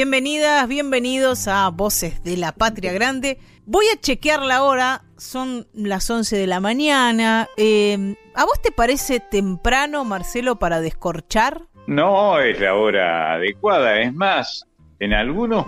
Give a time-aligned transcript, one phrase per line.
[0.00, 3.36] Bienvenidas, bienvenidos a Voces de la Patria Grande.
[3.66, 7.48] Voy a chequear la hora, son las 11 de la mañana.
[7.56, 11.62] Eh, ¿A vos te parece temprano, Marcelo, para descorchar?
[11.88, 14.00] No, es la hora adecuada.
[14.00, 14.68] Es más,
[15.00, 15.66] en algunos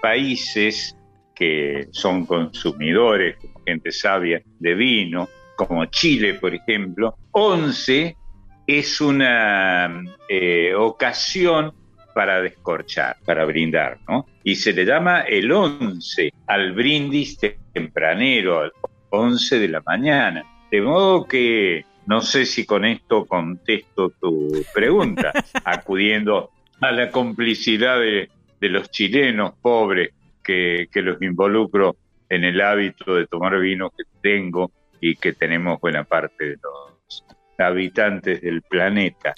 [0.00, 0.96] países
[1.34, 8.16] que son consumidores, gente sabia, de vino, como Chile, por ejemplo, 11
[8.66, 11.74] es una eh, ocasión
[12.16, 14.24] para descorchar, para brindar, ¿no?
[14.42, 17.38] Y se le llama el 11 al brindis
[17.74, 18.72] tempranero, al
[19.10, 20.42] 11 de la mañana.
[20.70, 25.30] De modo que no sé si con esto contesto tu pregunta,
[25.66, 31.96] acudiendo a la complicidad de, los chilenos pobres que, que los involucro
[32.30, 34.70] en el hábito de tomar vino que tengo
[35.02, 37.26] y que tenemos buena parte de los
[37.58, 39.34] habitantes del planeta.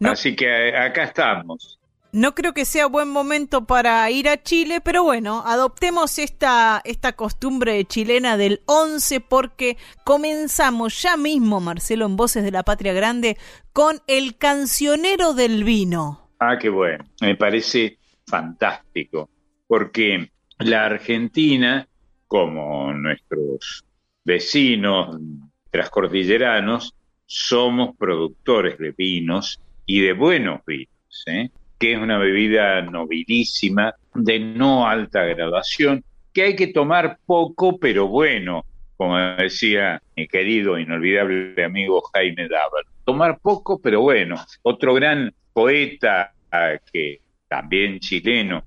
[0.00, 1.75] Así que acá estamos,
[2.16, 7.12] no creo que sea buen momento para ir a Chile, pero bueno, adoptemos esta, esta
[7.12, 13.36] costumbre chilena del 11 porque comenzamos ya mismo, Marcelo, en Voces de la Patria Grande,
[13.74, 16.30] con el cancionero del vino.
[16.40, 19.28] Ah, qué bueno, me parece fantástico,
[19.66, 21.86] porque la Argentina,
[22.26, 23.84] como nuestros
[24.24, 25.18] vecinos
[25.70, 26.94] transcordilleranos,
[27.26, 31.24] somos productores de vinos y de buenos vinos.
[31.26, 31.50] ¿eh?
[31.78, 38.08] Que es una bebida nobilísima, de no alta graduación, que hay que tomar poco pero
[38.08, 38.64] bueno,
[38.96, 42.88] como decía mi querido, inolvidable amigo Jaime Dávalo.
[43.04, 44.36] Tomar poco pero bueno.
[44.62, 46.32] Otro gran poeta
[46.92, 48.64] que también chileno,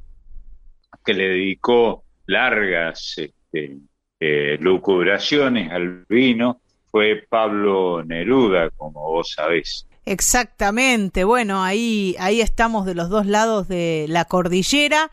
[1.03, 3.77] que le dedicó largas este,
[4.19, 9.87] eh, lucubraciones al vino, fue Pablo Neruda, como vos sabés.
[10.09, 15.11] Exactamente, bueno, ahí, ahí estamos de los dos lados de la cordillera.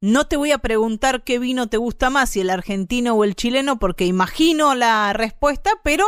[0.00, 3.34] No te voy a preguntar qué vino te gusta más, si el argentino o el
[3.34, 6.04] chileno, porque imagino la respuesta, pero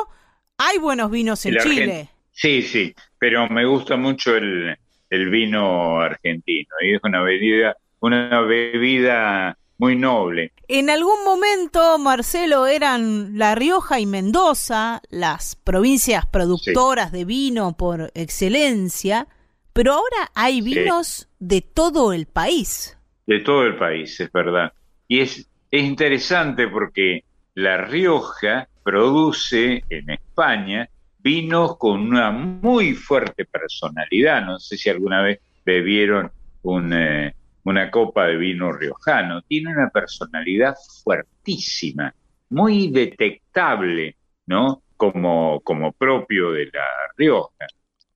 [0.59, 2.09] hay buenos vinos en Chile.
[2.31, 4.79] Sí, sí, pero me gusta mucho el,
[5.11, 10.53] el vino argentino y es una bebida, una bebida muy noble.
[10.67, 18.11] En algún momento, Marcelo, eran La Rioja y Mendoza las provincias productoras de vino por
[18.15, 19.29] excelencia,
[19.75, 22.97] pero ahora hay vinos de todo el país.
[23.27, 24.73] De todo el país, es verdad.
[25.07, 30.89] Y es, es interesante porque La Rioja produce en España
[31.19, 34.43] vinos con una muy fuerte personalidad.
[34.47, 36.31] No sé si alguna vez bebieron
[36.63, 36.93] un...
[36.95, 39.43] Eh, una copa de vino riojano.
[39.43, 42.15] Tiene una personalidad fuertísima,
[42.51, 44.17] muy detectable,
[44.47, 44.83] ¿no?
[44.97, 46.87] Como, como propio de la
[47.17, 47.67] Rioja.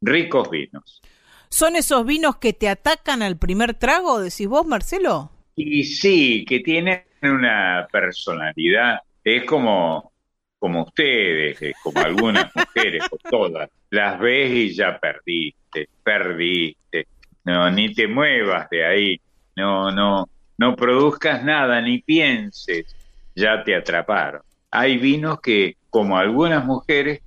[0.01, 1.03] Ricos vinos.
[1.51, 5.31] ¿Son esos vinos que te atacan al primer trago, decís vos, Marcelo?
[5.57, 10.13] Y sí, que tienen una personalidad, es como,
[10.59, 17.09] como ustedes, como algunas mujeres, o todas, las ves y ya perdiste, perdiste,
[17.45, 19.21] no, ni te muevas de ahí,
[19.59, 22.87] no, no, no produzcas nada ni pienses,
[23.35, 24.43] ya te atraparon.
[24.71, 27.21] Hay vinos que, como algunas mujeres,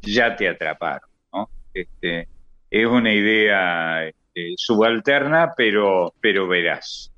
[0.00, 1.08] ya te atraparon.
[1.74, 2.26] Este,
[2.70, 7.12] es una idea este, subalterna, pero, pero verás.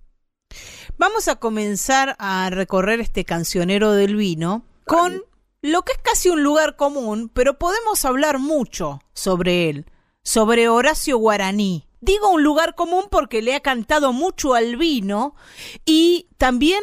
[0.99, 5.23] Vamos a comenzar a recorrer este cancionero del vino con
[5.63, 9.87] lo que es casi un lugar común, pero podemos hablar mucho sobre él,
[10.25, 11.87] sobre Horacio Guaraní.
[12.01, 15.35] Digo un lugar común porque le ha cantado mucho al vino
[15.85, 16.81] y también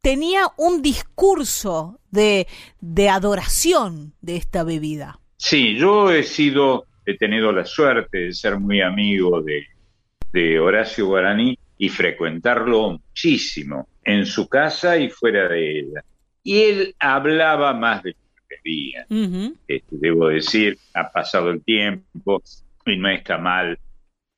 [0.00, 2.46] tenía un discurso de,
[2.80, 5.20] de adoración de esta bebida.
[5.36, 9.66] Sí, yo he sido, he tenido la suerte de ser muy amigo de,
[10.32, 16.04] de Horacio Guaraní y frecuentarlo muchísimo en su casa y fuera de ella.
[16.42, 18.16] Y él hablaba más de lo
[18.48, 19.06] que bebía.
[19.66, 22.42] Este, debo decir, ha pasado el tiempo
[22.84, 23.78] y no está mal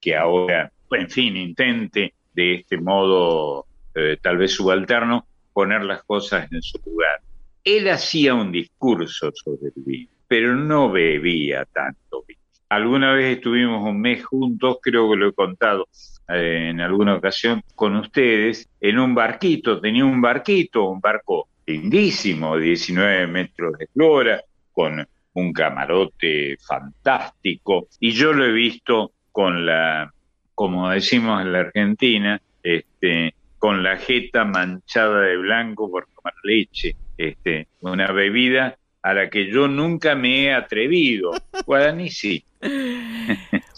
[0.03, 6.51] que ahora, en fin, intente de este modo eh, tal vez subalterno, poner las cosas
[6.51, 7.21] en su lugar.
[7.63, 12.41] Él hacía un discurso sobre el vino, pero no bebía tanto vino.
[12.69, 15.87] Alguna vez estuvimos un mes juntos, creo que lo he contado
[16.29, 22.57] eh, en alguna ocasión con ustedes, en un barquito, tenía un barquito, un barco lindísimo,
[22.57, 30.13] 19 metros de eslora, con un camarote fantástico, y yo lo he visto con la,
[30.55, 36.95] como decimos en la Argentina, este, con la jeta manchada de blanco por tomar leche,
[37.17, 41.33] este, una bebida a la que yo nunca me he atrevido.
[41.67, 42.45] Guaraní sí.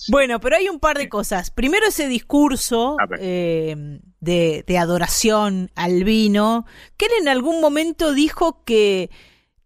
[0.08, 1.50] Bueno, pero hay un par de cosas.
[1.50, 6.66] Primero ese discurso eh, de, de, adoración al vino,
[6.98, 9.08] que él en algún momento dijo que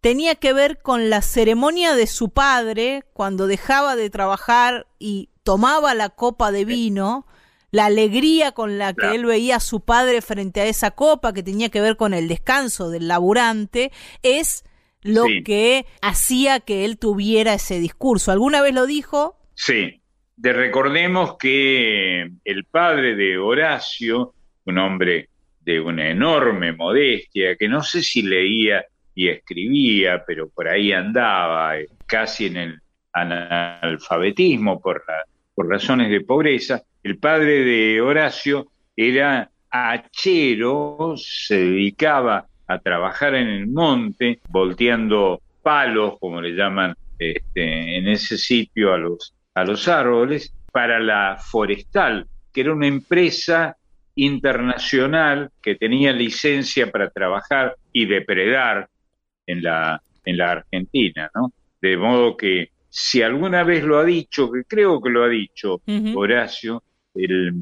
[0.00, 5.94] tenía que ver con la ceremonia de su padre cuando dejaba de trabajar y tomaba
[5.94, 7.26] la copa de vino,
[7.70, 11.42] la alegría con la que él veía a su padre frente a esa copa, que
[11.42, 13.90] tenía que ver con el descanso del laburante,
[14.22, 14.62] es
[15.00, 18.30] lo que hacía que él tuviera ese discurso.
[18.30, 19.38] ¿Alguna vez lo dijo?
[19.54, 20.02] Sí.
[20.36, 24.34] De recordemos que el padre de Horacio,
[24.66, 25.30] un hombre
[25.62, 28.84] de una enorme modestia, que no sé si leía
[29.14, 32.82] y escribía, pero por ahí andaba, eh, casi en el
[33.14, 35.02] analfabetismo por,
[35.58, 43.48] por razones de pobreza, el padre de Horacio era hachero, se dedicaba a trabajar en
[43.48, 49.88] el monte, volteando palos, como le llaman este, en ese sitio a los, a los
[49.88, 53.76] árboles, para la forestal, que era una empresa
[54.14, 58.88] internacional que tenía licencia para trabajar y depredar
[59.44, 61.28] en la, en la Argentina.
[61.82, 65.80] De modo que si alguna vez lo ha dicho, que creo que lo ha dicho
[66.16, 66.82] Horacio,
[67.14, 67.54] el,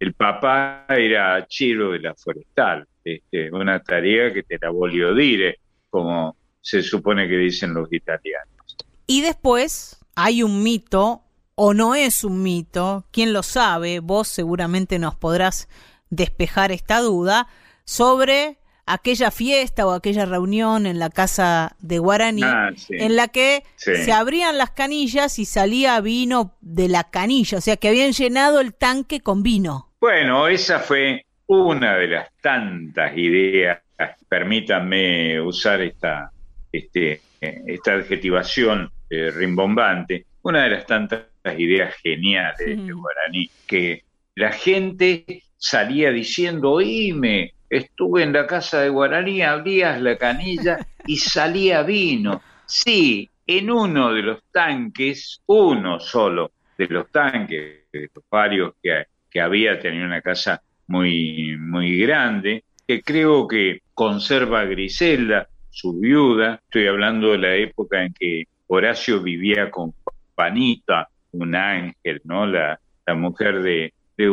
[0.00, 5.60] el papá era hachero de la forestal, este, una tarea que te la volvió dire,
[5.90, 8.76] como se supone que dicen los italianos.
[9.06, 11.22] Y después hay un mito,
[11.54, 15.68] o no es un mito, quién lo sabe, vos seguramente nos podrás
[16.10, 17.46] despejar esta duda,
[17.84, 18.58] sobre
[18.92, 24.12] aquella fiesta o aquella reunión en la casa de Guaraní, ah, en la que se
[24.12, 28.74] abrían las canillas y salía vino de la canilla, o sea que habían llenado el
[28.74, 29.88] tanque con vino.
[30.00, 33.80] Bueno, esa fue una de las tantas ideas,
[34.28, 36.30] permítanme usar esta,
[36.72, 41.26] este, esta adjetivación eh, rimbombante, una de las tantas
[41.58, 44.04] ideas geniales de Guaraní, que
[44.34, 51.16] la gente salía diciendo, oíme, estuve en la casa de Guaraní, abrías la canilla y
[51.16, 52.42] salía vino.
[52.66, 59.40] Sí, en uno de los tanques, uno solo de los tanques, de los varios que,
[59.40, 66.60] había, tenía una casa muy, muy grande, que creo que conserva Griselda, su viuda.
[66.64, 69.94] Estoy hablando de la época en que Horacio vivía con
[70.34, 72.46] Panita, un ángel, ¿no?
[72.46, 74.28] La, la mujer de, de.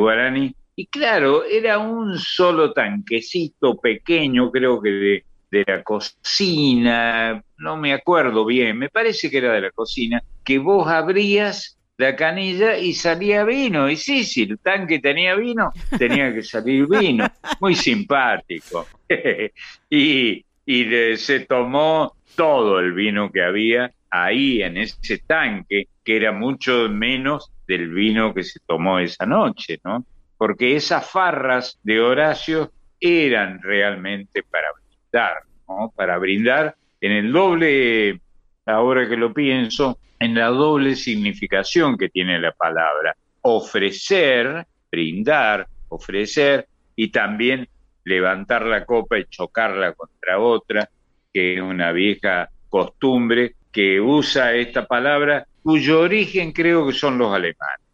[0.78, 7.94] Y claro, era un solo tanquecito pequeño, creo que de, de la cocina, no me
[7.94, 12.94] acuerdo bien, me parece que era de la cocina, que vos abrías la canilla y
[12.94, 13.90] salía vino.
[13.90, 17.26] Y sí, si el tanque tenía vino, tenía que salir vino.
[17.60, 18.88] Muy simpático.
[19.90, 26.34] y y se tomó todo el vino que había ahí en ese tanque, que era
[26.34, 30.06] mucho menos del vino que se tomó esa noche, ¿no?
[30.38, 35.92] Porque esas farras de Horacio eran realmente para brindar, ¿no?
[35.96, 38.22] Para brindar en el doble,
[38.66, 43.16] ahora que lo pienso, en la doble significación que tiene la palabra.
[43.42, 47.68] Ofrecer, brindar, ofrecer y también
[48.04, 50.90] levantar la copa y chocarla contra otra,
[51.34, 57.34] que es una vieja costumbre que usa esta palabra, cuyo origen creo que son los
[57.34, 57.86] alemanes,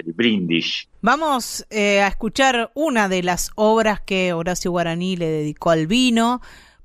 [0.00, 0.88] el brindis.
[1.00, 6.40] Vamos eh, a escuchar una de las obras que Horacio Guaraní le dedicó al vino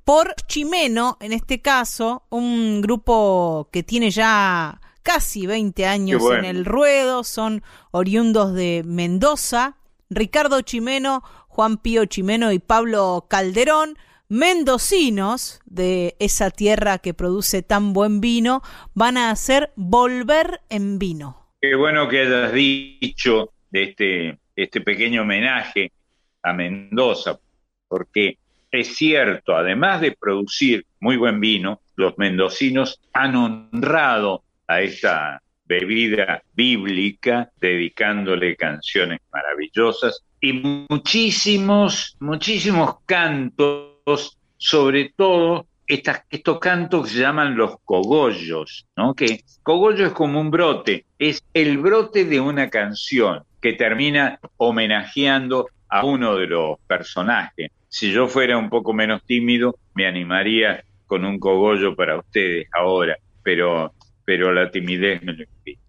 [0.05, 6.63] por Chimeno, en este caso, un grupo que tiene ya casi 20 años en el
[6.63, 9.77] ruedo, son oriundos de Mendoza,
[10.11, 13.97] Ricardo Chimeno, Juan Pío Chimeno y Pablo Calderón,
[14.29, 18.61] mendocinos de esa tierra que produce tan buen vino,
[18.93, 21.44] van a hacer Volver en Vino.
[21.67, 25.91] Qué bueno que hayas dicho de este, este pequeño homenaje
[26.43, 27.39] a Mendoza,
[27.87, 28.37] porque
[28.69, 36.43] es cierto, además de producir muy buen vino, los mendocinos han honrado a esta bebida
[36.53, 40.53] bíblica, dedicándole canciones maravillosas y
[40.87, 49.13] muchísimos, muchísimos cantos, sobre todo estos cantos se llaman los cogollos, ¿no?
[49.13, 55.67] Que cogollo es como un brote, es el brote de una canción que termina homenajeando
[55.89, 57.71] a uno de los personajes.
[57.87, 63.17] Si yo fuera un poco menos tímido, me animaría con un cogollo para ustedes ahora,
[63.43, 63.93] pero,
[64.25, 65.79] pero la timidez me lo impide.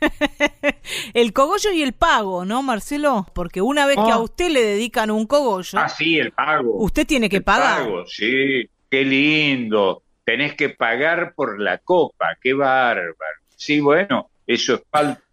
[1.14, 3.26] el cogollo y el pago, ¿no, Marcelo?
[3.34, 4.20] Porque una vez que a ah.
[4.20, 5.78] usted le dedican un cogollo.
[5.78, 6.76] Ah, sí, el pago.
[6.76, 7.84] Usted tiene que pagar.
[7.84, 10.02] Pago, sí, qué lindo.
[10.24, 13.14] Tenés que pagar por la copa, qué bárbaro.
[13.54, 14.82] Sí, bueno, eso es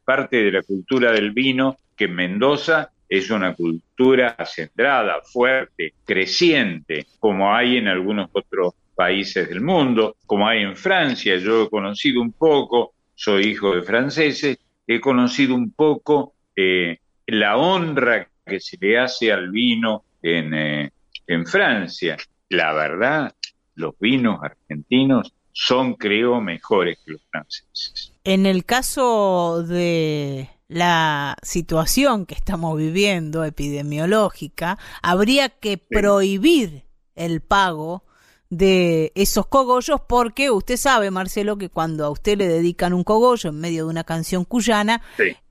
[0.03, 7.05] parte de la cultura del vino, que en Mendoza es una cultura centrada, fuerte, creciente,
[7.19, 11.37] como hay en algunos otros países del mundo, como hay en Francia.
[11.37, 17.55] Yo he conocido un poco soy hijo de franceses, he conocido un poco eh, la
[17.55, 20.91] honra que se le hace al vino en, eh,
[21.27, 22.17] en Francia.
[22.49, 23.33] La verdad,
[23.75, 28.13] los vinos argentinos son, creo, mejores que los franceses.
[28.23, 38.03] En el caso de la situación que estamos viviendo epidemiológica, habría que prohibir el pago
[38.49, 43.49] de esos cogollos porque usted sabe, Marcelo, que cuando a usted le dedican un cogollo
[43.49, 45.01] en medio de una canción cuyana,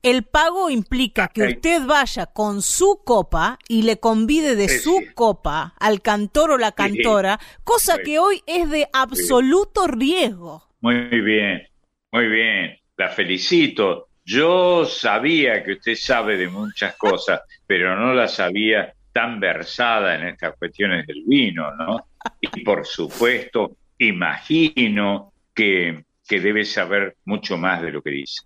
[0.01, 5.73] el pago implica que usted vaya con su copa y le convide de su copa
[5.79, 10.63] al cantor o la cantora, cosa que hoy es de absoluto riesgo.
[10.81, 11.67] Muy bien,
[12.11, 14.07] muy bien, la felicito.
[14.25, 20.27] Yo sabía que usted sabe de muchas cosas, pero no la sabía tan versada en
[20.27, 22.07] estas cuestiones del vino, ¿no?
[22.41, 28.41] Y por supuesto, imagino que, debe saber mucho más de lo que dice.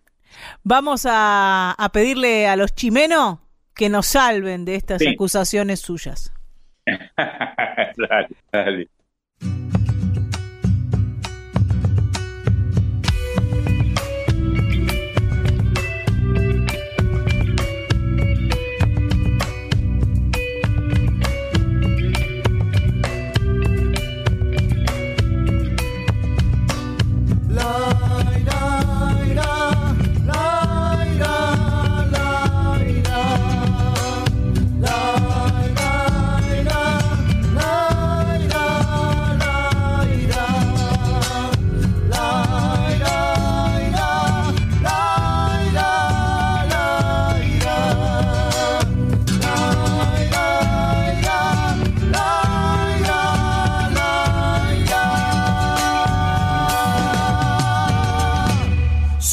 [0.64, 3.40] Vamos a, pedirle a los chimenos
[3.74, 6.34] que nos salven de estas acusaciones suyas.
[7.16, 8.90] dale, dale.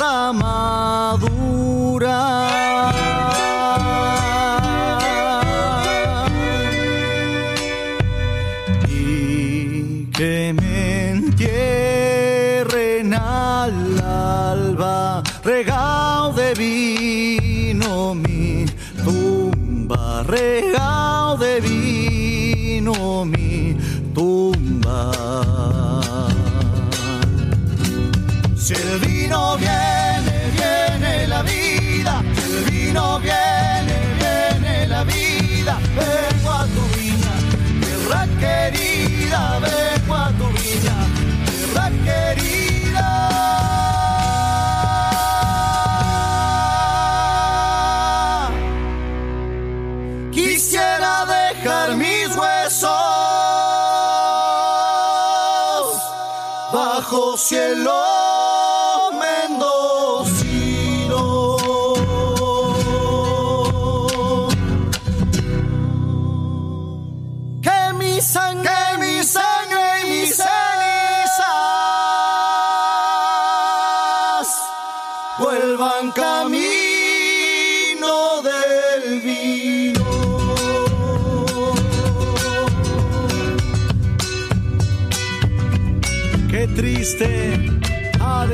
[0.00, 0.89] Rama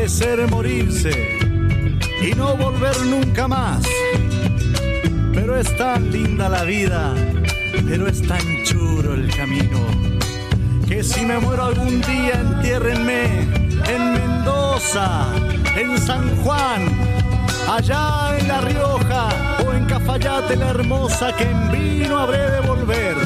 [0.08, 1.10] ser morirse
[2.22, 3.82] y no volver nunca más.
[5.34, 7.14] pero es tan linda la vida,
[7.88, 9.78] pero es tan churo el camino,
[10.86, 13.24] que si me muero algún día entiérrenme
[13.88, 15.26] en Mendoza,
[15.76, 16.82] en San Juan,
[17.68, 19.28] allá en La Rioja
[19.66, 23.16] o en Cafayate la hermosa que en vino habré de volver.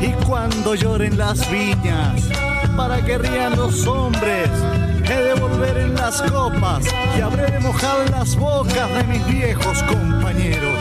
[0.00, 2.28] Y cuando lloren las viñas,
[2.76, 4.48] para que rían los hombres,
[5.04, 6.84] he de volver en las copas
[7.16, 10.78] y habré de mojar las bocas de mis viejos compañeros.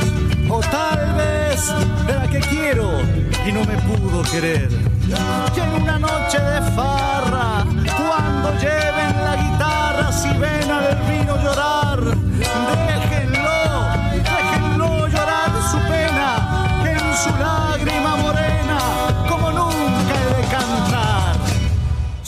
[0.50, 1.68] O tal vez
[2.08, 3.00] de la que quiero
[3.48, 4.70] y no me pudo querer.
[5.08, 7.66] Y en una noche de farra,
[7.98, 11.91] cuando lleven la guitarra, si ven al vino llorar,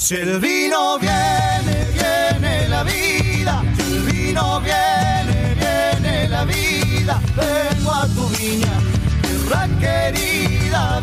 [0.04, 7.94] Si el vino viene, viene la vida, si el vino viene, viene la vida, vengo
[7.94, 8.82] a tu viña,
[9.22, 11.00] tierra querida,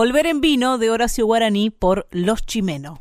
[0.00, 2.96] Volver en vino de Horacio Guaraní por Los Chimeno.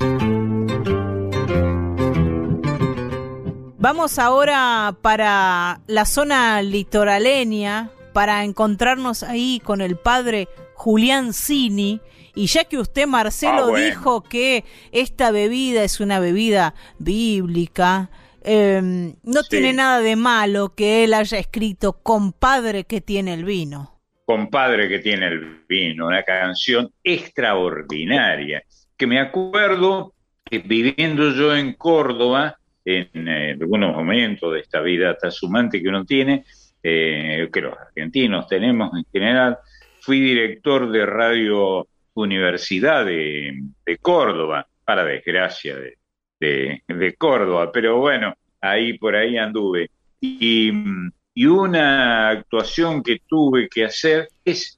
[3.78, 12.02] Vamos ahora para la zona litoraleña para encontrarnos ahí con el padre Julián Cini.
[12.36, 13.78] Y ya que usted, Marcelo, Ah, bueno.
[13.86, 18.10] dijo que esta bebida es una bebida bíblica,
[18.42, 19.48] eh, no Sí.
[19.52, 23.99] tiene nada de malo que él haya escrito compadre que tiene el vino.
[24.30, 28.62] Compadre que tiene el vino, una canción extraordinaria,
[28.96, 30.14] que me acuerdo
[30.46, 36.06] que viviendo yo en Córdoba, en eh, algunos momentos de esta vida trashumante que uno
[36.06, 36.44] tiene,
[36.84, 39.58] eh, que los argentinos tenemos en general,
[40.00, 43.52] fui director de Radio Universidad de,
[43.84, 45.98] de Córdoba, para desgracia de,
[46.40, 49.90] de- de Córdoba, pero bueno, ahí por ahí anduve.
[50.22, 50.72] Y,
[51.40, 54.78] y una actuación que tuve que hacer es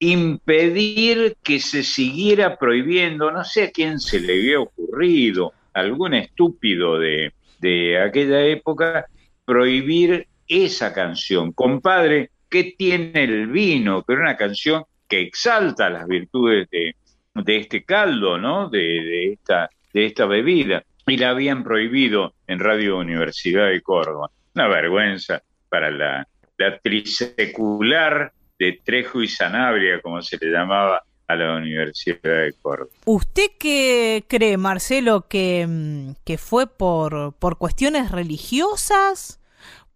[0.00, 6.98] impedir que se siguiera prohibiendo, no sé a quién se le había ocurrido, algún estúpido
[6.98, 9.06] de, de aquella época,
[9.44, 11.52] prohibir esa canción.
[11.52, 14.04] Compadre, ¿qué tiene el vino?
[14.08, 16.96] Era una canción que exalta las virtudes de,
[17.36, 18.68] de este caldo, ¿no?
[18.68, 20.82] De, de esta, de esta bebida.
[21.06, 24.28] Y la habían prohibido en Radio Universidad de Córdoba.
[24.56, 25.40] Una vergüenza
[25.70, 26.28] para la,
[26.58, 32.90] la trisecular de Trejo y Sanabria, como se le llamaba a la Universidad de Córdoba.
[33.06, 39.40] ¿Usted qué cree, Marcelo, que, mm, que fue por, por cuestiones religiosas?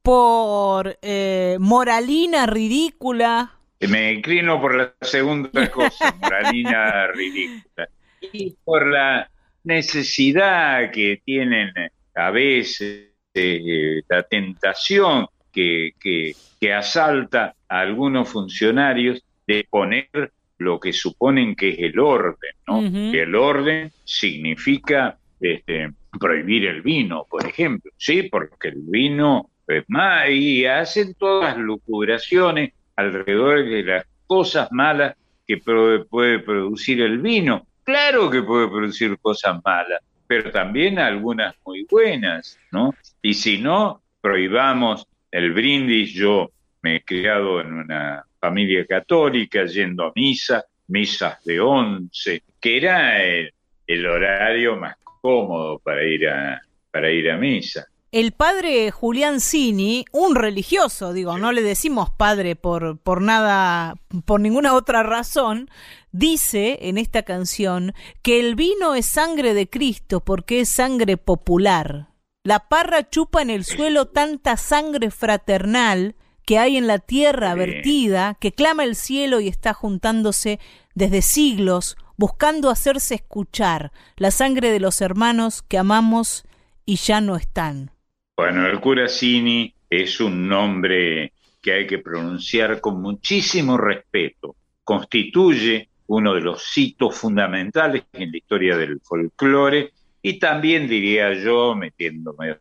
[0.02, 3.52] ¿Por eh, moralina ridícula?
[3.80, 7.88] Me inclino por la segunda cosa, moralina ridícula.
[8.32, 9.28] Y por la
[9.64, 11.72] necesidad que tienen
[12.14, 20.80] a veces, eh, la tentación que, que, que asalta a algunos funcionarios de poner lo
[20.80, 22.80] que suponen que es el orden, ¿no?
[23.10, 29.84] Que el orden significa este, prohibir el vino, por ejemplo, sí, porque el vino es
[29.88, 37.18] más, y hacen todas las lucubraciones alrededor de las cosas malas que puede producir el
[37.18, 37.66] vino.
[37.82, 42.94] Claro que puede producir cosas malas, pero también algunas muy buenas, ¿no?
[43.20, 46.12] Y si no, prohibamos el brindis.
[46.12, 46.50] Yo
[46.82, 53.22] me he criado en una familia católica, yendo a misa, misas de once, que era
[53.22, 53.52] el,
[53.86, 60.04] el horario más cómodo para ir a, para ir a misa el padre Julián Cini,
[60.12, 65.68] un religioso, digo, no le decimos padre por, por nada, por ninguna otra razón,
[66.12, 67.92] dice en esta canción
[68.22, 72.06] que el vino es sangre de Cristo porque es sangre popular.
[72.46, 78.36] La parra chupa en el suelo tanta sangre fraternal que hay en la tierra vertida,
[78.38, 80.60] que clama el cielo y está juntándose
[80.94, 86.44] desde siglos, buscando hacerse escuchar la sangre de los hermanos que amamos
[86.84, 87.92] y ya no están.
[88.36, 94.54] Bueno, el cura Cini es un nombre que hay que pronunciar con muchísimo respeto.
[94.84, 99.94] Constituye uno de los hitos fundamentales en la historia del folclore
[100.26, 102.56] y también diría yo, metiéndome,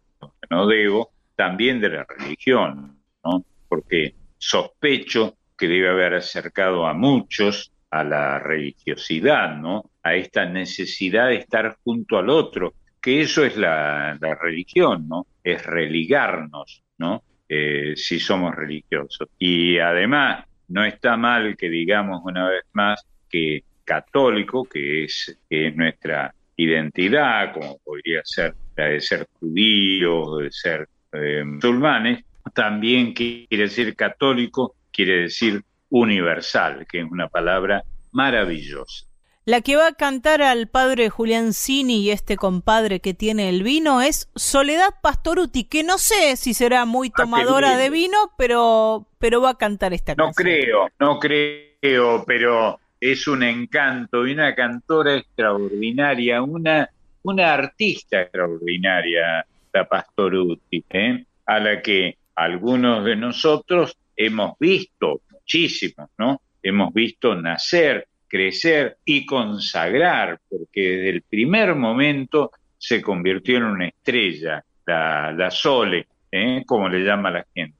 [0.49, 3.45] no debo, también de la religión, ¿no?
[3.69, 9.91] Porque sospecho que debe haber acercado a muchos a la religiosidad, ¿no?
[10.03, 15.27] A esta necesidad de estar junto al otro, que eso es la, religión, ¿no?
[15.41, 17.23] Es religarnos, ¿no?
[17.47, 19.29] Eh, si somos religiosos.
[19.39, 25.39] Y además, no está mal que digamos una vez más que católico, que es,
[25.75, 33.63] nuestra identidad, como podría ser la de ser judíos, de ser eh, musulmanes, también quiere
[33.63, 39.05] decir católico, quiere decir universal, que es una palabra maravillosa.
[39.45, 43.61] La que va a cantar al padre Julián Cini y este compadre que tiene el
[43.61, 49.05] vino es Soledad Pastoruti, que no sé si será muy ah, tomadora de vino, pero,
[49.19, 50.29] pero va a cantar esta canción.
[50.29, 52.79] No creo, no creo, pero
[53.11, 56.89] es un encanto y una cantora extraordinaria, una,
[57.23, 61.25] una artista extraordinaria, la Pastoruti, ¿eh?
[61.45, 66.41] a la que algunos de nosotros hemos visto, muchísimos, ¿no?
[66.61, 73.87] Hemos visto nacer crecer y consagrar, porque desde el primer momento se convirtió en una
[73.89, 76.63] estrella, la, Sole, ¿eh?
[76.65, 77.77] como le llama la gente.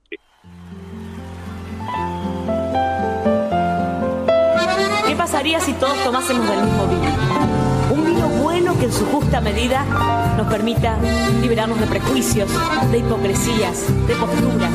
[5.24, 7.08] Pasaría si todos tomásemos del mismo vino?
[7.92, 9.86] Un vino bueno que en su justa medida
[10.36, 10.98] nos permita
[11.40, 12.50] liberarnos de prejuicios,
[12.92, 14.74] de hipocresías, de posturas.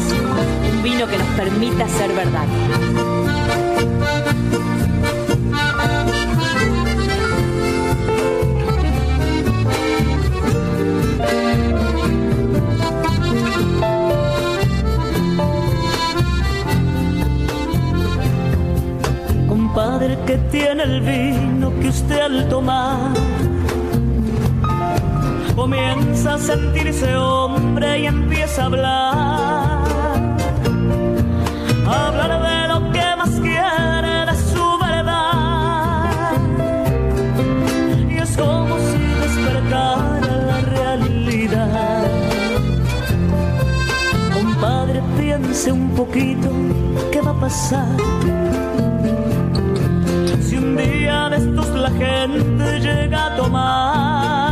[0.73, 3.18] Un vino que nos permita ser verdad.
[19.79, 23.13] Compadre que tiene el vino que usted al tomar
[25.55, 29.89] comienza a sentirse hombre y empieza a hablar,
[31.87, 36.11] a hablar de lo que más quiere de su verdad.
[38.11, 42.11] Y es como si despertara la realidad.
[44.35, 46.51] Compadre, piense un poquito
[47.13, 48.38] qué va a pasar
[50.79, 54.48] día de estos la gente llega a tomar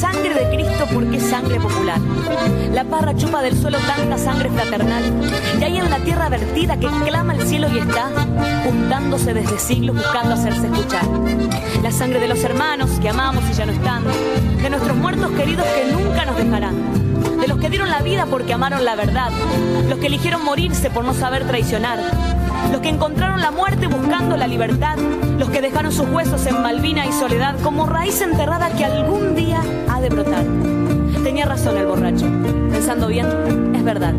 [0.00, 2.00] sangre de Cristo porque es sangre popular.
[2.72, 5.04] La parra chupa del suelo tanta sangre fraternal,
[5.60, 8.08] y hay en la tierra vertida que clama el cielo y está
[8.64, 11.04] juntándose desde siglos buscando hacerse escuchar.
[11.82, 14.04] La sangre de los hermanos que amamos y ya no están,
[14.62, 18.54] de nuestros muertos queridos que nunca nos dejarán, de los que dieron la vida porque
[18.54, 19.30] amaron la verdad,
[19.86, 21.98] los que eligieron morirse por no saber traicionar
[22.72, 24.96] los que encontraron la muerte buscando la libertad,
[25.38, 29.60] los que dejaron sus huesos en Malvina y soledad como raíz enterrada que algún día
[29.88, 30.44] ha de brotar.
[31.22, 32.26] Tenía razón el borracho,
[32.70, 34.14] pensando bien, es verdad.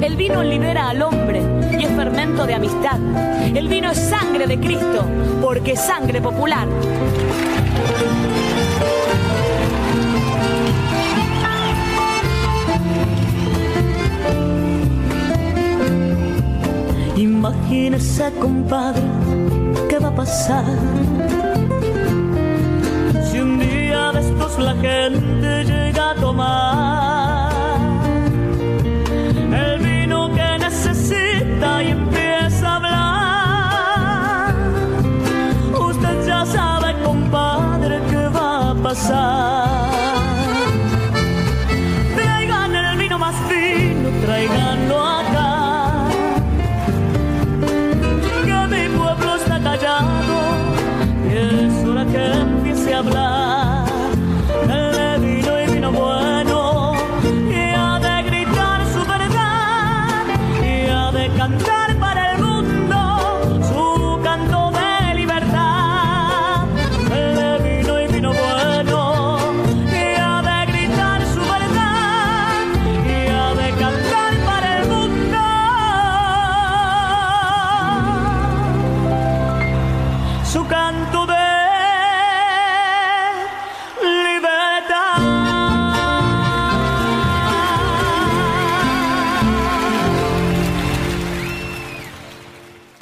[0.00, 1.42] El vino libera al hombre
[1.78, 2.98] y es fermento de amistad.
[3.54, 5.04] El vino es sangre de Cristo,
[5.42, 6.68] porque es sangre popular.
[17.18, 19.02] Imagínese, compadre,
[19.88, 20.64] qué va a pasar
[23.24, 27.17] si un día de estos la gente llega a tomar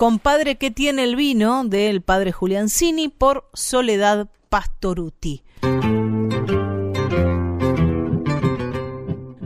[0.07, 5.43] Compadre que tiene el vino del padre Juliancini por Soledad Pastoruti.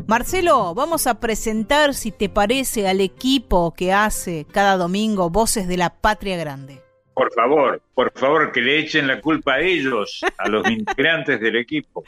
[0.06, 5.78] Marcelo, vamos a presentar, si te parece, al equipo que hace cada domingo Voces de
[5.78, 6.82] la Patria Grande.
[7.14, 11.56] Por favor, por favor, que le echen la culpa a ellos, a los integrantes del
[11.56, 12.04] equipo.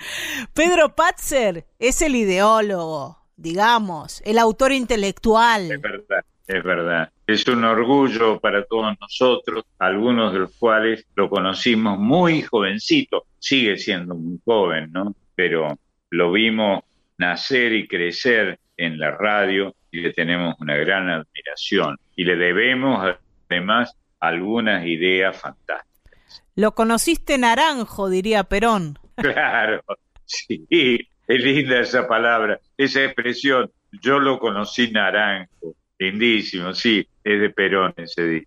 [0.52, 5.72] Pedro Patzer es el ideólogo, digamos, el autor intelectual.
[5.72, 7.10] Es verdad, es verdad.
[7.32, 13.24] Es un orgullo para todos nosotros, algunos de los cuales lo conocimos muy jovencito.
[13.38, 15.14] Sigue siendo muy joven, ¿no?
[15.34, 15.78] Pero
[16.10, 16.84] lo vimos
[17.16, 21.96] nacer y crecer en la radio y le tenemos una gran admiración.
[22.14, 23.16] Y le debemos,
[23.48, 26.44] además, algunas ideas fantásticas.
[26.54, 28.98] Lo conociste naranjo, diría Perón.
[29.16, 29.82] Claro,
[30.26, 33.70] sí, es linda esa palabra, esa expresión.
[34.02, 38.46] Yo lo conocí naranjo, lindísimo, sí, es de Perón ese dicho.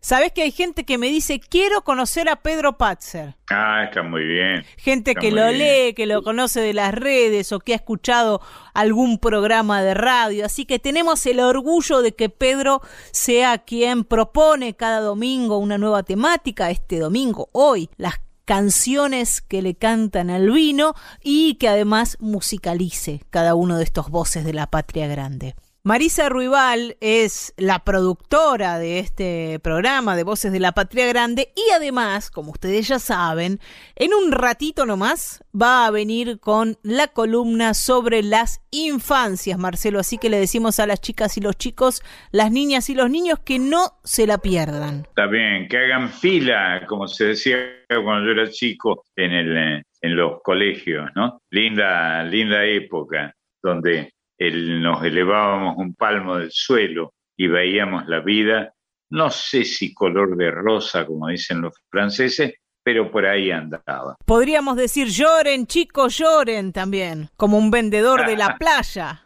[0.00, 3.36] Sabes que hay gente que me dice, quiero conocer a Pedro Patzer.
[3.50, 4.64] Ah, está muy bien.
[4.76, 5.58] Gente Está que lo bien.
[5.58, 8.40] lee, que lo conoce de las redes o que ha escuchado
[8.74, 10.44] algún programa de radio.
[10.44, 12.82] Así que tenemos el orgullo de que Pedro
[13.12, 16.70] sea quien propone cada domingo una nueva temática.
[16.70, 23.54] Este domingo, hoy, las canciones que le cantan al vino y que además musicalice cada
[23.54, 25.54] uno de estos voces de la patria grande.
[25.82, 31.72] Marisa Ruibal es la productora de este programa de Voces de la Patria Grande y
[31.72, 33.60] además, como ustedes ya saben,
[33.96, 40.00] en un ratito nomás va a venir con la columna sobre las infancias, Marcelo.
[40.00, 43.38] Así que le decimos a las chicas y los chicos, las niñas y los niños
[43.38, 45.06] que no se la pierdan.
[45.08, 47.56] Está bien, que hagan fila, como se decía
[47.88, 51.40] cuando yo era chico en, el, eh, en los colegios, ¿no?
[51.50, 58.72] Linda, linda época donde el- nos elevábamos un palmo del suelo y veíamos la vida,
[59.10, 64.16] no sé si color de rosa, como dicen los franceses, pero por ahí andaba.
[64.24, 69.22] Podríamos decir lloren, chicos, lloren también, como un vendedor de la playa.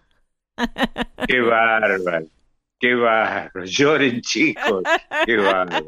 [1.27, 2.27] Qué bárbaro,
[2.79, 4.83] qué bárbaro, lloren chicos,
[5.27, 5.87] qué bárbaro.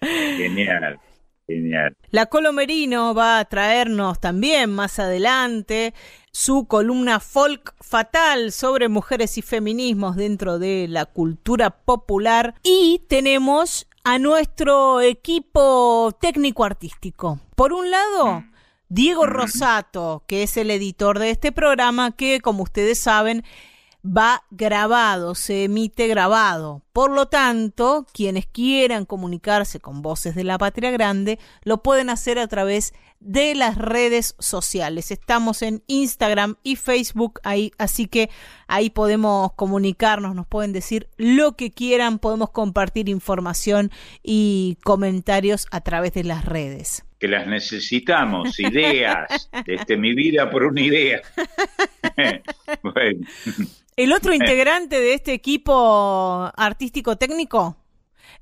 [0.00, 0.98] Genial,
[1.46, 1.94] genial.
[2.10, 5.94] La Colomerino va a traernos también más adelante
[6.36, 13.86] su columna folk fatal sobre mujeres y feminismos dentro de la cultura popular y tenemos
[14.04, 17.40] a nuestro equipo técnico artístico.
[17.54, 18.44] Por un lado,
[18.90, 23.42] Diego Rosato, que es el editor de este programa que, como ustedes saben,
[24.06, 26.82] va grabado, se emite grabado.
[26.92, 32.38] Por lo tanto, quienes quieran comunicarse con Voces de la Patria Grande lo pueden hacer
[32.38, 35.10] a través de las redes sociales.
[35.10, 38.30] Estamos en Instagram y Facebook ahí, así que
[38.66, 43.90] ahí podemos comunicarnos, nos pueden decir lo que quieran, podemos compartir información
[44.22, 47.04] y comentarios a través de las redes.
[47.18, 49.50] que las necesitamos, ideas.
[49.66, 51.22] Este, mi vida por una idea.
[52.82, 53.26] bueno,
[53.96, 57.76] El otro integrante de este equipo artístico técnico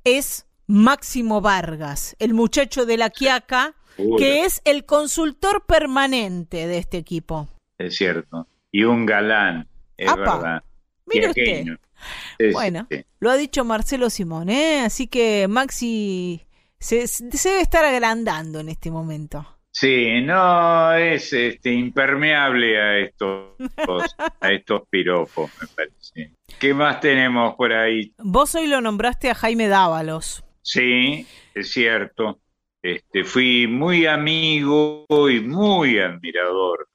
[0.02, 4.16] es Máximo Vargas, el muchacho de la Quiaca, Uy.
[4.18, 7.48] que es el consultor permanente de este equipo.
[7.78, 8.48] es cierto.
[8.72, 10.62] Y un galán, es Apa, verdad.
[11.06, 11.64] mire usted.
[12.52, 12.88] Bueno,
[13.20, 14.80] lo ha dicho Marcelo Simón, ¿eh?
[14.80, 16.42] Así que Maxi
[16.80, 19.46] se, se debe estar agrandando en este momento.
[19.76, 23.56] Sí, no es este, impermeable a estos,
[24.40, 26.30] a estos piropos, me parece.
[26.60, 28.12] ¿Qué más tenemos por ahí?
[28.18, 30.44] Vos hoy lo nombraste a Jaime Dávalos.
[30.62, 32.38] Sí, es cierto.
[32.80, 36.86] Este, fui muy amigo y muy admirador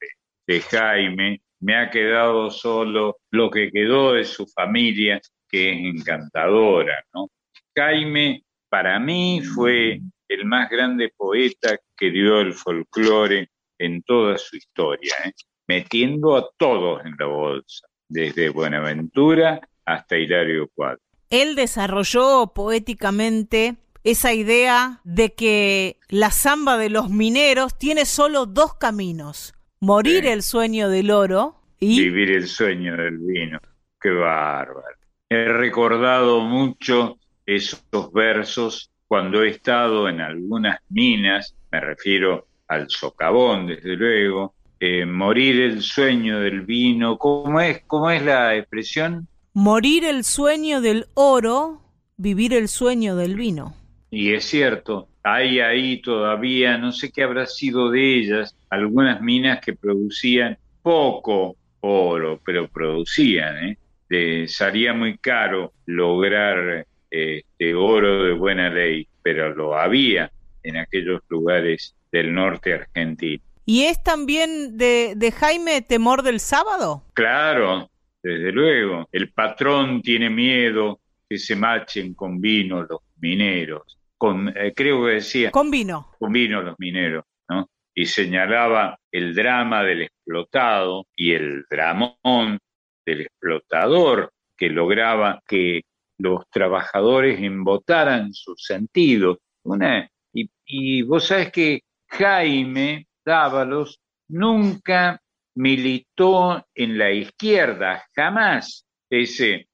[0.47, 1.41] de, Jaime.
[1.59, 7.27] Me ha quedado solo lo que quedó de su familia, que es encantadora, ¿no?
[7.75, 14.55] Jaime, para mí, fue el más grande poeta que dio el folclore en toda su
[14.55, 15.33] historia, ¿eh?
[15.67, 21.01] metiendo a todos en la bolsa, desde Buenaventura hasta Hilario Cuadro.
[21.29, 28.75] Él desarrolló poéticamente esa idea de que la samba de los mineros tiene solo dos
[28.75, 33.59] caminos, morir el sueño del oro y vivir el sueño del vino.
[33.99, 34.97] Qué bárbaro.
[35.29, 43.65] He recordado mucho esos versos cuando he estado en algunas minas, me refiero al socavón,
[43.65, 49.27] desde luego, eh, morir el sueño del vino, ¿cómo es, ¿cómo es la expresión?
[49.53, 51.81] Morir el sueño del oro,
[52.17, 53.73] vivir el sueño del vino.
[54.11, 59.59] Y es cierto, hay ahí todavía, no sé qué habrá sido de ellas, algunas minas
[59.59, 63.69] que producían poco oro, pero producían,
[64.09, 64.47] ¿eh?
[64.47, 70.31] sería muy caro lograr este, oro de buena ley, pero lo había
[70.63, 73.43] en aquellos lugares del norte argentino.
[73.65, 77.03] ¿Y es también de, de Jaime Temor del Sábado?
[77.13, 77.89] Claro,
[78.23, 79.07] desde luego.
[79.11, 83.97] El patrón tiene miedo que se machen con vino los mineros.
[84.17, 85.51] Con, eh, creo que decía...
[85.51, 86.09] Con vino.
[86.17, 87.69] Con vino los mineros, ¿no?
[87.93, 92.59] Y señalaba el drama del explotado y el dramón
[93.05, 95.83] del explotador que lograba que
[96.19, 99.37] los trabajadores embotaran sus sentidos.
[99.63, 105.21] Una, y, y vos sabés que Jaime Dávalos nunca
[105.55, 109.67] militó en la izquierda, jamás, pese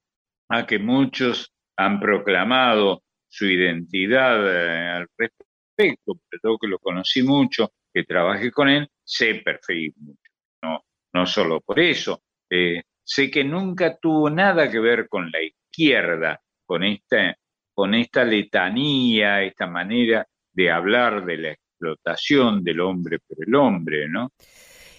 [0.48, 7.72] a que muchos han proclamado su identidad eh, al respecto, pero que lo conocí mucho,
[7.92, 10.30] que trabajé con él, sé perfectamente mucho,
[10.62, 15.42] no, no solo por eso, eh, sé que nunca tuvo nada que ver con la
[15.42, 15.65] izquierda,
[16.64, 17.36] con esta,
[17.74, 24.08] con esta letanía, esta manera de hablar de la explotación del hombre por el hombre,
[24.08, 24.32] ¿no?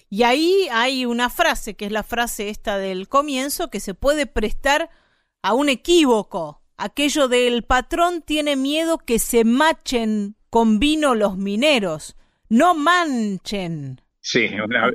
[0.09, 4.25] Y ahí hay una frase, que es la frase esta del comienzo, que se puede
[4.25, 4.89] prestar
[5.41, 6.61] a un equívoco.
[6.77, 12.15] Aquello del patrón tiene miedo que se machen con vino los mineros,
[12.47, 13.99] no manchen.
[14.21, 14.91] Sí, una,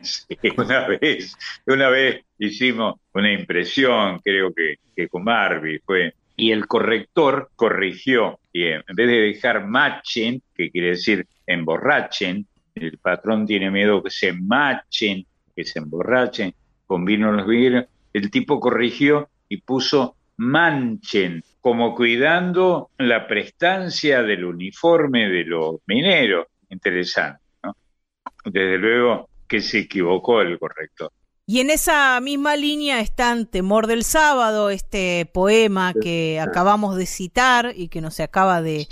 [0.56, 6.66] una vez, una vez hicimos una impresión, creo que, que con Barbie fue, y el
[6.66, 13.70] corrector corrigió, y en vez de dejar machen, que quiere decir emborrachen, el patrón tiene
[13.70, 16.54] miedo que se machen, que se emborrachen
[16.86, 24.44] con vino los vinos, el tipo corrigió y puso manchen, como cuidando la prestancia del
[24.44, 26.46] uniforme de los mineros.
[26.68, 27.76] Interesante, ¿no?
[28.44, 31.12] Desde luego, que se equivocó el corrector.
[31.44, 37.74] Y en esa misma línea están Temor del Sábado, este poema que acabamos de citar
[37.76, 38.88] y que nos se acaba de,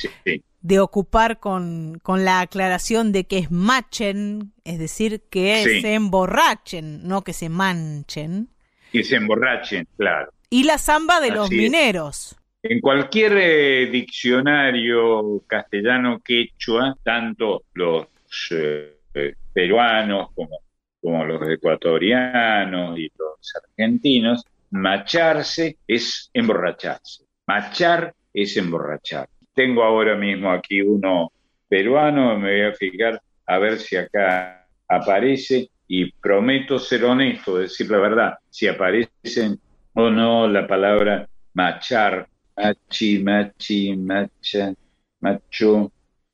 [0.61, 7.09] de ocupar con, con, la aclaración de que es machen, es decir, que se emborrachen,
[7.09, 8.51] no que se manchen.
[8.93, 10.31] Que se emborrachen, claro.
[10.51, 12.37] Y la samba de los mineros.
[12.63, 18.09] En cualquier eh, diccionario castellano quechua, tanto los
[18.51, 20.59] eh, eh, peruanos como,
[21.01, 27.25] como los ecuatorianos y los argentinos, macharse es emborracharse.
[27.47, 29.29] Machar es emborrachar.
[29.55, 31.33] Tengo ahora mismo aquí uno
[31.69, 37.91] peruano, me voy a fijar a ver si acá aparece y prometo ser honesto, decir
[37.91, 39.59] la verdad, si aparecen
[39.95, 44.73] o no la palabra machar, machi, machi, macha,
[45.21, 45.91] macho,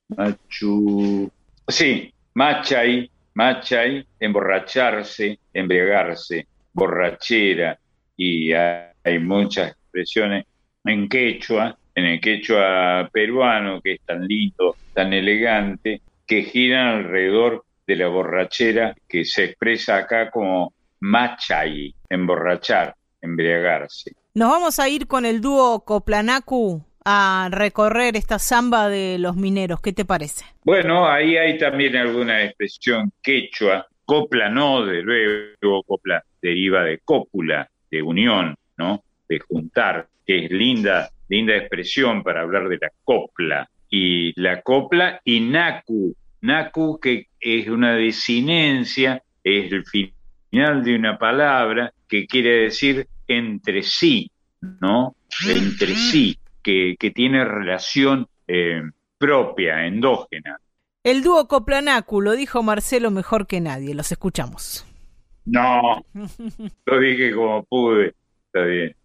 [0.09, 1.30] machu.
[1.68, 7.78] Sí, Machay, machay, emborracharse, embriagarse, borrachera,
[8.16, 10.47] y hay muchas expresiones
[10.84, 17.64] en quechua, en el quechua peruano, que es tan lindo, tan elegante, que giran alrededor
[17.87, 24.12] de la borrachera, que se expresa acá como machay, emborrachar, embriagarse.
[24.34, 29.80] Nos vamos a ir con el dúo Coplanacu a recorrer esta samba de los mineros.
[29.80, 30.44] ¿Qué te parece?
[30.64, 33.86] Bueno, ahí hay también alguna expresión quechua.
[34.04, 39.04] Copla no, de luego, copla deriva de cópula, de unión, ¿no?
[39.28, 43.68] de juntar, que es linda, linda expresión para hablar de la copla.
[43.88, 51.18] Y la copla y naku, naku que es una desinencia, es el final de una
[51.18, 54.28] palabra que quiere decir entre sí,
[54.80, 55.14] ¿no?
[55.48, 56.36] Entre sí,
[56.66, 58.82] que, tiene relación eh,
[59.18, 60.60] propia, endógena.
[61.04, 63.94] El dúo Coplanacu lo dijo Marcelo mejor que nadie.
[63.94, 64.84] Los escuchamos.
[65.44, 66.04] No,
[66.86, 68.14] lo dije como pude.
[68.46, 68.96] Está bien.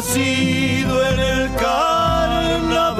[0.00, 2.96] Nacido en el carnaval,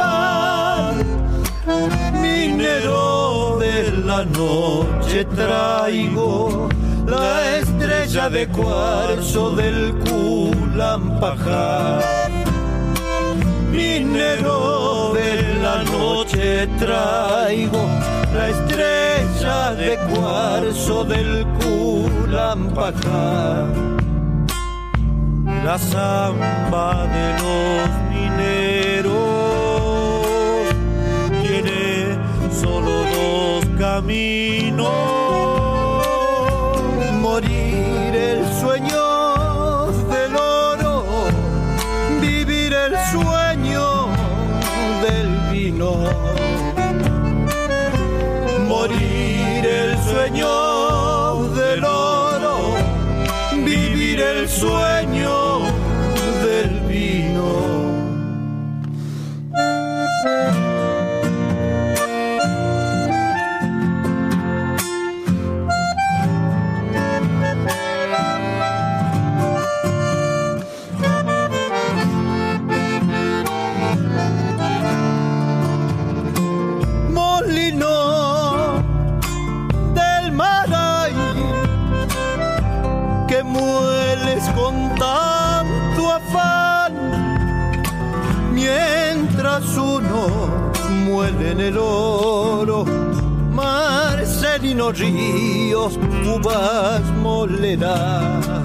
[2.20, 3.58] minero
[4.04, 6.68] la noche traigo
[7.06, 12.02] la estrella de cuarzo del Culampajar.
[13.70, 17.82] Minero de la noche traigo
[18.34, 22.70] la estrella de cuarzo del Culampajar.
[25.64, 29.10] La samba de los mineros.
[31.42, 32.18] Tiene
[32.50, 34.90] solo dos camino,
[37.20, 38.09] morir
[91.60, 92.84] el oro.
[93.52, 98.62] Marcelino Ríos, uvas molerá.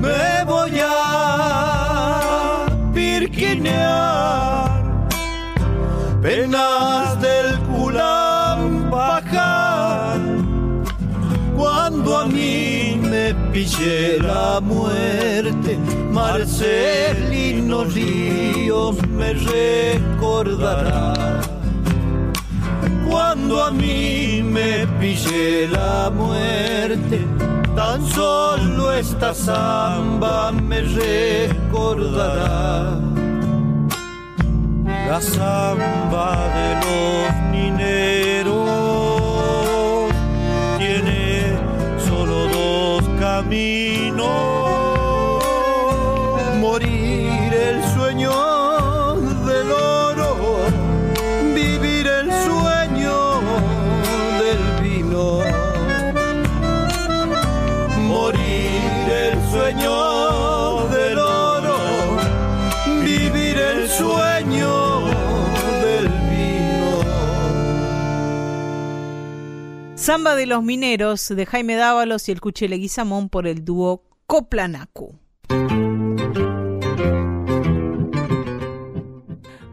[0.00, 4.04] Me voy a pirquinear
[13.64, 15.78] me pille la muerte,
[16.10, 21.14] Marcelino Ríos me recordará.
[23.08, 27.26] Cuando a mí me pille la muerte,
[27.74, 32.20] tan solo esta samba me recordará.
[35.08, 38.43] La samba de los mineros
[70.04, 75.18] Samba de los Mineros de Jaime Dávalos y el Cuchele Guizamón por el dúo Coplanacu.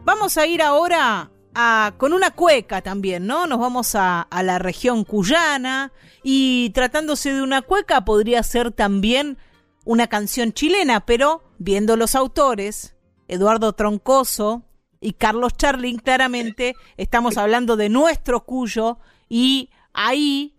[0.06, 3.46] Vamos a ir ahora a, con una cueca también, ¿no?
[3.46, 9.36] Nos vamos a, a la región cuyana y tratándose de una cueca podría ser también
[9.84, 12.96] una canción chilena, pero viendo los autores,
[13.28, 14.62] Eduardo Troncoso
[14.98, 18.96] y Carlos Charlin, claramente estamos hablando de nuestro Cuyo
[19.28, 20.54] y ahí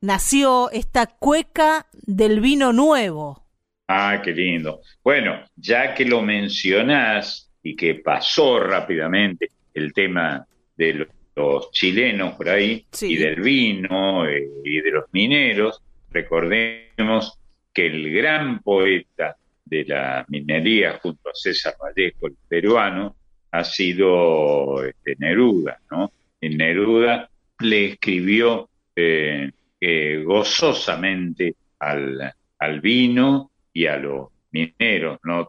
[0.00, 3.46] nació esta cueca del vino nuevo.
[3.88, 4.80] Ah, qué lindo.
[5.02, 10.46] Bueno, ya que lo mencionás y que pasó rápidamente el tema
[10.76, 11.06] de
[11.36, 13.12] los chilenos por ahí Sí.
[13.12, 17.38] y del vino eh, y de los mineros, recordemos
[17.72, 23.14] que el gran poeta de la minería junto a César Vallejo, el peruano,
[23.52, 26.10] ha sido este, Neruda, ¿no?
[26.40, 27.29] Y Neruda
[27.60, 29.50] le escribió eh,
[29.80, 35.48] eh, gozosamente al, al vino y a los mineros, ¿no?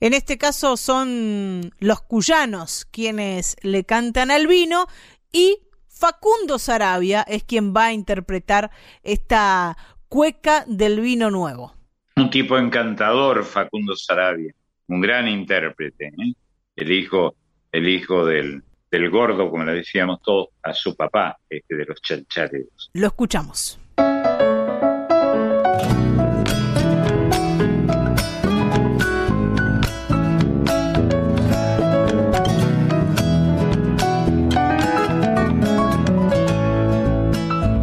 [0.00, 4.86] En este caso son los cuyanos quienes le cantan al vino
[5.32, 8.70] y Facundo Sarabia es quien va a interpretar
[9.02, 9.76] esta
[10.08, 11.74] cueca del vino nuevo.
[12.16, 14.54] Un tipo encantador, Facundo Sarabia,
[14.88, 16.34] un gran intérprete, ¿eh?
[16.76, 17.36] el hijo,
[17.72, 18.62] el hijo del,
[18.94, 22.90] del gordo, como le decíamos todos, a su papá, este de los chanchareros.
[22.92, 23.80] Lo escuchamos.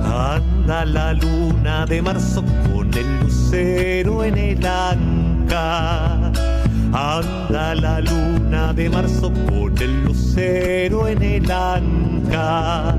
[0.03, 2.41] Anda la luna de marzo
[2.73, 6.31] con el lucero en el anca.
[6.93, 12.97] Anda la luna de marzo con el lucero en el anca.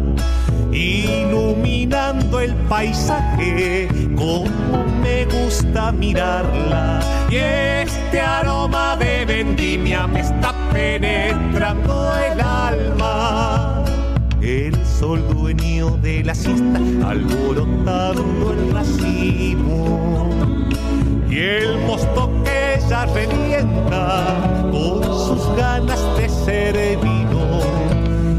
[0.73, 7.01] Iluminando el paisaje, como me gusta mirarla.
[7.31, 13.85] Y este aroma de vendimia me está penetrando el alma.
[14.41, 20.31] El sol dueño de la siesta alborotando el racimo
[21.29, 24.35] y el mosto que ya revienta
[24.71, 27.61] con sus ganas de ser vino.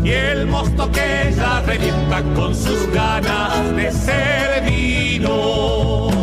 [0.04, 6.20] Y el mosto que ya revienta con sus ganas de ser vino.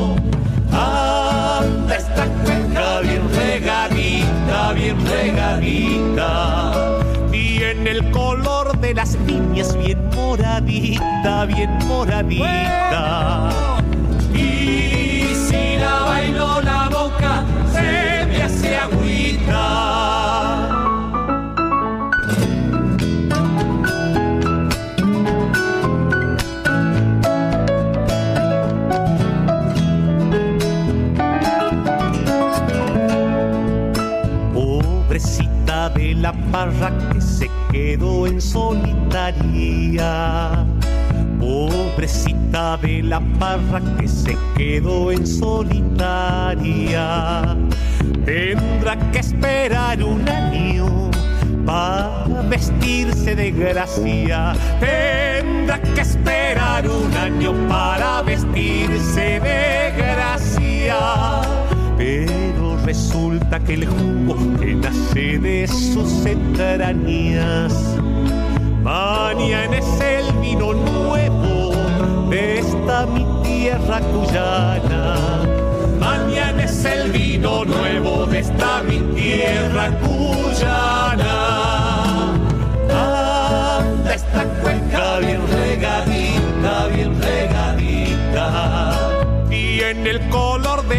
[0.73, 7.01] Anda esta cuenca bien regadita bien regadita.
[7.31, 13.51] Bien el color de las niñas bien moradita bien moradita.
[13.66, 13.70] y
[36.21, 39.37] la parra que se quedó en solitaria.
[41.39, 46.57] Pobrecita de la parra que se quedó en solitaria.
[48.27, 51.11] Tendrá que esperar un año
[51.64, 54.53] para vestirse de gracia.
[54.79, 60.99] Tendrá que esperar un año para vestirse de gracia.
[61.97, 67.74] Pero resulta que el jugo que nace de sus entrañas
[68.83, 71.72] Mañana es el vino nuevo
[72.31, 75.16] de esta mi tierra cuyana.
[75.99, 81.35] Mañana es el vino nuevo de esta mi tierra cuyana.
[82.89, 88.93] Anda esta cuenca bien regadita, bien regadita.
[89.51, 90.50] Tiene el color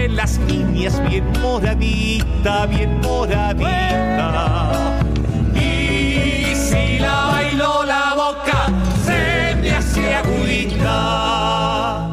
[0.09, 4.71] las niñas bien moradita, bien moradita.
[5.55, 8.67] Y si la bailo la boca,
[9.05, 12.07] se me hace agüita.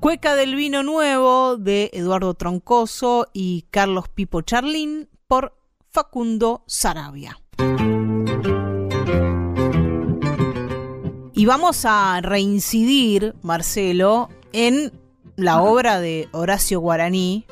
[0.00, 5.56] Cueca del vino nuevo de Eduardo Troncoso y Carlos Pipo Charlín por
[5.90, 7.38] Facundo Sarabia.
[11.36, 14.92] Y vamos a reincidir, Marcelo, en
[15.36, 17.46] la obra de Horacio Guaraní,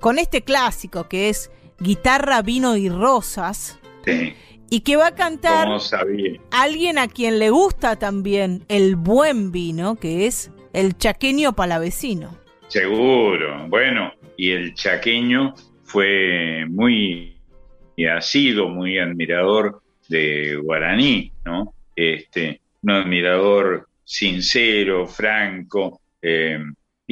[0.00, 4.34] con este clásico que es Guitarra, Vino y Rosas, Sí,
[4.70, 5.68] y que va a cantar
[6.52, 12.38] alguien a quien le gusta también el buen vino, que es el chaqueño palavecino.
[12.68, 13.66] Seguro.
[13.68, 17.36] Bueno, y el chaqueño fue muy
[17.96, 21.74] y ha sido muy admirador de Guaraní, ¿no?
[21.96, 26.58] Este, un admirador sincero, franco eh,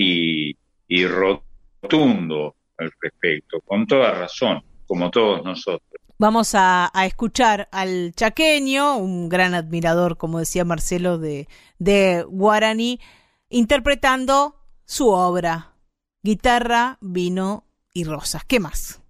[0.00, 6.00] y, y rotundo al respecto, con toda razón, como todos nosotros.
[6.18, 11.48] Vamos a, escuchar al chaqueño, un gran admirador, como decía Marcelo, de,
[11.80, 13.00] de Guaraní,
[13.48, 15.74] interpretando su obra,
[16.22, 18.44] Guitarra, Vino y Rosas.
[18.44, 19.02] ¿Qué más?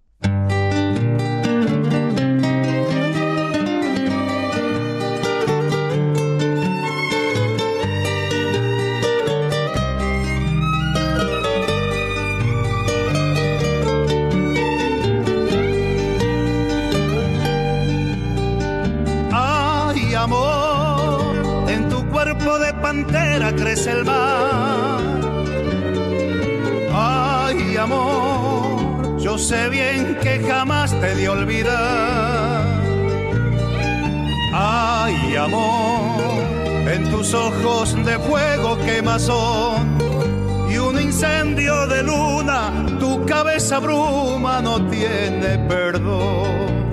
[22.81, 24.99] Pantera crece el mar.
[26.91, 32.63] Ay, amor, yo sé bien que jamás te di olvidar.
[34.53, 36.43] Ay, amor,
[36.91, 39.97] en tus ojos de fuego quemazón
[40.69, 46.88] y un incendio de luna, tu cabeza bruma no tiene perdón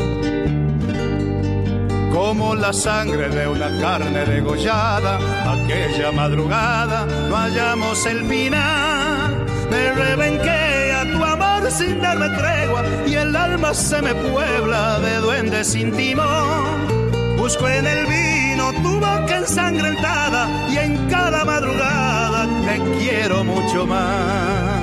[2.17, 5.19] como la sangre de una carne degollada.
[5.53, 9.45] Aquella madrugada no hallamos el final.
[9.71, 15.17] Me rebenqué a tu amor sin darme tregua y el alma se me puebla de
[15.17, 17.37] duendes sin timón.
[17.37, 24.76] Busco en el vino tu boca ensangrentada y en cada madrugada te quiero mucho más.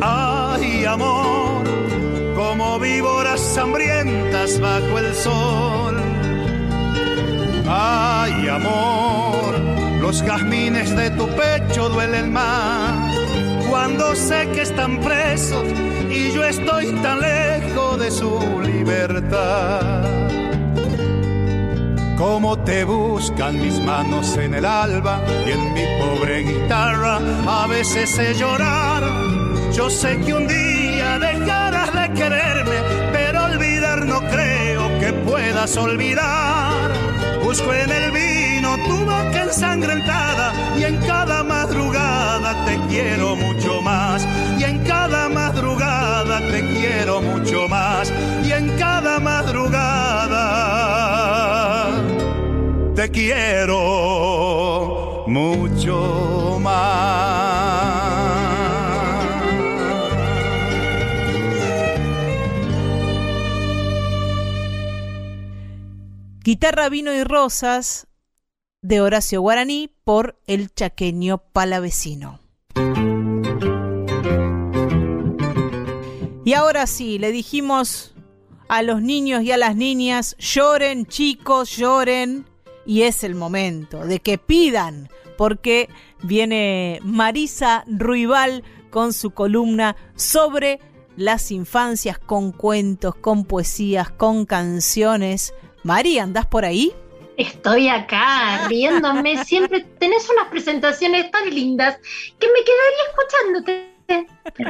[0.00, 1.64] Ay, amor,
[2.34, 5.96] como víboras hambrientas bajo el sol.
[7.68, 9.54] Ay, amor,
[10.00, 13.14] los jazmines de tu pecho duelen más
[13.68, 15.66] cuando sé que están presos
[16.08, 20.43] y yo estoy tan lejos de su libertad.
[22.16, 28.08] Cómo te buscan mis manos en el alba y en mi pobre guitarra a veces
[28.08, 29.02] sé llorar.
[29.72, 32.76] Yo sé que un día dejarás de quererme,
[33.12, 36.92] pero olvidar no creo que puedas olvidar.
[37.42, 44.24] Busco en el vino tu boca ensangrentada y en cada madrugada te quiero mucho más.
[44.58, 48.12] Y en cada madrugada te quiero mucho más.
[53.08, 54.74] Quiero
[55.26, 57.84] mucho más.
[66.42, 68.06] Guitarra, vino y rosas
[68.82, 72.40] de Horacio Guaraní por el chaqueño palavecino.
[76.44, 78.14] Y ahora sí, le dijimos
[78.68, 82.44] a los niños y a las niñas, lloren chicos, lloren,
[82.86, 85.88] y es el momento de que pidan, porque
[86.22, 90.78] viene Marisa Ruibal con su columna sobre
[91.16, 95.54] las infancias con cuentos, con poesías, con canciones.
[95.82, 96.92] María, ¿andás por ahí?
[97.36, 99.44] Estoy acá riéndome.
[99.44, 101.98] Siempre tenés unas presentaciones tan lindas
[102.38, 103.94] que me quedaría escuchándote.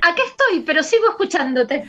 [0.02, 1.84] Acá estoy, pero sigo escuchándote.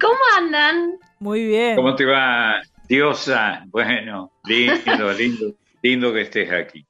[0.00, 0.98] ¿Cómo andan?
[1.18, 1.76] Muy bien.
[1.76, 3.64] ¿Cómo te va, diosa?
[3.68, 6.86] Bueno, lindo, lindo Lindo que estés aquí.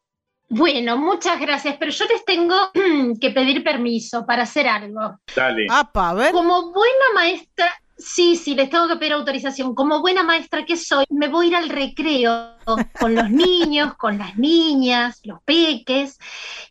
[0.48, 2.54] Bueno, muchas gracias, pero yo les tengo
[3.20, 5.18] que pedir permiso para hacer algo.
[5.34, 5.66] Dale.
[5.70, 6.32] a ver.
[6.32, 9.74] Como buena maestra, sí, sí, les tengo que pedir autorización.
[9.74, 12.56] Como buena maestra que soy, me voy a ir al recreo
[13.00, 16.18] con los niños, con las niñas, los peques.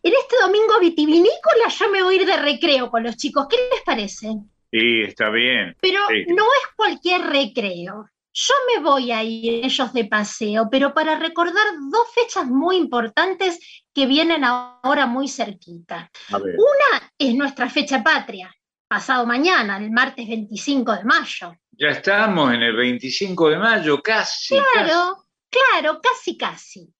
[0.02, 3.46] En este domingo vitivinícola yo me voy a ir de recreo con los chicos.
[3.48, 4.28] ¿Qué les parece?
[4.72, 5.76] Sí, está bien.
[5.80, 8.06] Pero no es cualquier recreo.
[8.38, 13.58] Yo me voy a ir ellos de paseo, pero para recordar dos fechas muy importantes
[13.94, 16.10] que vienen ahora muy cerquita.
[16.30, 18.54] Una es nuestra fecha patria,
[18.86, 21.56] pasado mañana, el martes 25 de mayo.
[21.70, 24.54] Ya estamos en el 25 de mayo, casi.
[24.54, 25.16] Claro,
[25.48, 26.92] claro, casi, casi.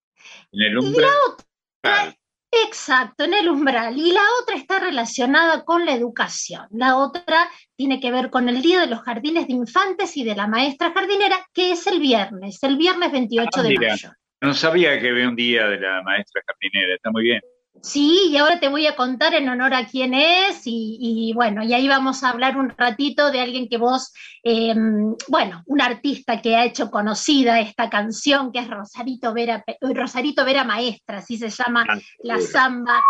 [0.52, 2.16] En el umbral.
[2.50, 3.98] Exacto, en el umbral.
[3.98, 6.66] Y la otra está relacionada con la educación.
[6.70, 10.36] La otra tiene que ver con el Día de los Jardines de Infantes y de
[10.36, 14.12] la Maestra Jardinera, que es el viernes, el viernes 28 ah, de mayo.
[14.40, 17.40] No sabía que había un Día de la Maestra Jardinera, está muy bien.
[17.82, 21.72] Sí, y ahora te voy a contar en honor a quién es y, bueno, y
[21.72, 24.12] ahí vamos a hablar un ratito de alguien que vos,
[24.42, 30.44] em, bueno, un artista que ha hecho conocida esta canción que es Rosarito Vera, Rosarito
[30.44, 31.86] Vera Maestra, así se llama
[32.20, 33.02] la samba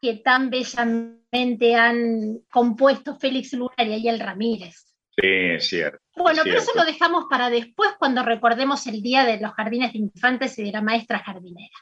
[0.00, 4.94] que tan bellamente han compuesto Félix Lunar y Ayel Ramírez.
[5.16, 5.98] Sí, es cierto.
[6.16, 10.00] Bueno, pero eso lo dejamos para después cuando recordemos el Día de los Jardines de
[10.00, 11.74] Infantes y de la Maestra Jardinera.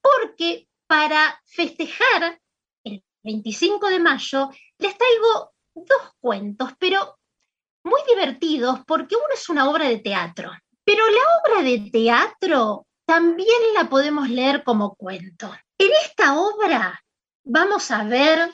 [0.00, 2.40] Porque para festejar
[2.82, 7.16] el 25 de mayo les traigo dos cuentos, pero
[7.84, 10.50] muy divertidos porque uno es una obra de teatro,
[10.82, 15.54] pero la obra de teatro también la podemos leer como cuento.
[15.78, 17.00] En esta obra
[17.44, 18.52] vamos a ver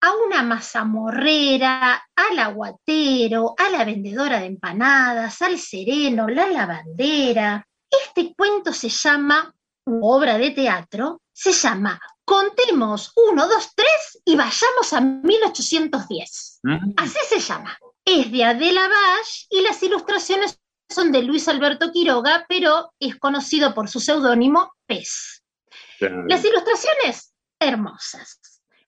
[0.00, 7.68] a una mazamorrera, al aguatero, a la vendedora de empanadas, al sereno, la lavandera.
[7.90, 9.52] Este cuento se llama,
[9.84, 16.60] obra de teatro, se llama Contemos uno, dos, tres y vayamos a 1810.
[16.62, 16.92] Mm.
[16.96, 17.78] Así se llama.
[18.04, 20.58] Es de Adela Bash y las ilustraciones
[20.88, 25.42] son de Luis Alberto Quiroga, pero es conocido por su seudónimo Pez.
[26.00, 28.40] Las ilustraciones, hermosas.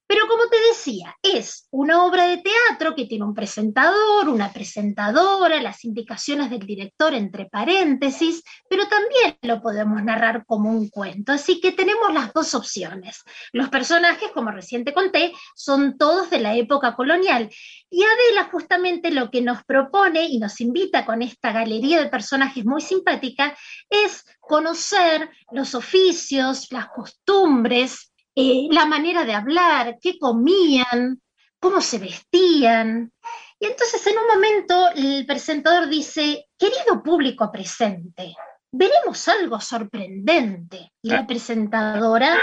[0.09, 5.61] Pero como te decía, es una obra de teatro que tiene un presentador, una presentadora,
[5.61, 11.33] las indicaciones del director entre paréntesis, pero también lo podemos narrar como un cuento.
[11.33, 13.23] Así que tenemos las dos opciones.
[13.53, 17.51] Los personajes, como recién te conté, son todos de la época colonial.
[17.91, 22.65] Y Adela justamente lo que nos propone y nos invita con esta galería de personajes
[22.65, 23.55] muy simpática
[23.91, 28.08] es conocer los oficios, las costumbres,
[28.41, 31.21] eh, la manera de hablar, qué comían,
[31.59, 33.13] cómo se vestían.
[33.59, 38.37] Y entonces en un momento el presentador dice, querido público presente,
[38.71, 40.93] veremos algo sorprendente.
[41.03, 42.39] Y la presentadora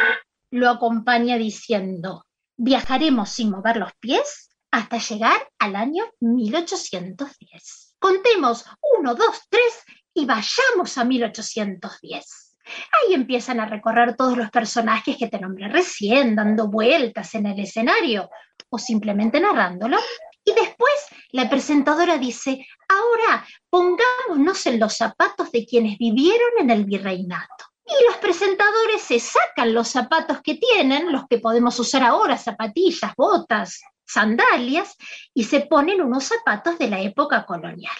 [0.51, 2.25] lo acompaña diciendo,
[2.57, 7.95] viajaremos sin mover los pies hasta llegar al año 1810.
[7.99, 8.65] Contemos
[8.99, 9.81] uno, dos, tres
[10.13, 12.44] y vayamos a 1810.
[12.91, 17.59] Ahí empiezan a recorrer todos los personajes que te nombré recién, dando vueltas en el
[17.59, 18.30] escenario
[18.70, 19.97] o simplemente narrándolo.
[20.43, 20.93] Y después
[21.32, 27.66] la presentadora dice, ahora pongámonos en los zapatos de quienes vivieron en el virreinato.
[27.86, 33.13] Y los presentadores se sacan los zapatos que tienen, los que podemos usar ahora, zapatillas,
[33.16, 34.95] botas, sandalias,
[35.34, 37.95] y se ponen unos zapatos de la época colonial.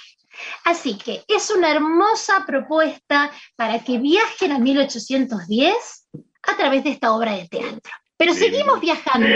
[0.64, 6.10] Así que es una hermosa propuesta para que viajen a 1810
[6.44, 7.92] a través de esta obra de teatro.
[8.18, 9.28] Pero seguimos viajando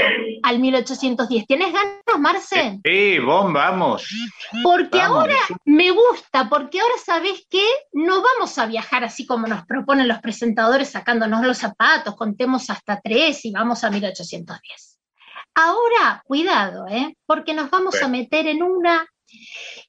[0.42, 1.46] al 1810.
[1.48, 2.80] ¿Tienes ganas, Marce?
[2.86, 4.08] Sí, vos vamos.
[4.64, 5.36] Porque ahora
[5.66, 10.20] me gusta, porque ahora sabes que no vamos a viajar así como nos proponen los
[10.20, 15.00] presentadores sacándonos los zapatos, contemos hasta tres y vamos a 1810.
[15.56, 17.18] Ahora, cuidado, ¿eh?
[17.26, 19.06] porque nos vamos a meter en una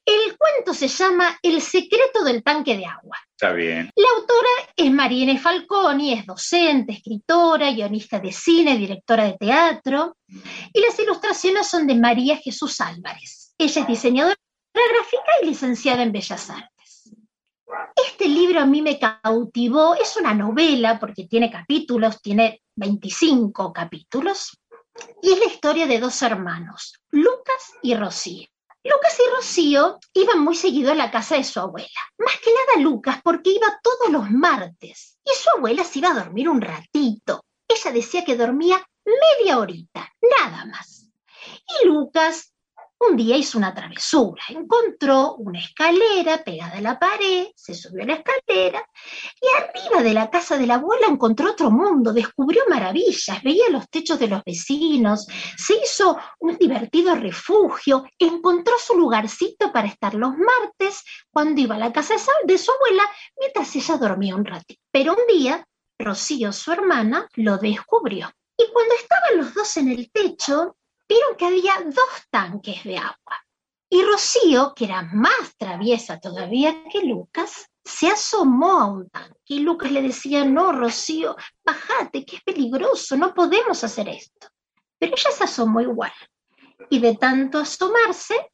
[0.05, 3.17] el cuento se llama El secreto del tanque de agua.
[3.31, 3.89] Está bien.
[3.95, 10.81] La autora es Mariene Falconi, es docente, escritora, guionista de cine, directora de teatro, y
[10.81, 13.53] las ilustraciones son de María Jesús Álvarez.
[13.57, 14.35] Ella es diseñadora
[14.73, 17.11] gráfica y licenciada en Bellas Artes.
[18.07, 24.57] Este libro a mí me cautivó, es una novela porque tiene capítulos, tiene 25 capítulos,
[25.21, 28.47] y es la historia de dos hermanos, Lucas y Rocío.
[28.83, 31.87] Lucas y Rocío iban muy seguido a la casa de su abuela.
[32.17, 35.19] Más que nada Lucas, porque iba todos los martes.
[35.23, 37.45] Y su abuela se iba a dormir un ratito.
[37.67, 41.07] Ella decía que dormía media horita, nada más.
[41.81, 42.50] Y Lucas
[43.09, 48.07] un día hizo una travesura, encontró una escalera pegada a la pared, se subió a
[48.07, 48.87] la escalera
[49.41, 53.89] y arriba de la casa de la abuela encontró otro mundo, descubrió maravillas, veía los
[53.89, 55.27] techos de los vecinos,
[55.57, 61.79] se hizo un divertido refugio, encontró su lugarcito para estar los martes cuando iba a
[61.79, 63.03] la casa de su abuela
[63.39, 64.81] mientras ella dormía un ratito.
[64.91, 65.65] Pero un día,
[65.97, 68.31] Rocío, su hermana, lo descubrió.
[68.57, 70.75] Y cuando estaban los dos en el techo,
[71.11, 73.45] vieron que había dos tanques de agua.
[73.89, 79.37] Y Rocío, que era más traviesa todavía que Lucas, se asomó a un tanque.
[79.47, 81.35] Y Lucas le decía, no, Rocío,
[81.65, 84.47] bájate, que es peligroso, no podemos hacer esto.
[84.97, 86.13] Pero ella se asomó igual.
[86.89, 88.51] Y de tanto asomarse,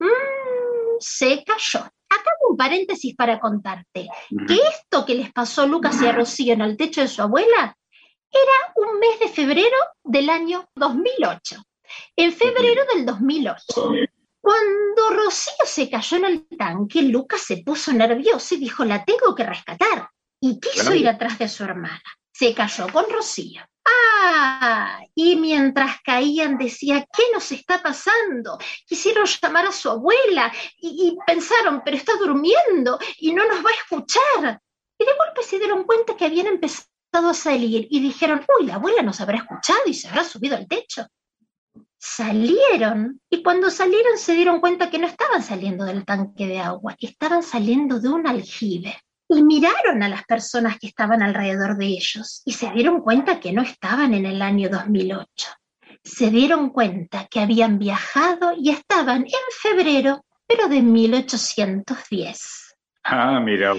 [0.00, 1.80] mmm, se cayó.
[1.80, 4.08] Acá un paréntesis para contarte
[4.48, 7.22] que esto que les pasó a Lucas y a Rocío en el techo de su
[7.22, 7.76] abuela
[8.30, 11.62] era un mes de febrero del año 2008
[12.16, 13.92] en febrero del 2008.
[14.40, 19.34] Cuando Rocío se cayó en el tanque, Lucas se puso nervioso y dijo, la tengo
[19.34, 20.10] que rescatar.
[20.40, 22.02] Y quiso ir atrás de su hermana.
[22.32, 23.62] Se cayó con Rocío.
[23.84, 25.00] ¡Papá!
[25.14, 28.58] Y mientras caían decía, ¿qué nos está pasando?
[28.84, 33.70] Quisieron llamar a su abuela y, y pensaron, pero está durmiendo y no nos va
[33.70, 34.60] a escuchar.
[34.98, 38.76] Y de golpe se dieron cuenta que habían empezado a salir y dijeron, uy, la
[38.76, 41.06] abuela nos habrá escuchado y se habrá subido al techo.
[42.04, 46.96] Salieron y cuando salieron se dieron cuenta que no estaban saliendo del tanque de agua,
[46.98, 52.42] estaban saliendo de un aljibe y miraron a las personas que estaban alrededor de ellos
[52.44, 55.48] y se dieron cuenta que no estaban en el año 2008.
[56.02, 62.74] Se dieron cuenta que habían viajado y estaban en febrero, pero de 1810.
[63.04, 63.74] Ah, mira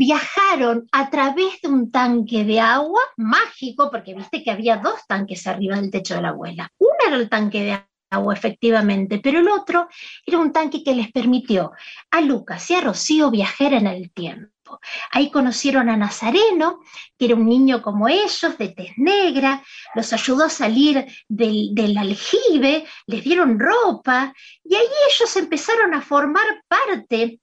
[0.00, 5.46] Viajaron a través de un tanque de agua mágico, porque viste que había dos tanques
[5.46, 6.72] arriba del techo de la abuela.
[6.78, 9.88] Uno era el tanque de agua, efectivamente, pero el otro
[10.24, 11.72] era un tanque que les permitió
[12.10, 14.80] a Lucas y a Rocío viajar en el tiempo.
[15.10, 16.80] Ahí conocieron a Nazareno,
[17.18, 19.62] que era un niño como ellos, de tez negra,
[19.94, 24.32] los ayudó a salir del, del aljibe, les dieron ropa,
[24.64, 27.38] y ahí ellos empezaron a formar parte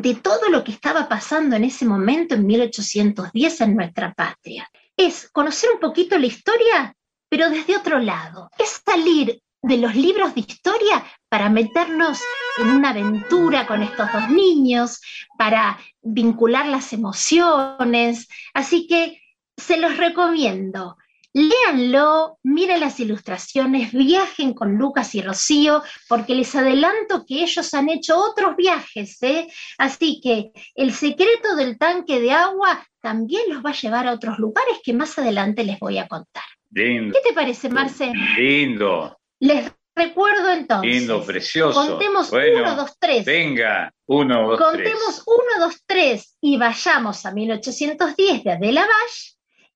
[0.00, 4.70] de todo lo que estaba pasando en ese momento, en 1810, en nuestra patria.
[4.96, 6.94] Es conocer un poquito la historia,
[7.28, 8.48] pero desde otro lado.
[8.58, 12.20] Es salir de los libros de historia para meternos
[12.58, 15.00] en una aventura con estos dos niños,
[15.36, 18.28] para vincular las emociones.
[18.54, 19.20] Así que
[19.56, 20.96] se los recomiendo.
[21.34, 27.88] Léanlo, miren las ilustraciones, viajen con Lucas y Rocío, porque les adelanto que ellos han
[27.90, 29.46] hecho otros viajes, ¿eh?
[29.76, 34.38] Así que el secreto del tanque de agua también los va a llevar a otros
[34.38, 36.44] lugares que más adelante les voy a contar.
[36.70, 37.14] Lindo.
[37.14, 38.12] ¿Qué te parece, Marce?
[38.36, 39.18] Lindo.
[39.40, 40.90] Les recuerdo entonces.
[40.90, 41.86] Lindo, precioso.
[41.86, 43.24] Contemos Bueno, uno, dos, tres.
[43.24, 48.86] Venga, uno, dos, Contemos uno, dos, tres y vayamos a 1810 de Adela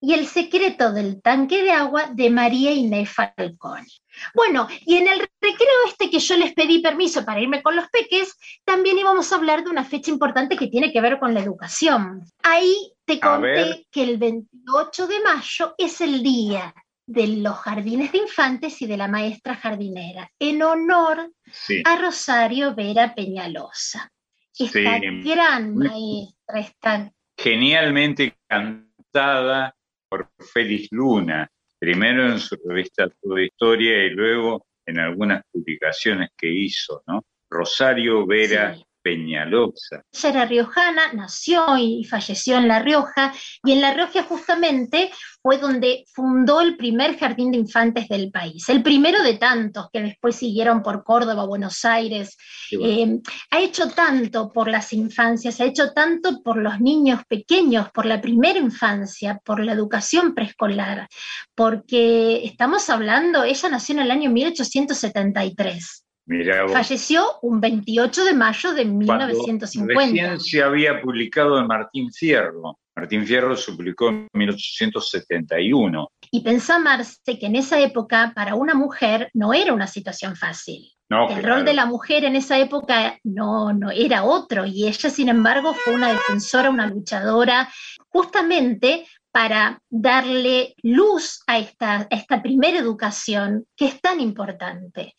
[0.04, 3.86] y El secreto del tanque de agua de María Inés Falcone.
[4.34, 7.86] Bueno, y en el recreo este que yo les pedí permiso para irme con los
[7.88, 11.40] peques, también íbamos a hablar de una fecha importante que tiene que ver con la
[11.40, 12.24] educación.
[12.42, 16.74] Ahí te conté que el 28 de mayo es el día
[17.06, 21.80] de los jardines de infantes y de la maestra jardinera, en honor Sí.
[21.84, 24.10] a Rosario Vera Peñalosa.
[24.58, 25.22] Esta Sí.
[25.22, 29.74] gran maestra, esta Genialmente cantada
[30.12, 36.52] por Félix Luna, primero en su revista Todo Historia y luego en algunas publicaciones que
[36.52, 37.24] hizo, ¿no?
[37.48, 38.76] Rosario Vera.
[39.02, 40.04] Peñalosa.
[40.12, 43.32] Ella era riojana, nació y falleció en La Rioja,
[43.64, 45.10] y en La Rioja justamente
[45.42, 50.00] fue donde fundó el primer jardín de infantes del país, el primero de tantos que
[50.00, 52.36] después siguieron por Córdoba, Buenos Aires.
[52.70, 52.86] Bueno.
[52.86, 58.06] Eh, ha hecho tanto por las infancias, ha hecho tanto por los niños pequeños, por
[58.06, 61.08] la primera infancia, por la educación preescolar,
[61.54, 66.04] porque estamos hablando, ella nació en el año 1873.
[66.32, 66.66] Mirá.
[66.68, 70.00] Falleció un 28 de mayo de Cuando 1950.
[70.00, 72.78] Recién se había publicado en Martín Fierro.
[72.96, 76.08] Martín Fierro se publicó en 1871.
[76.30, 80.90] Y pensá, Marce, que en esa época para una mujer no era una situación fácil.
[81.08, 81.56] No, El claro.
[81.56, 85.74] rol de la mujer en esa época no, no era otro y ella, sin embargo,
[85.74, 87.68] fue una defensora, una luchadora,
[88.08, 92.06] justamente para darle luz a esta,
[92.42, 95.14] primera educación que es tan importante,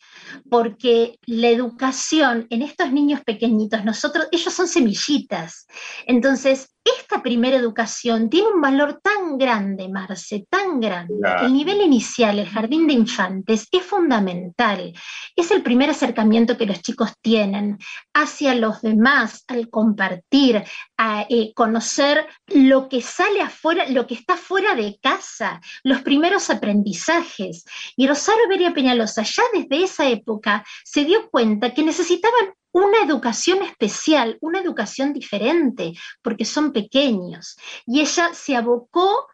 [0.48, 5.66] porque la educación en estos niños pequeñitos, nosotros, ellos son semillitas,
[6.06, 11.14] entonces esta primera educación tiene un valor tan grande, Marce, tan grande.
[11.18, 11.46] Claro.
[11.46, 14.92] El nivel inicial, el jardín de infantes, es fundamental.
[15.34, 17.78] Es el primer acercamiento que los chicos tienen
[18.12, 20.62] hacia los demás, al compartir,
[20.98, 26.50] a eh, conocer lo que sale afuera, lo que está fuera de casa, los primeros
[26.50, 27.64] aprendizajes.
[27.96, 33.62] Y Rosario Beria Peñalosa ya desde esa época se dio cuenta que necesitaban una educación
[33.62, 37.56] especial, una educación diferente, porque son pequeños.
[37.86, 39.28] Y ella se abocó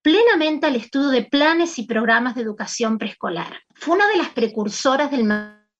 [0.00, 3.60] plenamente al estudio de planes y programas de educación preescolar.
[3.74, 5.24] Fue una de las precursoras del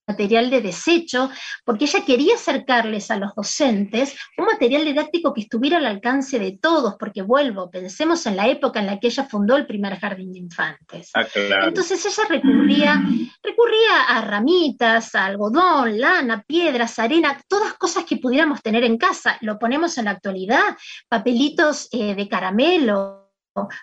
[0.07, 1.31] material de desecho,
[1.65, 6.59] porque ella quería acercarles a los docentes un material didáctico que estuviera al alcance de
[6.61, 10.33] todos, porque vuelvo, pensemos en la época en la que ella fundó el primer jardín
[10.33, 11.11] de infantes.
[11.15, 11.69] Ah, claro.
[11.69, 13.03] Entonces ella recurría,
[13.43, 19.39] recurría a ramitas, a algodón, lana, piedras, arena, todas cosas que pudiéramos tener en casa.
[19.41, 20.77] Lo ponemos en la actualidad,
[21.09, 23.27] papelitos eh, de caramelo,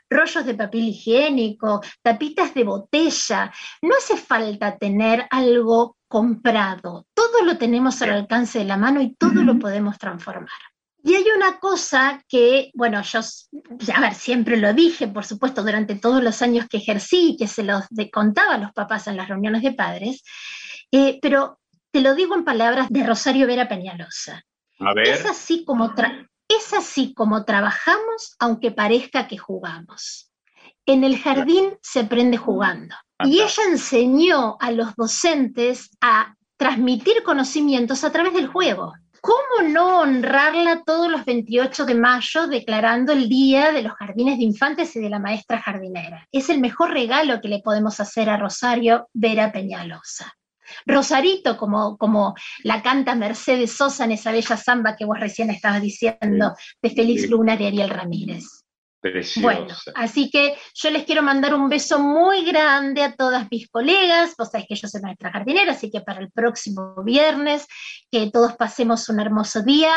[0.10, 3.52] rollos de papel higiénico, tapitas de botella.
[3.82, 7.08] No hace falta tener algo comprado.
[7.16, 10.62] Todo lo tenemos al alcance de la mano y todo lo podemos transformar.
[11.04, 13.20] Y hay una cosa que, bueno, yo,
[13.96, 17.48] a ver, siempre lo dije, por supuesto, durante todos los años que ejercí y que
[17.48, 20.24] se los contaba a los papás en las reuniones de padres,
[20.92, 21.60] eh, pero
[21.90, 24.44] te lo digo en palabras de Rosario Vera Peñalosa.
[24.82, 25.08] A ver.
[25.08, 25.96] Es así como,
[26.48, 30.32] es así como trabajamos, aunque parezca que jugamos.
[30.86, 32.96] En el jardín se aprende jugando.
[33.26, 38.94] Y ella enseñó a los docentes a transmitir conocimientos a través del juego.
[39.22, 44.44] ¿Cómo no honrarla todos los 28 de mayo declarando el Día de los Jardines de
[44.44, 46.28] Infantes y de la Maestra Jardinera?
[46.32, 50.34] Es el mejor regalo que le podemos hacer a Rosario Vera Peñalosa.
[50.86, 55.82] Rosarito, como, como la canta Mercedes Sosa en esa bella samba que vos recién estabas
[55.82, 58.63] diciendo, de Félix Lunar y Ariel Ramírez.
[59.42, 64.34] Bueno, así que yo les quiero mandar un beso muy grande a todas mis colegas.
[64.38, 67.68] Vos sabés que yo soy maestra jardinera, así que para el próximo viernes,
[68.10, 69.92] que todos pasemos un hermoso día.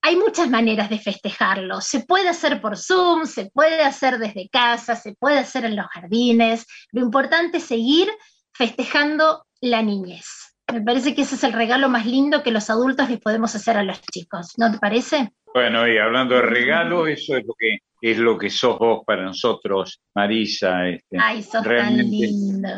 [0.00, 1.80] Hay muchas maneras de festejarlo.
[1.80, 5.86] Se puede hacer por Zoom, se puede hacer desde casa, se puede hacer en los
[5.88, 6.64] jardines.
[6.92, 8.08] Lo importante es seguir
[8.54, 10.45] festejando la niñez.
[10.72, 13.76] Me parece que ese es el regalo más lindo que los adultos les podemos hacer
[13.76, 14.54] a los chicos.
[14.58, 15.32] ¿No te parece?
[15.54, 19.22] Bueno, y hablando de regalo, eso es lo que es lo que sos vos para
[19.22, 20.88] nosotros, Marisa.
[20.88, 22.68] Este, Ay, sos tan lindo.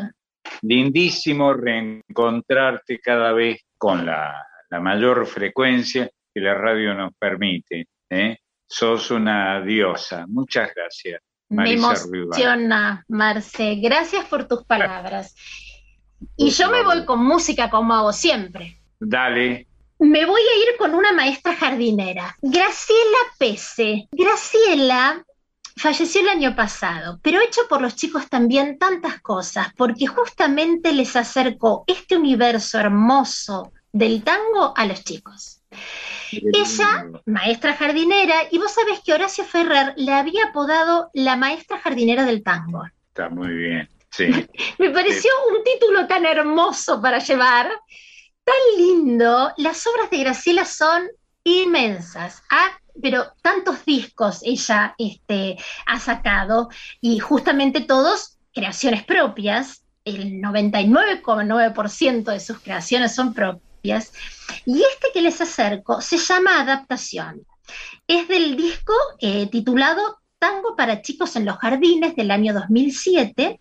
[0.62, 4.44] Lindísimo reencontrarte cada vez con la,
[4.80, 7.86] mayor frecuencia que la radio nos permite.
[8.10, 8.36] ¿eh?
[8.66, 10.26] Sos una diosa.
[10.28, 11.20] Muchas gracias.
[11.50, 13.76] Marisa me emociona, Marce.
[13.76, 15.34] Gracias por tus palabras.
[16.36, 18.80] Y yo me voy con música como hago siempre.
[18.98, 19.66] Dale.
[19.98, 24.08] Me voy a ir con una maestra jardinera, Graciela Pese.
[24.12, 25.24] Graciela
[25.76, 31.16] falleció el año pasado, pero hecho por los chicos también tantas cosas, porque justamente les
[31.16, 35.62] acercó este universo hermoso del tango a los chicos.
[36.30, 42.24] Ella, maestra jardinera, y vos sabés que Horacio Ferrer le había apodado la maestra jardinera
[42.24, 42.84] del tango.
[43.08, 44.26] Está muy bien, sí.
[44.78, 47.70] Me pareció un título tan hermoso para llevar
[48.44, 49.52] tan lindo.
[49.56, 51.08] Las obras de Graciela son
[51.44, 52.42] inmensas.
[52.50, 55.56] Ah, pero tantos discos ella este,
[55.86, 56.68] ha sacado
[57.00, 59.84] y justamente todos creaciones propias.
[60.04, 64.12] El 99,9% de sus creaciones son propias.
[64.64, 67.46] Y este que les acerco se llama Adaptación.
[68.06, 73.60] Es del disco eh, titulado Tango para chicos en los jardines del año 2007.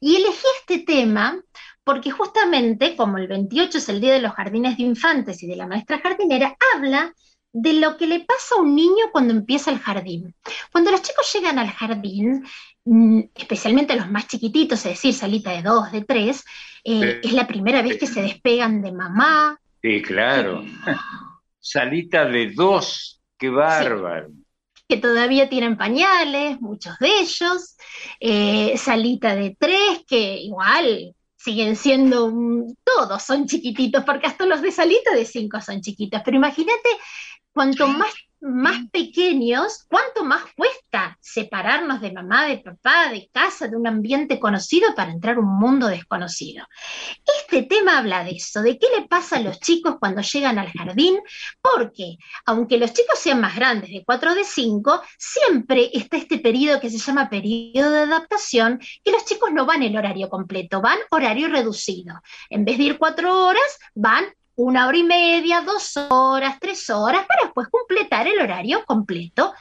[0.00, 1.40] Y elegí este tema
[1.84, 5.56] porque justamente como el 28 es el Día de los Jardines de Infantes y de
[5.56, 7.14] la maestra jardinera, habla
[7.50, 10.34] de lo que le pasa a un niño cuando empieza el jardín.
[10.70, 12.44] Cuando los chicos llegan al jardín,
[12.84, 16.44] mm, especialmente los más chiquititos, es decir, salita de dos, de tres,
[16.84, 19.58] eh, es la primera vez que se despegan de mamá.
[19.80, 20.64] Sí, claro.
[21.58, 24.28] salita de dos, qué bárbaro.
[24.88, 27.76] Que todavía tienen pañales, muchos de ellos,
[28.20, 32.32] eh, salita de tres, que igual siguen siendo,
[32.84, 36.88] todos son chiquititos, porque hasta los de salita de cinco son chiquitos, pero imagínate
[37.52, 43.76] cuanto más más pequeños, ¿cuánto más cuesta separarnos de mamá, de papá, de casa, de
[43.76, 46.66] un ambiente conocido para entrar a un mundo desconocido?
[47.42, 50.70] Este tema habla de eso, de qué le pasa a los chicos cuando llegan al
[50.70, 51.18] jardín,
[51.60, 52.16] porque
[52.46, 56.80] aunque los chicos sean más grandes, de 4 o de 5, siempre está este periodo
[56.80, 60.98] que se llama periodo de adaptación, que los chicos no van el horario completo, van
[61.10, 62.20] horario reducido.
[62.50, 64.24] En vez de ir cuatro horas, van
[64.58, 69.54] una hora y media, dos horas, tres horas, para después completar el horario completo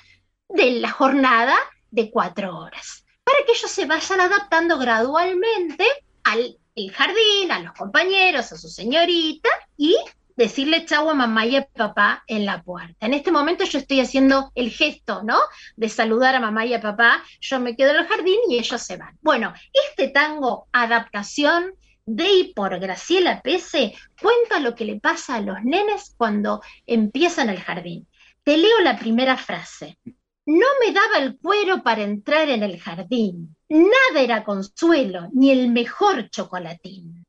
[0.50, 1.56] de la jornada
[1.92, 5.86] de cuatro horas, para que ellos se vayan adaptando gradualmente
[6.24, 6.58] al
[6.94, 9.96] jardín, a los compañeros, a su señorita y
[10.36, 13.06] decirle chau a mamá y a papá en la puerta.
[13.06, 15.40] En este momento yo estoy haciendo el gesto, ¿no?
[15.76, 18.82] De saludar a mamá y a papá, yo me quedo en el jardín y ellos
[18.82, 19.16] se van.
[19.22, 19.54] Bueno,
[19.90, 21.76] este tango adaptación
[22.08, 27.50] de y por Graciela Pese cuenta lo que le pasa a los nenes cuando empiezan
[27.50, 28.08] el jardín.
[28.44, 30.00] Te leo la primera frase.
[30.46, 33.56] No me daba el cuero para entrar en el jardín.
[33.68, 37.26] Nada era consuelo, ni el mejor chocolatín.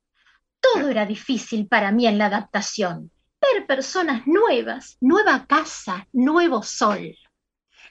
[0.61, 3.11] Todo era difícil para mí en la adaptación.
[3.41, 7.17] Ver personas nuevas, nueva casa, nuevo sol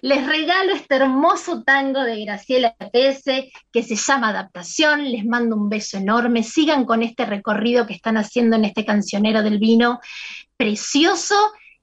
[0.02, 5.12] les regalo este hermoso tango de Graciela Pese que se llama Adaptación.
[5.12, 6.44] Les mando un beso enorme.
[6.44, 10.00] Sigan con este recorrido que están haciendo en este cancionero del vino
[10.56, 11.36] precioso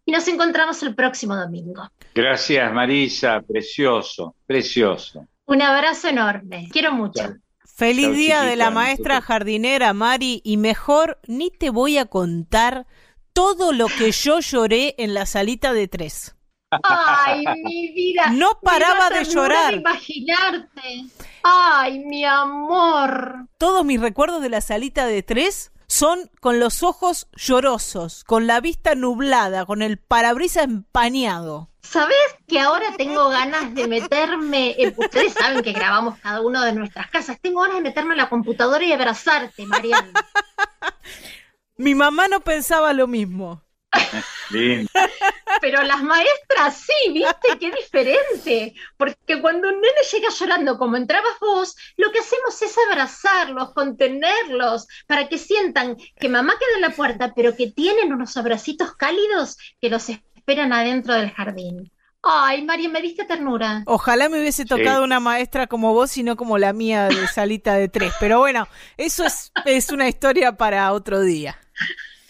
[0.05, 1.89] y nos encontramos el próximo domingo.
[2.15, 5.27] Gracias Marisa, precioso, precioso.
[5.47, 6.69] Un abrazo enorme.
[6.73, 7.35] Quiero mucho.
[7.77, 12.87] Feliz día de la maestra jardinera, Mari, y mejor ni te voy a contar
[13.33, 16.34] todo lo que yo lloré en la salita de tres.
[16.83, 18.31] Ay, mi vida.
[18.33, 19.75] No paraba de llorar.
[19.75, 21.07] imaginarte.
[21.43, 23.47] Ay, mi amor.
[23.59, 28.61] Todos mis recuerdos de la salita de tres son con los ojos llorosos, con la
[28.61, 31.71] vista nublada, con el parabrisas empañado.
[31.83, 32.17] ¿Sabes
[32.49, 34.75] que ahora tengo ganas de meterme?
[34.97, 37.39] ustedes saben que grabamos cada uno de nuestras casas.
[37.41, 40.11] Tengo ganas de meterme en la computadora y abrazarte, Mariana.
[41.77, 43.63] Mi mamá no pensaba lo mismo.
[45.61, 48.75] Pero las maestras sí, viste, qué diferente.
[48.97, 54.87] Porque cuando un nene llega llorando como entrabas vos, lo que hacemos es abrazarlos, contenerlos,
[55.07, 59.57] para que sientan que mamá queda en la puerta, pero que tienen unos abracitos cálidos
[59.81, 61.91] que los esperan adentro del jardín.
[62.27, 63.83] Ay, María, me diste ternura.
[63.87, 67.75] Ojalá me hubiese tocado una maestra como vos y no como la mía de salita
[67.75, 68.15] de tres.
[68.19, 68.67] Pero bueno,
[68.97, 71.59] eso es, es una historia para otro día.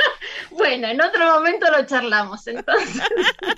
[0.50, 3.02] Bueno, en otro momento lo charlamos, entonces.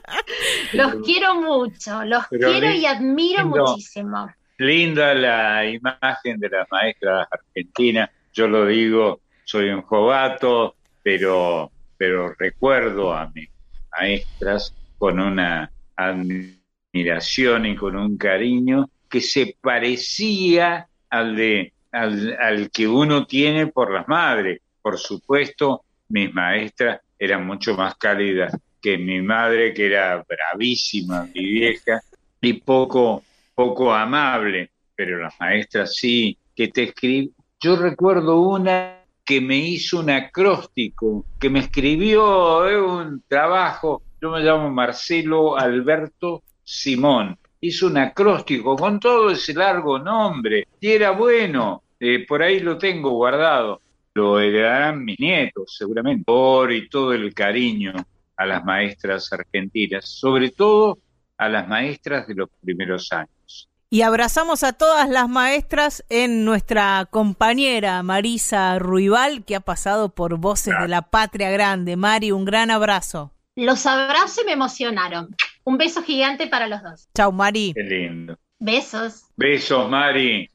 [0.73, 4.33] los quiero mucho, los quiero y admiro muchísimo.
[4.59, 8.11] Linda la imagen de las maestras argentinas.
[8.33, 13.51] Yo lo digo, soy un jovato, pero, pero recuerdo a mis
[13.93, 22.71] maestras con una admiración y con un cariño que se parecía al de al, al
[22.71, 24.61] que uno tiene por las madres.
[24.83, 31.45] Por supuesto, mis maestras eran mucho más cálidas que mi madre, que era bravísima, mi
[31.45, 32.01] vieja,
[32.41, 37.33] y poco, poco amable, pero las maestras sí, que te escribí.
[37.61, 44.31] Yo recuerdo una que me hizo un acróstico, que me escribió eh, un trabajo, yo
[44.31, 51.11] me llamo Marcelo Alberto Simón, hizo un acróstico con todo ese largo nombre, y era
[51.11, 53.81] bueno, eh, por ahí lo tengo guardado
[54.17, 57.93] lo heredarán mis nietos, seguramente, por y todo el cariño
[58.35, 60.99] a las maestras argentinas, sobre todo
[61.37, 63.69] a las maestras de los primeros años.
[63.91, 70.39] Y abrazamos a todas las maestras en nuestra compañera Marisa Ruibal, que ha pasado por
[70.39, 71.97] Voces de la Patria Grande.
[71.97, 73.33] Mari, un gran abrazo.
[73.55, 75.37] Los abrazo y me emocionaron.
[75.65, 77.09] Un beso gigante para los dos.
[77.15, 77.75] Chau, Mari.
[77.75, 78.39] Qué lindo.
[78.59, 79.27] Besos.
[79.37, 80.51] Besos, Mari.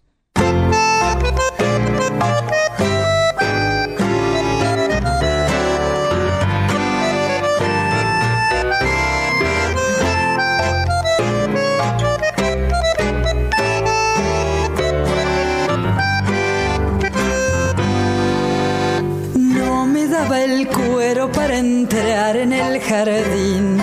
[22.35, 23.77] En el jardín.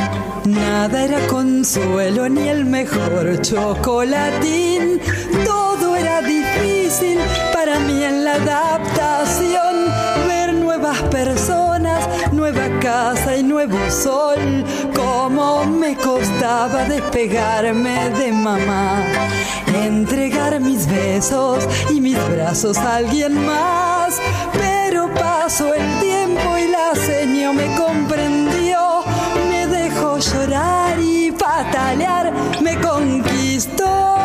[0.44, 5.00] Nada era consuelo ni el mejor chocolatín.
[5.44, 7.18] Todo era difícil
[7.52, 9.67] para mí en la adaptación.
[10.88, 14.64] Nuevas personas, nueva casa y nuevo sol.
[14.96, 19.04] Como me costaba despegarme de mamá.
[19.84, 24.18] Entregar mis besos y mis brazos a alguien más.
[24.54, 29.04] Pero pasó el tiempo y la señora me comprendió,
[29.50, 32.32] me dejó llorar y patalear,
[32.62, 34.16] me conquistó.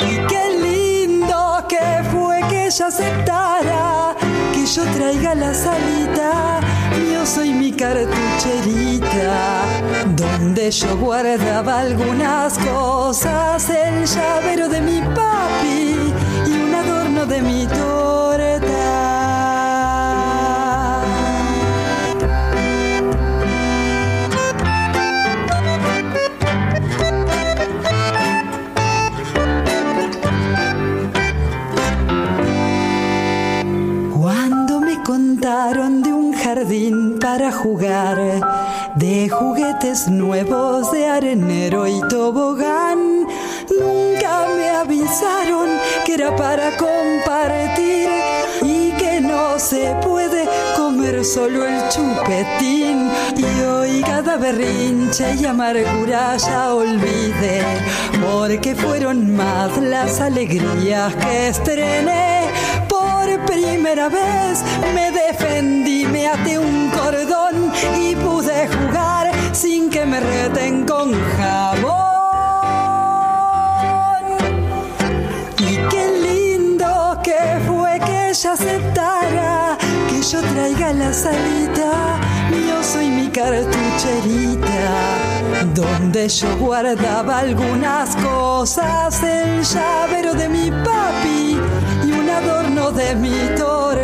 [0.00, 3.53] Y qué lindo que fue que ella aceptara
[4.74, 6.60] yo traiga la salita.
[7.12, 9.62] Yo soy mi cartucherita,
[10.16, 16.12] donde yo guardaba algunas cosas, el llavero de mi papi
[16.46, 19.23] y un adorno de mi torta.
[35.54, 38.18] De un jardín para jugar,
[38.96, 43.24] de juguetes nuevos de arenero y tobogán.
[43.70, 45.68] Nunca me avisaron
[46.04, 48.08] que era para compartir
[48.62, 50.44] y que no se puede
[50.76, 53.08] comer solo el chupetín.
[53.36, 57.62] Y hoy cada berrinche y amargura ya olvidé,
[58.20, 62.34] porque fueron más las alegrías que estrené
[63.46, 64.62] primera vez
[64.94, 71.94] me defendí, me até un cordón y pude jugar sin que me reten con jabón.
[75.58, 79.78] Y qué lindo que fue que ella aceptara
[80.08, 82.20] que yo traiga la salita.
[82.68, 84.82] Yo soy mi cartucherita,
[85.74, 91.58] donde yo guardaba algunas cosas, el llavero de mi papi
[92.34, 92.63] adorno
[92.94, 93.94] de mi torta.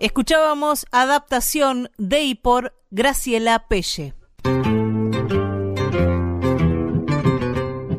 [0.00, 4.14] Escuchábamos adaptación de y por Graciela Pelle.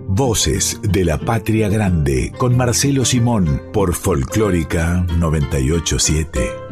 [0.08, 6.67] Voces de la Patria Grande con Marcelo Simón por Folclórica 987.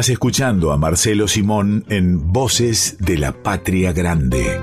[0.00, 4.58] Estás escuchando a Marcelo Simón en Voces de la Patria Grande.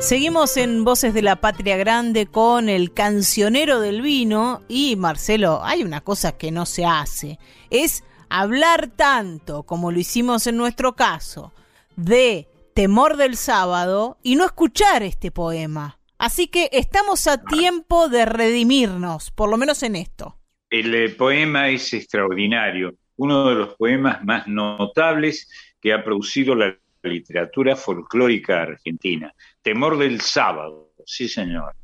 [0.00, 5.84] Seguimos en Voces de la Patria Grande con el cancionero del vino y Marcelo, hay
[5.84, 7.38] una cosa que no se hace,
[7.70, 11.52] es hablar tanto como lo hicimos en nuestro caso
[11.94, 16.00] de Temor del Sábado y no escuchar este poema.
[16.18, 20.41] Así que estamos a tiempo de redimirnos, por lo menos en esto.
[20.72, 25.46] El eh, poema es extraordinario, uno de los poemas más notables
[25.78, 29.34] que ha producido la literatura folclórica argentina.
[29.60, 31.74] Temor del sábado, sí señor.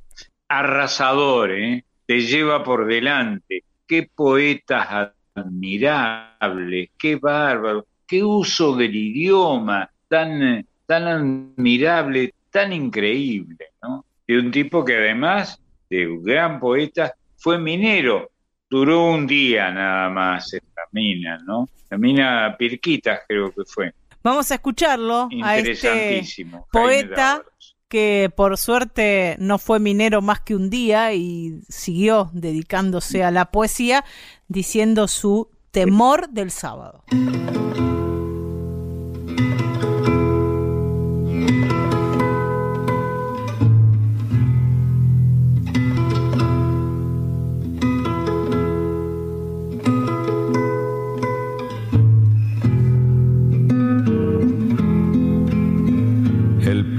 [0.48, 1.84] Arrasador, ¿eh?
[2.06, 3.62] te lleva por delante.
[3.86, 14.06] Qué poetas admirables, qué bárbaro, qué uso del idioma tan, tan admirable, tan increíble, ¿no?
[14.26, 15.60] De un tipo que además
[15.90, 18.30] de un gran poeta fue minero,
[18.70, 21.68] duró un día nada más esta mina, ¿no?
[21.90, 23.92] La mina Pirquitas creo que fue.
[24.22, 26.22] Vamos a escucharlo a este
[26.70, 27.42] poeta
[27.88, 33.50] que por suerte no fue minero más que un día y siguió dedicándose a la
[33.50, 34.04] poesía
[34.48, 37.04] diciendo su temor del sábado.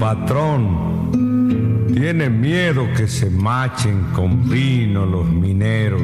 [0.00, 6.00] Patrón tiene miedo que se machen con vino los mineros.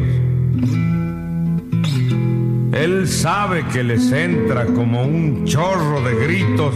[2.72, 6.74] Él sabe que les entra como un chorro de gritos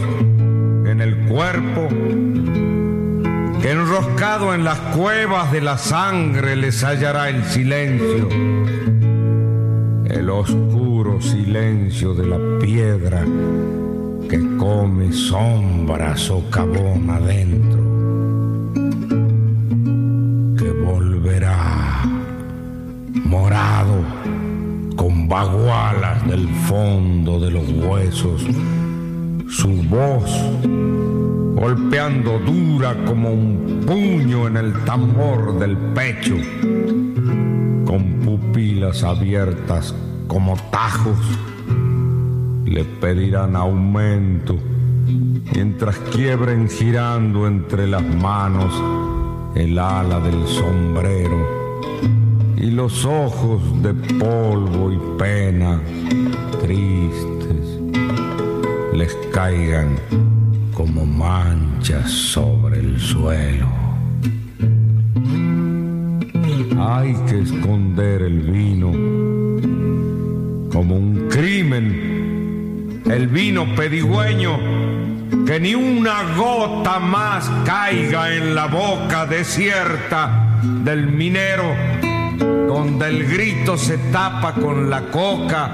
[0.89, 1.87] en el cuerpo,
[3.61, 8.29] que enroscado en las cuevas de la sangre les hallará el silencio,
[10.05, 13.23] el oscuro silencio de la piedra
[14.31, 17.81] que come sombra socavón adentro,
[20.57, 22.01] que volverá
[23.25, 23.97] morado
[24.95, 28.47] con bagualas del fondo de los huesos,
[29.49, 30.31] su voz
[31.55, 36.37] golpeando dura como un puño en el tambor del pecho,
[37.85, 39.93] con pupilas abiertas
[40.29, 41.19] como tajos
[42.71, 44.57] le pedirán aumento
[45.53, 48.73] mientras quiebren girando entre las manos
[49.55, 51.37] el ala del sombrero
[52.55, 55.81] y los ojos de polvo y pena
[56.61, 57.81] tristes
[58.93, 59.97] les caigan
[60.73, 63.67] como manchas sobre el suelo.
[66.79, 68.91] Hay que esconder el vino
[70.71, 72.30] como un crimen
[73.09, 74.57] el vino pedigüeño,
[75.45, 81.75] que ni una gota más caiga en la boca desierta del minero,
[82.67, 85.69] donde el grito se tapa con la coca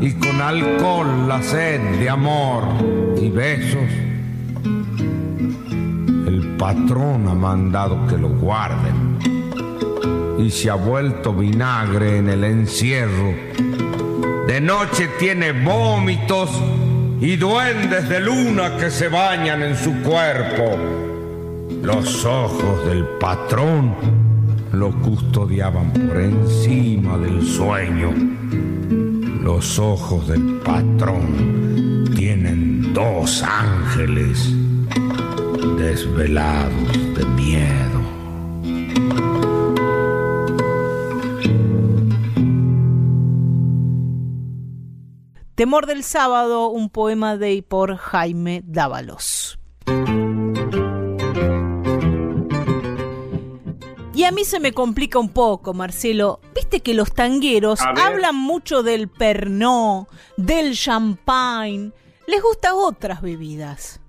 [0.00, 2.64] y con alcohol la sed de amor
[3.20, 3.88] y besos.
[6.26, 9.18] El patrón ha mandado que lo guarden
[10.38, 13.32] y se ha vuelto vinagre en el encierro
[14.52, 16.50] de noche tiene vómitos
[17.22, 20.76] y duendes de luna que se bañan en su cuerpo.
[21.82, 23.94] Los ojos del patrón
[24.72, 28.12] lo custodiaban por encima del sueño.
[29.42, 34.52] Los ojos del patrón tienen dos ángeles
[35.78, 37.91] desvelados de miedo.
[45.62, 49.60] Temor del sábado, un poema de y por Jaime Dávalos.
[54.12, 56.40] Y a mí se me complica un poco, Marcelo.
[56.52, 61.92] Viste que los tangueros hablan mucho del pernó, del champagne.
[62.26, 64.00] Les gustan otras bebidas.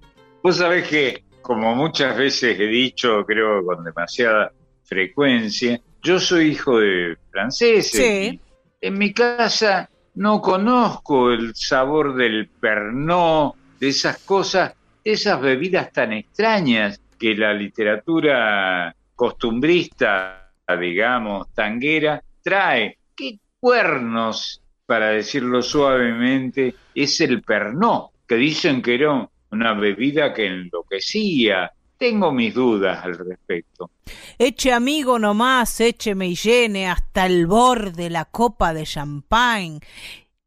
[0.42, 4.52] Vos sabés que, como muchas veces he dicho, creo con demasiada
[4.86, 8.40] frecuencia, yo soy hijo de franceses.
[8.82, 16.14] en mi casa no conozco el sabor del pernó, de esas cosas, esas bebidas tan
[16.14, 22.98] extrañas que la literatura costumbrista, digamos, tanguera, trae.
[23.16, 28.12] ¿Qué cuernos, para decirlo suavemente, es el pernó?
[28.28, 31.72] Que dicen que era una bebida que enloquecía.
[32.04, 33.90] Tengo mis dudas al respecto.
[34.38, 39.80] Eche amigo nomás, écheme y llene hasta el borde la copa de champagne.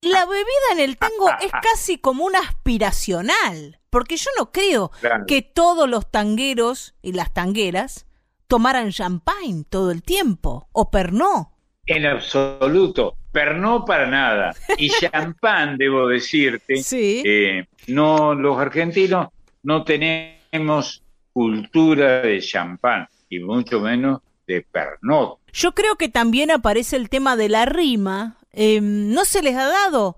[0.03, 4.91] La bebida en el tango es casi como una aspiracional, porque yo no creo
[5.27, 8.07] que todos los tangueros y las tangueras
[8.49, 11.53] tomaran champagne todo el tiempo, o pernó.
[11.87, 14.55] En absoluto, pernó para nada.
[14.77, 17.23] Y champán, debo decirte, sí.
[17.25, 19.29] Eh, no, los argentinos
[19.63, 21.03] no tenemos
[21.37, 25.39] cultura de champán, y mucho menos de pernó.
[25.53, 28.39] Yo creo que también aparece el tema de la rima.
[28.53, 30.17] Em, no se les ha dado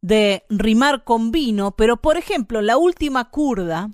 [0.00, 3.90] de rimar con vino, pero por ejemplo, la última curda,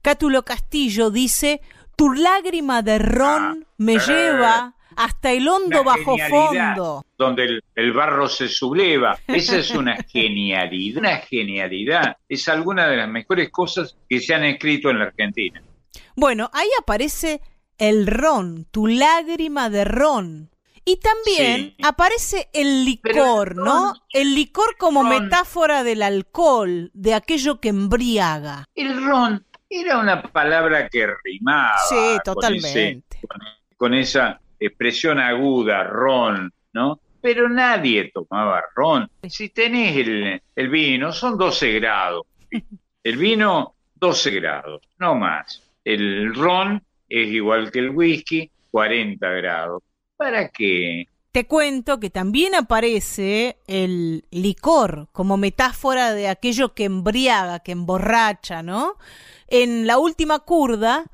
[0.00, 1.60] Cátulo Castillo dice,
[1.96, 7.04] tu lágrima de ron Ah, me eh, lleva hasta el hondo bajo fondo.
[7.18, 9.18] Donde el, el barro se subleva.
[9.26, 12.16] Esa es una genialidad, una genialidad.
[12.26, 15.60] Es alguna de las mejores cosas que se han escrito en la Argentina.
[16.16, 17.40] Bueno, ahí aparece
[17.78, 20.50] el ron, tu lágrima de ron.
[20.88, 21.76] Y también Sí.
[21.82, 23.92] aparece el licor, el ¿no?
[24.12, 28.64] El licor como ron- metáfora del alcohol, de aquello que embriaga.
[28.74, 31.76] El ron era una palabra que rimaba.
[31.88, 33.16] Sí, con totalmente.
[33.18, 33.40] ese- Con,
[33.76, 37.00] con esa expresión aguda, ron, ¿no?
[37.20, 39.10] Pero nadie tomaba ron.
[39.28, 42.22] Si tenés el, el vino, son 12 grados.
[43.02, 45.62] El vino, 12 grados, no más.
[45.86, 49.82] El ron es igual que el whisky, 40 grados.
[50.16, 51.06] ¿Para qué?
[51.30, 58.62] Te cuento que también aparece el licor como metáfora de aquello que embriaga, que emborracha,
[58.64, 58.94] ¿no?
[59.46, 61.04] En la última curda,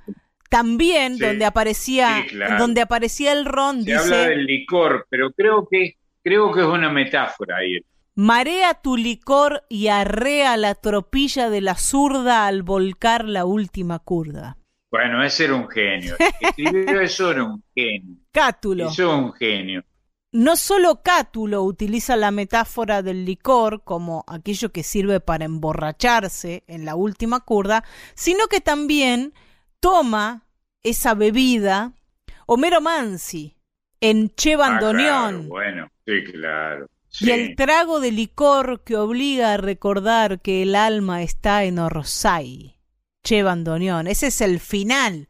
[0.48, 1.24] también Sí.
[1.26, 2.56] donde aparecía, Sí, claro.
[2.58, 6.66] donde aparecía el ron, Se habla dice, del licor, pero creo que, creo que es
[6.66, 7.80] una metáfora ahí.
[8.14, 14.56] marea tu licor y arrea la tropilla de la zurda al volcar la última curda.
[14.93, 16.14] Bueno, ese era un genio.
[16.40, 18.16] Escribió eso era un genio.
[18.31, 18.89] Cátulo.
[18.90, 19.85] Eso es un genio.
[20.32, 26.85] No solo Cátulo utiliza la metáfora del licor como aquello que sirve para emborracharse en
[26.85, 29.35] la última curda, sino que también
[29.81, 30.47] toma
[30.82, 31.94] esa bebida
[32.47, 33.56] Homero Mansi
[34.01, 36.86] en Che Ah, Bandoneón claro, bueno, sí, claro.
[37.20, 42.77] y el trago de licor que obliga a recordar que el alma está en Orsay.
[43.22, 44.06] Che Bandoneón.
[44.06, 45.28] Ese es el final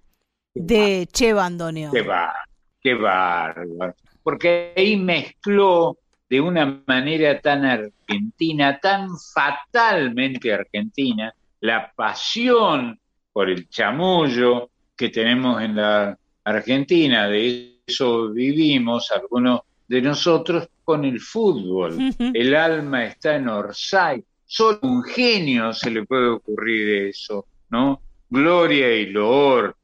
[0.54, 1.92] de Che Bandoneón.
[1.92, 2.32] Qué va,
[2.80, 3.94] qué bárbaro.
[4.22, 5.98] Porque ahí mezcló
[6.28, 12.98] de una manera tan argentina, tan fatalmente argentina, la pasión
[13.32, 17.28] por el chamullo que tenemos en la Argentina.
[17.28, 21.98] De eso vivimos algunos de nosotros con el fútbol.
[22.18, 24.24] El alma está en Orsay.
[24.46, 28.00] Solo un genio se le puede ocurrir eso, ¿no?
[28.30, 29.76] Gloria y loor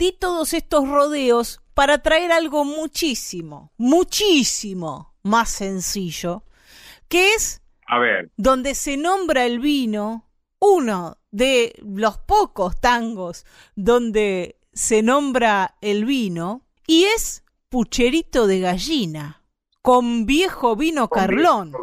[0.00, 6.42] di todos estos rodeos para traer algo muchísimo, muchísimo más sencillo,
[7.06, 10.26] que es A ver, donde se nombra el vino,
[10.58, 13.44] uno de los pocos tangos
[13.76, 19.42] donde se nombra el vino, y es pucherito de gallina,
[19.82, 21.74] con viejo vino carlón.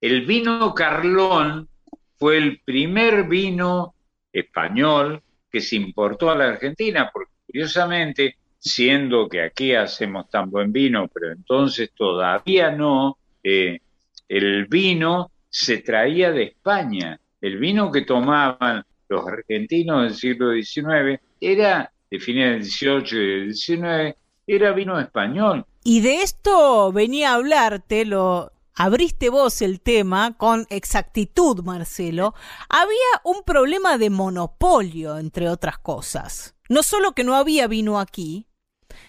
[0.00, 1.68] El vino Carlón
[2.16, 3.94] fue el primer vino
[4.32, 10.72] español que se importó a la Argentina, porque curiosamente, siendo que aquí hacemos tan buen
[10.72, 13.80] vino, pero entonces todavía no, eh,
[14.28, 17.20] el vino se traía de España.
[17.40, 23.40] El vino que tomaban los argentinos del siglo XIX era, de fines del XVIII y
[23.40, 24.16] del XIX,
[24.46, 25.64] era vino español.
[25.82, 32.34] Y de esto venía a hablarte, lo abriste vos el tema con exactitud, Marcelo.
[32.68, 36.54] Había un problema de monopolio, entre otras cosas.
[36.68, 38.46] No solo que no había vino aquí,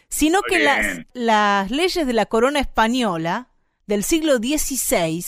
[0.10, 3.50] sino que las, las leyes de la corona española
[3.88, 5.24] del siglo XVI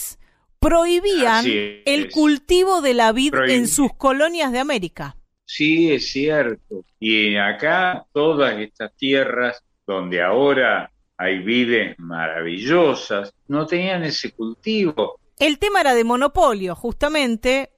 [0.58, 1.44] prohibían
[1.84, 5.16] el cultivo de la vid en sus colonias de América.
[5.44, 6.84] Sí, es cierto.
[6.98, 15.20] Y acá todas estas tierras donde ahora hay vides maravillosas, no tenían ese cultivo.
[15.38, 17.70] El tema era de monopolio, justamente.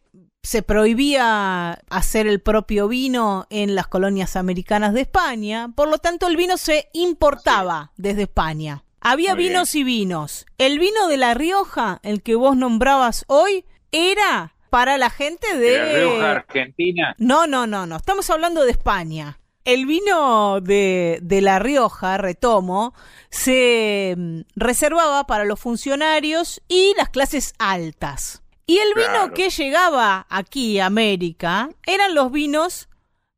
[0.42, 6.28] Se prohibía hacer el propio vino en las colonias americanas de España, por lo tanto
[6.28, 10.46] el vino se importaba desde España Había Muy vinos y vinos.
[10.56, 15.70] El vino de La Rioja, el que vos nombrabas hoy, era para la gente de...
[15.70, 17.14] ¿De la Rioja Argentina?
[17.18, 17.96] No, no, no, no.
[17.96, 19.38] Estamos hablando de España.
[19.66, 22.94] El vino de, de La Rioja, retomo,
[23.30, 28.43] se mm, reservaba para los funcionarios y las clases altas.
[28.66, 29.34] Y el vino Claro.
[29.34, 32.88] que llegaba aquí a América eran los vinos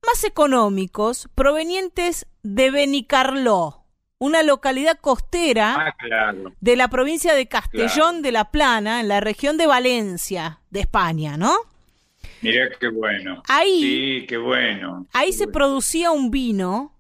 [0.07, 3.85] más económicos provenientes de Benicarló,
[4.19, 6.53] una localidad costera Ah, claro.
[6.61, 11.37] de la provincia de Castellón de la Plana, en la región de Valencia, de España,
[11.37, 11.55] ¿no?
[12.43, 13.43] Mirá qué bueno.
[13.49, 13.81] Ahí-
[14.21, 15.07] Sí, qué bueno.
[15.13, 15.53] Ahí Qué se bueno.
[15.53, 16.95] producía un vino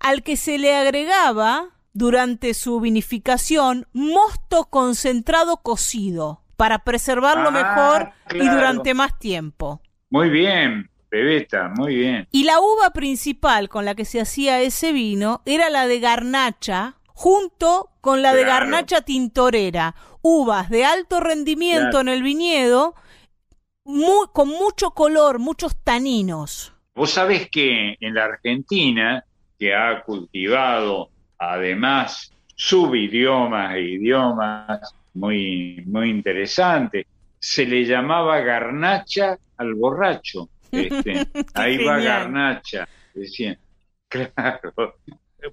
[0.00, 8.42] al que se le agregaba durante su vinificación mosto concentrado cocido para preservarlo Ah, mejor
[8.42, 9.80] y durante más tiempo.
[10.10, 12.26] Muy bien, Bebeta, muy bien.
[12.32, 16.96] Y la uva principal con la que se hacía ese vino era la de garnacha,
[17.06, 22.00] junto con la de garnacha tintorera, uvas de alto rendimiento Claro.
[22.00, 22.94] en el viñedo,
[23.84, 26.72] mu- con mucho color, muchos taninos.
[26.94, 29.24] Vos sabés que en la Argentina,
[29.58, 37.06] que ha cultivado además subidiomas e idiomas muy, muy interesantes,
[37.38, 40.48] se le llamaba garnacha al borracho.
[40.74, 43.56] Este, ahí va garnacha, decían.
[44.08, 44.72] Claro,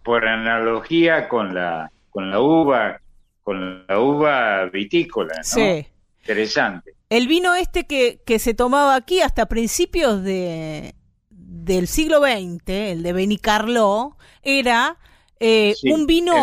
[0.03, 2.99] por analogía con la, con la uva,
[3.43, 5.43] con la uva vitícola, ¿no?
[5.43, 5.85] Sí.
[6.21, 6.93] Interesante.
[7.11, 10.95] El vino este que, que se tomaba aquí hasta principios de,
[11.29, 14.97] del siglo XX, el de Benicarló, era
[15.37, 16.33] eh, Sí, un vino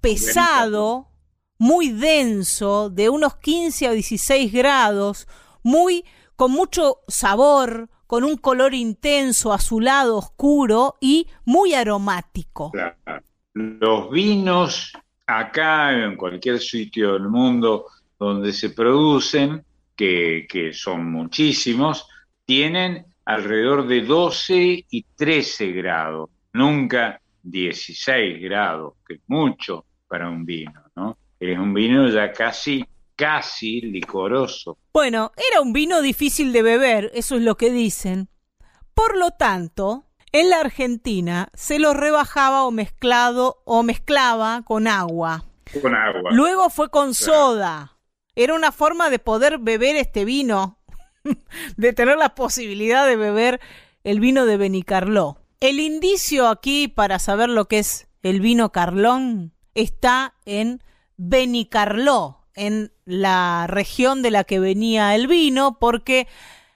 [0.00, 1.08] pesado,
[1.58, 5.26] muy denso, de unos 15 a 16 grados,
[5.64, 6.04] muy
[6.36, 12.70] con mucho sabor, con un color intenso, azulado, oscuro y muy aromático.
[12.70, 13.24] Claro.
[13.52, 14.92] Los vinos
[15.26, 17.86] acá, en cualquier sitio del mundo
[18.16, 19.64] donde se producen,
[19.96, 22.06] que, que son muchísimos,
[22.44, 30.44] tienen alrededor de 12 y 13 grados, nunca 16 grados, que es mucho para un
[30.44, 31.18] vino, ¿no?
[31.38, 32.84] Es un vino ya casi,
[33.16, 34.78] casi licoroso.
[34.92, 38.28] Bueno, era un vino difícil de beber, eso es lo que dicen.
[38.94, 45.44] Por lo tanto, en la Argentina se lo rebajaba o mezclado o mezclaba con agua.
[45.82, 46.30] Con agua.
[46.32, 47.93] Luego fue con soda.
[48.36, 50.78] Era una forma de poder beber este vino,
[51.76, 53.60] de tener la posibilidad de beber
[54.02, 55.38] el vino de Benicarló.
[55.60, 60.82] El indicio aquí para saber lo que es el vino Carlón está en
[61.16, 66.26] Benicarló, en la región de la que venía el vino, porque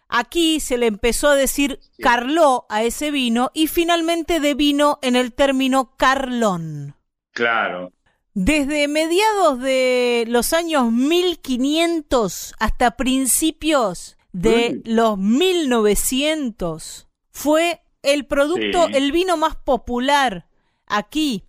[0.09, 5.33] aquí se le empezó a decir Carló a ese vino y finalmente devino en el
[5.33, 6.97] término Carlón.
[7.33, 7.93] Claro.
[8.41, 18.93] Desde mediados de los años 1500 hasta principios de los 1900 fue el producto, Sí.
[18.95, 20.47] el vino más popular
[20.87, 21.43] aquí.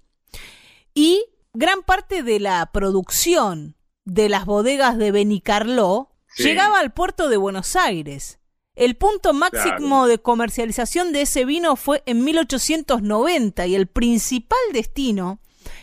[0.96, 3.76] Y gran parte de la producción
[4.06, 6.42] de las bodegas de Benicarló Sí.
[6.44, 8.40] llegaba al puerto de Buenos Aires.
[8.74, 10.08] El punto máximo Claro.
[10.08, 15.40] de comercialización de ese vino fue en 1890 y el principal destino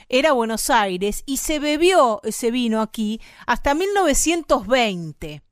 [0.09, 5.43] era Buenos Aires y se bebió ese vino aquí hasta 1920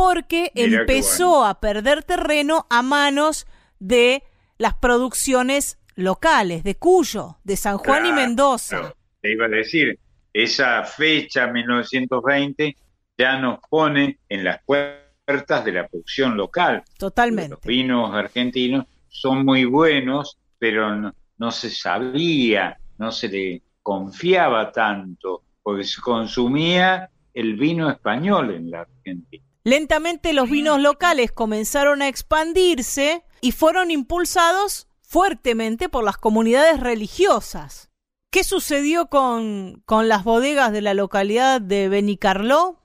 [0.00, 3.46] porque Mirá empezó a perder terreno a manos
[3.78, 4.22] de
[4.56, 8.94] las producciones locales de Cuyo, de San Juan y Mendoza.
[9.20, 9.98] Te iba a decir,
[10.32, 12.76] esa fecha, 1920,
[13.18, 16.76] ya nos pone en las puertas de la producción local.
[16.76, 17.56] Los Totalmente.
[17.68, 25.42] vinos argentinos son muy buenos, pero no, no se sabía, no se le confiaba tanto,
[25.62, 29.42] porque se consumía el vino español en la Argentina.
[29.64, 37.88] Lentamente los vinos locales comenzaron a expandirse y fueron impulsados fuertemente por las comunidades religiosas.
[38.30, 42.80] ¿Qué sucedió con, con las bodegas de la localidad de Benicarló?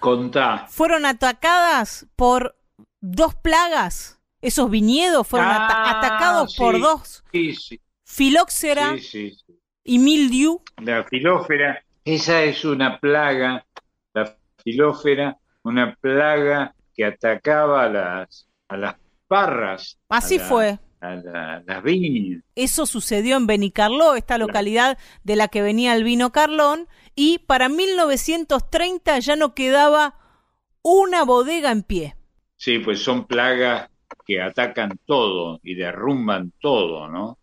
[0.00, 0.66] Contá.
[0.68, 2.56] Fueron atacadas por
[3.00, 4.18] dos plagas.
[4.40, 7.24] Esos viñedos fueron ata- Ah, atacados por sí, dos.
[7.32, 9.51] Sí, sí, Filóxera sí, sí, sí.
[9.84, 10.60] Y mildiu.
[10.82, 13.64] La filófera, esa es una plaga,
[14.14, 18.96] la filófera, una plaga que atacaba a las, a las
[19.28, 19.98] parras.
[20.08, 20.78] Así a la- fue.
[21.00, 22.42] A la- las viñas.
[22.54, 26.86] Eso sucedió en Benicarló, esta localidad de la que venía el vino Carlón,
[27.16, 30.14] y para 1930 ya no quedaba
[30.82, 32.16] una bodega en pie.
[32.56, 33.90] Sí, pues son plagas
[34.24, 37.38] que atacan todo y derrumban todo, ¿no?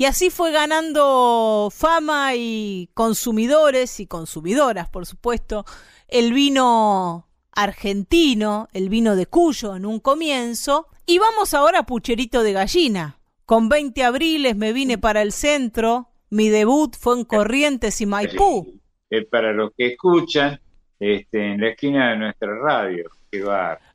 [0.00, 5.64] Y así fue ganando fama y consumidores y consumidoras, por supuesto,
[6.06, 10.86] el vino argentino, el vino de Cuyo en un comienzo.
[11.04, 13.18] Y vamos ahora a Pucherito de Gallina.
[13.44, 18.80] Con 20 abriles me vine para el centro, mi debut fue en Corrientes y Maipú.
[19.10, 20.60] Eh, para los que escuchan,
[21.00, 23.10] este, en la esquina de nuestra radio.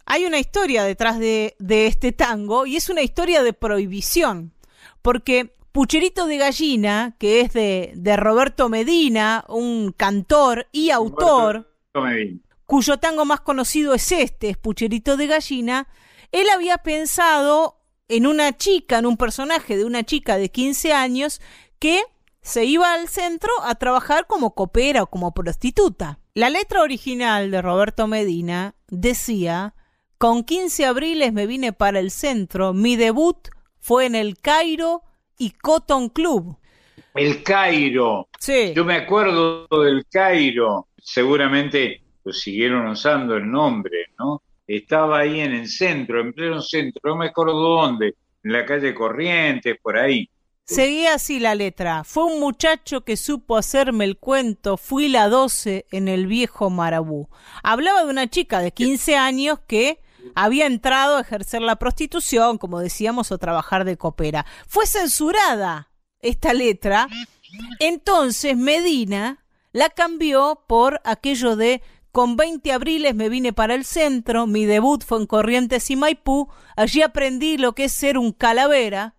[0.05, 4.51] Hay una historia detrás de, de este tango y es una historia de prohibición,
[5.01, 11.75] porque Pucherito de Gallina, que es de, de Roberto Medina, un cantor y autor,
[12.67, 15.87] cuyo tango más conocido es este, es Pucherito de Gallina,
[16.31, 21.41] él había pensado en una chica, en un personaje de una chica de 15 años
[21.79, 22.03] que
[22.43, 26.19] se iba al centro a trabajar como copera o como prostituta.
[26.35, 29.73] La letra original de Roberto Medina decía,
[30.19, 33.47] con 15 abriles me vine para el centro, mi debut
[33.79, 35.01] fue en el Cairo
[35.43, 36.57] y Cotton Club.
[37.13, 38.29] El Cairo.
[38.39, 38.71] Sí.
[38.73, 40.87] Yo me acuerdo del Cairo.
[40.97, 44.41] Seguramente lo siguieron usando el nombre, ¿no?
[44.65, 48.95] Estaba ahí en el centro, en pleno centro, no me acuerdo dónde, en la calle
[48.95, 50.29] Corrientes, por ahí.
[50.65, 52.05] Seguía así la letra.
[52.05, 54.77] Fue un muchacho que supo hacerme el cuento.
[54.77, 57.27] Fui la doce en el viejo Marabú.
[57.63, 59.99] Hablaba de una chica de 15 años que
[60.35, 64.45] había entrado a ejercer la prostitución, como decíamos, o trabajar de copera.
[64.67, 67.07] Fue censurada esta letra.
[67.79, 71.81] Entonces Medina la cambió por aquello de
[72.13, 76.47] con 20 abriles me vine para el centro, mi debut fue en Corrientes y Maipú,
[76.75, 79.15] allí aprendí lo que es ser un calavera,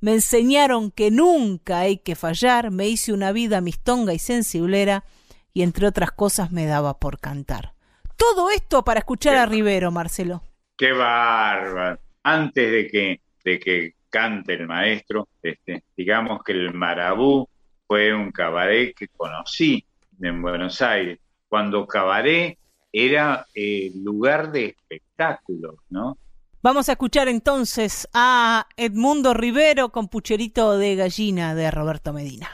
[0.00, 5.04] me enseñaron que nunca hay que fallar, me hice una vida mistonga y sensiblera,
[5.52, 7.74] y entre otras cosas me daba por cantar.
[8.16, 10.42] Todo esto para escuchar a Rivero, Marcelo.
[10.78, 11.98] Qué bárbaro.
[12.22, 17.48] Antes de que, de que cante el maestro, este, digamos que el Marabú
[17.86, 19.84] fue un cabaret que conocí
[20.22, 21.18] en Buenos Aires
[21.48, 22.58] cuando Cabaret
[22.92, 26.18] era eh, lugar de espectáculos, ¿no?
[26.62, 32.50] Vamos a escuchar entonces a Edmundo Rivero con Pucherito de Gallina de Roberto Medina.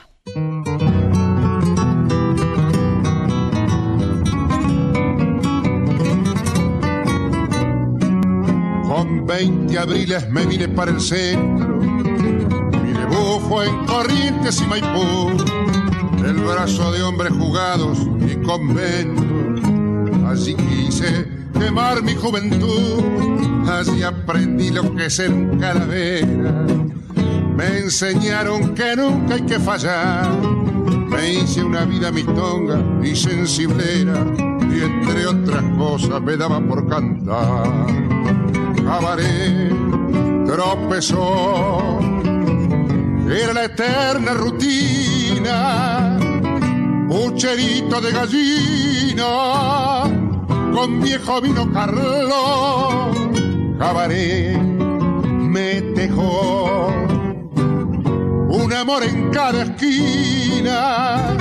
[9.05, 15.29] Con 20 abriles me vine para el centro, mi debut fue en Corrientes y Maipú
[16.25, 19.71] el brazo de hombres jugados y conventos.
[20.27, 23.05] Así quise quemar mi juventud,
[23.69, 26.65] así aprendí lo que es ser un calavera.
[27.55, 30.31] Me enseñaron que nunca hay que fallar.
[31.11, 38.05] Me hice una vida mistonga y sensiblera, y entre otras cosas me daba por cantar.
[38.85, 39.73] Cabaret
[40.47, 41.99] tropezó,
[43.29, 46.19] era la eterna rutina
[47.09, 50.03] pucherito de gallina,
[50.73, 53.17] con viejo vino Carlos,
[53.79, 56.89] cabaret me tejó.
[58.49, 61.37] Un amor en cada esquina,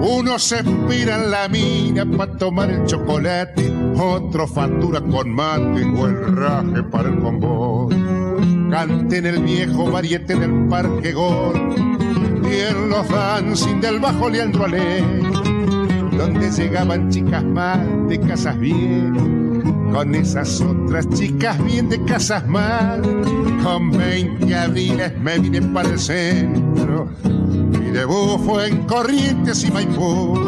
[0.00, 6.06] uno se espira en la mina para tomar el chocolate, otro factura con mate o
[6.06, 7.94] el raje para el convoy.
[8.70, 11.54] Cante en el viejo variete del parque gol
[12.44, 15.02] y en los dancing del bajo Leandro Ale,
[16.16, 23.02] donde llegaban chicas más de casas bien, con esas otras chicas bien de casas mal.
[23.62, 30.38] Con 20 abriles me vine para el centro, mi debut fue en Corrientes y Maipú.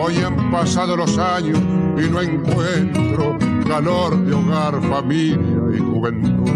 [0.00, 1.58] Hoy han pasado los años
[2.00, 6.48] y no encuentro calor de hogar, familia y juventud.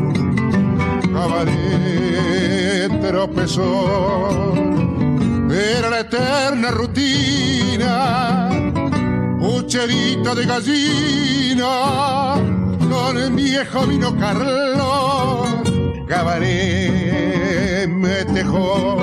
[1.13, 4.55] Cabaret tropezó,
[5.51, 8.49] era la eterna rutina,
[9.39, 12.35] pucherita de gallina,
[12.91, 15.49] con el viejo vino Carlos,
[16.07, 18.97] cabaret me tejó,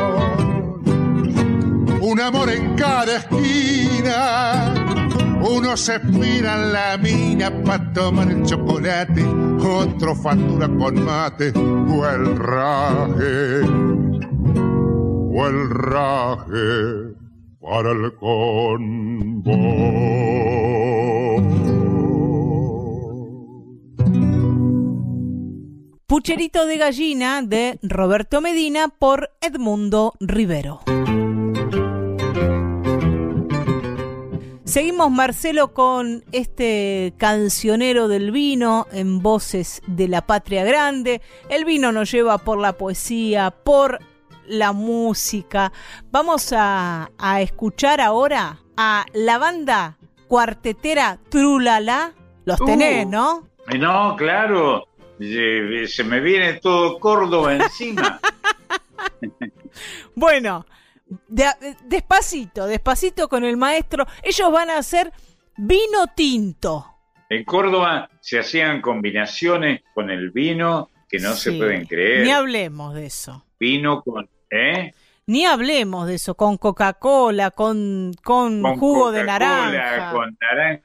[2.02, 4.79] un amor en cada esquina
[5.42, 12.08] uno se espira en la mina para tomar el chocolate, otro factura con mate o
[12.08, 13.62] el raje,
[15.32, 17.16] o el raje
[17.62, 19.56] para el convo.
[26.08, 30.82] Pucherito de gallina de Roberto Medina por Edmundo Rivero.
[34.70, 41.24] Seguimos, Marcelo, con este cancionero del vino en voces de la patria grande.
[41.50, 43.98] El vino nos lleva por la poesía, por
[44.46, 45.74] la música.
[46.12, 49.98] Vamos a, a escuchar ahora a la banda
[50.28, 52.14] cuartetera Trulala.
[52.46, 53.10] Los tenés, Uh.
[53.10, 53.48] ¿no?
[53.76, 54.88] No, claro,
[55.20, 58.20] eh, se me viene todo Córdoba encima.
[60.16, 60.66] Bueno,
[61.28, 64.06] de- despacito, despacito con el maestro.
[64.24, 65.12] Ellos van a hacer
[65.58, 66.86] vino tinto.
[67.30, 72.24] En Córdoba se hacían combinaciones con el vino que no se pueden creer.
[72.26, 73.46] Ni hablemos de eso.
[73.60, 74.94] Vino con, ¿eh?
[75.28, 80.12] Ni hablemos de eso, con Coca-Cola, con, con, Con jugo de Coca-Cola, naranja.
[80.12, 80.84] Con naranja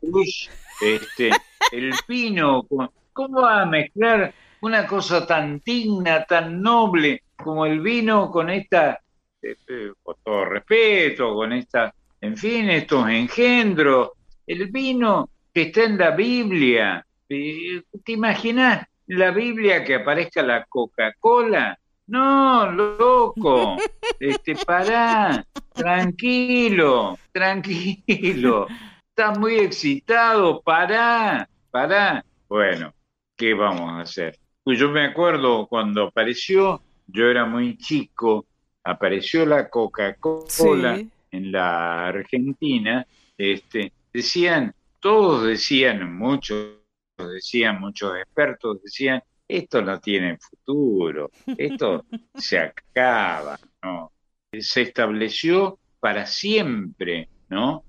[0.00, 0.50] cruz,
[0.80, 1.30] este,
[1.72, 2.64] el vino.
[2.64, 8.50] Con, ¿Cómo va a mezclar una cosa tan digna, tan noble como el vino con
[8.50, 9.00] esta,
[9.44, 14.12] eh, eh, con todo respeto, con esta, en fin, estos engendros?
[14.46, 17.06] El vino que está en la Biblia.
[17.28, 21.78] Eh, ¿Te imaginas la Biblia que aparezca la Coca-Cola?
[22.06, 23.76] No, loco.
[24.18, 28.66] Este, pará, tranquilo, tranquilo.
[29.08, 32.24] Estás muy excitado, pará, pará.
[32.48, 32.92] Bueno,
[33.36, 34.38] ¿qué vamos a hacer?
[34.62, 38.46] Pues yo me acuerdo cuando apareció, yo era muy chico,
[38.84, 41.10] apareció la Coca-Cola Sí.
[41.30, 43.06] en la Argentina,
[43.36, 46.76] este, decían, todos decían, muchos
[47.18, 52.04] decían, muchos expertos decían, esto no tiene futuro, esto
[52.34, 54.12] se acaba, ¿no?
[54.58, 57.84] Se estableció para siempre, ¿no?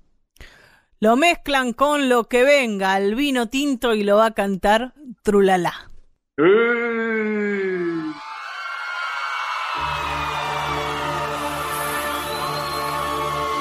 [0.98, 5.90] Lo mezclan con lo que venga, el vino tinto y lo va a cantar Trulala.
[6.38, 7.85] ¡Eh!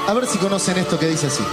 [0.08, 1.44] A ver si conocen esto que dice así.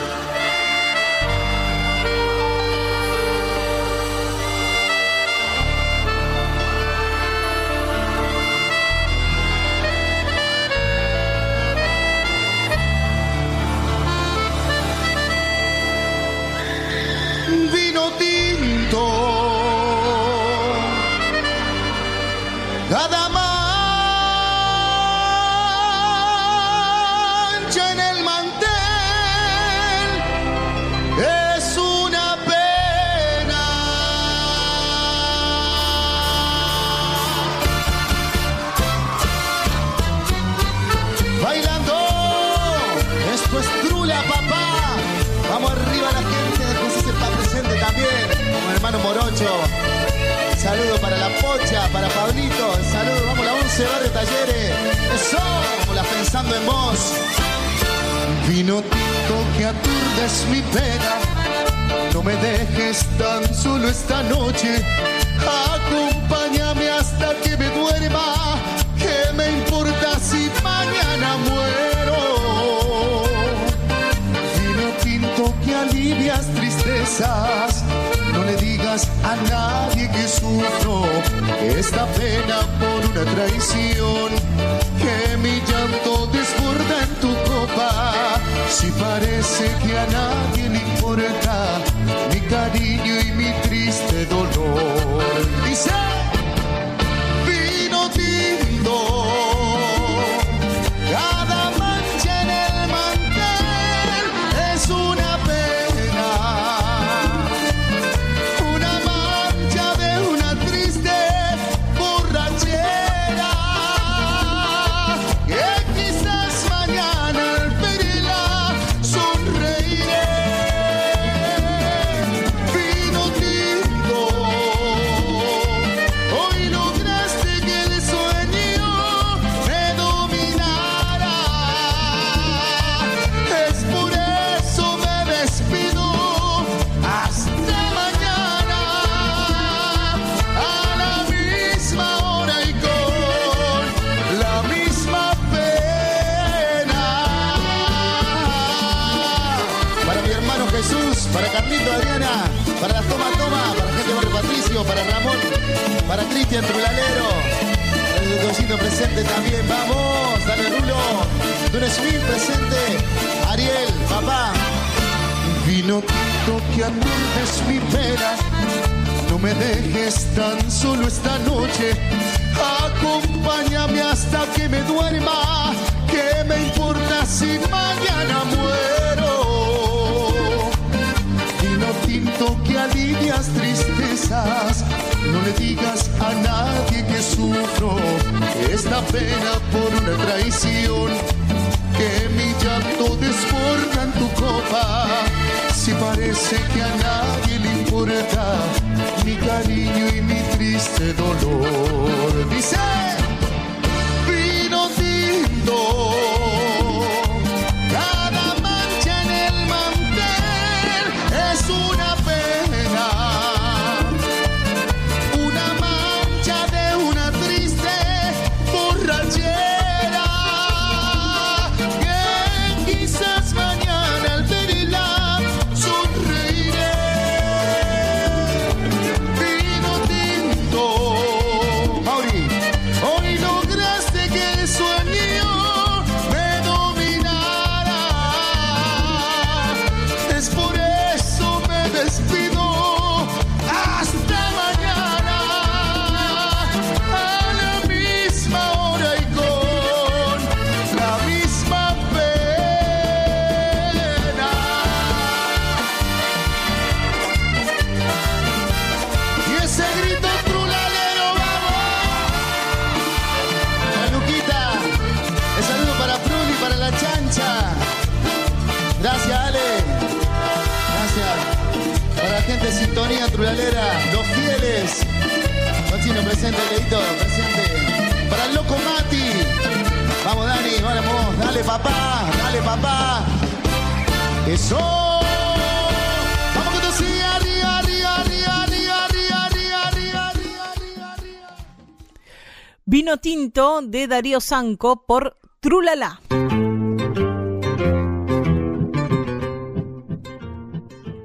[293.93, 296.23] De Darío Sanco por Trulala.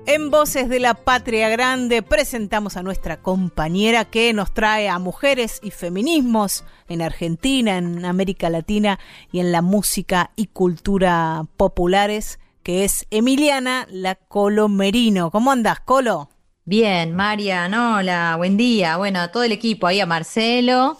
[0.05, 5.61] En Voces de la Patria Grande presentamos a nuestra compañera que nos trae a mujeres
[5.63, 8.99] y feminismos en Argentina, en América Latina
[9.31, 15.31] y en la música y cultura populares, que es Emiliana La Colo Merino.
[15.31, 16.29] ¿Cómo andás, Colo?
[16.65, 18.97] Bien, Marian, hola, buen día.
[18.97, 20.97] Bueno, a todo el equipo, ahí a Marcelo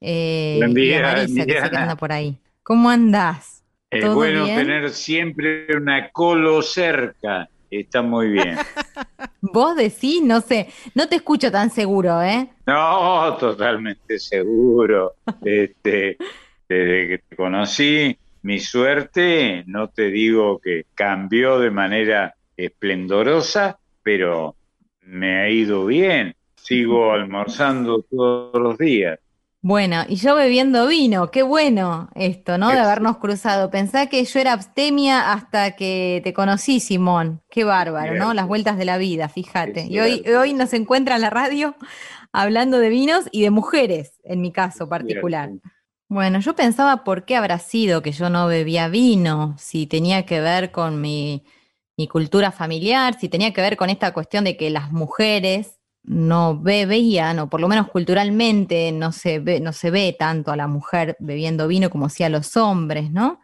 [0.00, 2.38] eh, Buen y a Marisa, que anda por ahí.
[2.62, 3.64] ¿Cómo andás?
[3.90, 4.58] Es ¿Todo bueno bien?
[4.58, 7.48] tener siempre una colo cerca.
[7.70, 8.56] Está muy bien.
[9.40, 12.48] Vos decís, no sé, no te escucho tan seguro, ¿eh?
[12.66, 15.14] No, totalmente seguro.
[15.44, 16.16] Este,
[16.68, 24.54] desde que te conocí, mi suerte, no te digo que cambió de manera esplendorosa, pero
[25.02, 26.34] me ha ido bien.
[26.54, 29.18] Sigo almorzando todos los días.
[29.66, 32.70] Bueno, y yo bebiendo vino, qué bueno esto, ¿no?
[32.70, 33.68] De habernos cruzado.
[33.68, 37.42] Pensá que yo era abstemia hasta que te conocí, Simón.
[37.50, 38.32] Qué bárbaro, ¿no?
[38.32, 39.88] Las vueltas de la vida, fíjate.
[39.90, 41.74] Y hoy, hoy nos encuentra en la radio
[42.30, 45.50] hablando de vinos y de mujeres, en mi caso particular.
[46.08, 50.40] Bueno, yo pensaba por qué habrá sido que yo no bebía vino, si tenía que
[50.40, 51.44] ver con mi,
[51.96, 55.75] mi cultura familiar, si tenía que ver con esta cuestión de que las mujeres
[56.06, 60.56] no bebían, o por lo menos culturalmente no se ve, no se ve tanto a
[60.56, 63.40] la mujer bebiendo vino como si a los hombres, ¿no?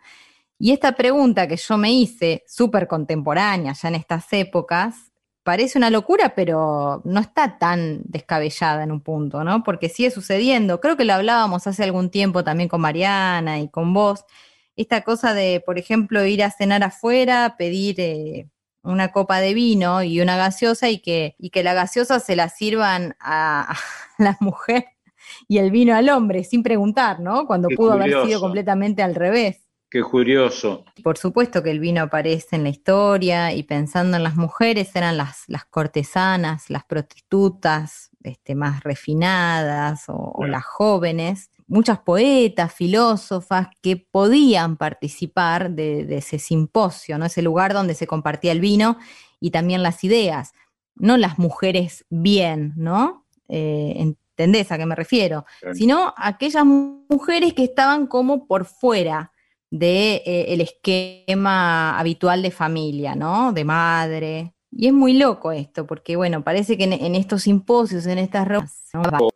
[0.58, 5.12] Y esta pregunta que yo me hice, súper contemporánea ya en estas épocas,
[5.42, 9.64] parece una locura, pero no está tan descabellada en un punto, ¿no?
[9.64, 10.80] Porque sigue sucediendo.
[10.80, 14.24] Creo que lo hablábamos hace algún tiempo también con Mariana y con vos.
[14.76, 18.48] Esta cosa de, por ejemplo, ir a cenar afuera, pedir eh,
[18.82, 22.48] una copa de vino y una gaseosa y que, y que la gaseosa se la
[22.48, 23.76] sirvan a, a
[24.18, 24.86] la mujer
[25.48, 27.46] y el vino al hombre, sin preguntar, ¿no?
[27.46, 29.62] Cuando Qué pudo haber sido completamente al revés.
[29.90, 30.84] Qué curioso.
[31.02, 35.18] Por supuesto que el vino aparece en la historia y pensando en las mujeres eran
[35.18, 43.68] las, las cortesanas, las prostitutas este, más refinadas o, o las jóvenes, muchas poetas, filósofas
[43.80, 47.24] que podían participar de, de ese simposio, ¿no?
[47.24, 48.98] ese lugar donde se compartía el vino
[49.40, 50.52] y también las ideas,
[50.94, 53.24] no las mujeres bien, ¿no?
[53.48, 55.46] Eh, ¿Entendés a qué me refiero?
[55.72, 59.32] Sino aquellas mujeres que estaban como por fuera
[59.70, 63.54] de eh, el esquema habitual de familia, ¿no?
[63.54, 64.54] De madre.
[64.70, 68.46] Y es muy loco esto, porque bueno, parece que en, en estos simposios, en estas
[68.46, 69.02] reuniones, ¿no?
[69.02, 69.28] Claro,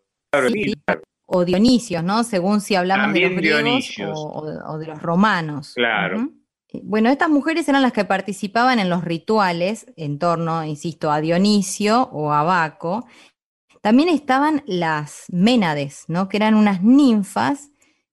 [0.51, 2.25] Sí, claro, o Dionisios, ¿no?
[2.25, 5.73] Según si hablamos de los griegos o, de los romanos.
[5.75, 6.31] Claro.
[6.73, 11.21] Eh, Bueno, estas mujeres eran las que participaban en los rituales en torno, insisto, a
[11.21, 13.07] Dionisio o a Baco.
[13.81, 16.29] También estaban las ménades, ¿no?
[16.29, 17.71] Que eran unas ninfas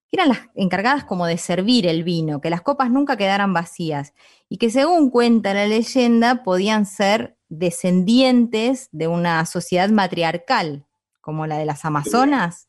[0.10, 4.14] que eran las encargadas como de servir el vino, que las copas nunca quedaran vacías
[4.48, 10.86] y que según cuenta la leyenda podían ser descendientes de una sociedad matriarcal,
[11.22, 12.68] como la de las Amazonas.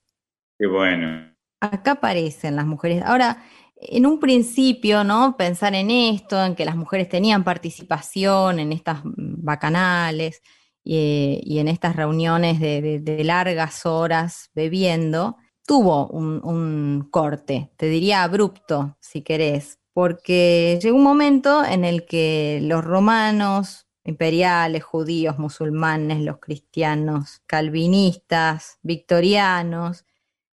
[0.66, 1.34] Bueno.
[1.60, 3.02] Acá aparecen las mujeres.
[3.04, 3.42] Ahora,
[3.76, 5.36] en un principio, ¿no?
[5.36, 10.42] Pensar en esto, en que las mujeres tenían participación en estas bacanales
[10.82, 15.36] y, y en estas reuniones de largas horas bebiendo,
[15.66, 22.04] tuvo un, un corte, te diría abrupto, si querés, porque llegó un momento en el
[22.06, 30.04] que los romanos, imperiales, judíos, musulmanes, los cristianos, calvinistas, victorianos,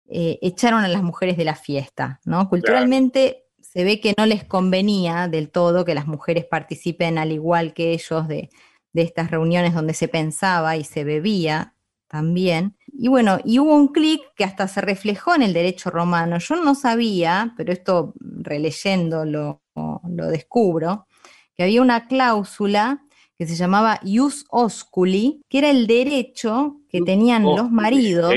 [0.09, 2.49] eh, echaron a las mujeres de la fiesta, ¿no?
[2.49, 7.74] Culturalmente se ve que no les convenía del todo que las mujeres participen al igual
[7.74, 8.51] que ellos de,
[8.93, 11.74] de estas reuniones donde se pensaba y se bebía
[12.09, 12.77] también.
[12.87, 16.39] Y bueno, y hubo un clic que hasta se reflejó en el derecho romano.
[16.39, 21.07] Yo no sabía, pero esto releyendo lo, lo descubro,
[21.55, 23.03] que había una cláusula
[23.37, 28.35] que se llamaba ius osculi, que era el derecho que tenían los maridos,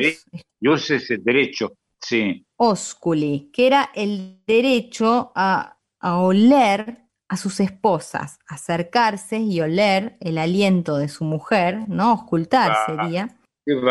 [0.59, 2.45] Yo sé ese derecho, sí.
[2.57, 10.37] osculi, que era el derecho a, a oler a sus esposas, acercarse y oler el
[10.37, 12.13] aliento de su mujer, ¿no?
[12.13, 13.37] Oscultar Ah, sería,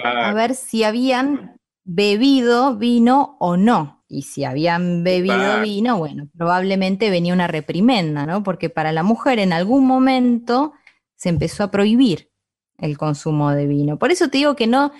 [0.03, 4.05] a ver si habían bebido vino o no.
[4.09, 8.43] Y si habían bebido vino, bueno, probablemente venía una reprimenda, ¿no?
[8.43, 10.73] Porque para la mujer en algún momento
[11.15, 12.31] se empezó a prohibir
[12.79, 13.99] el consumo de vino.
[13.99, 14.93] Por eso te digo que no,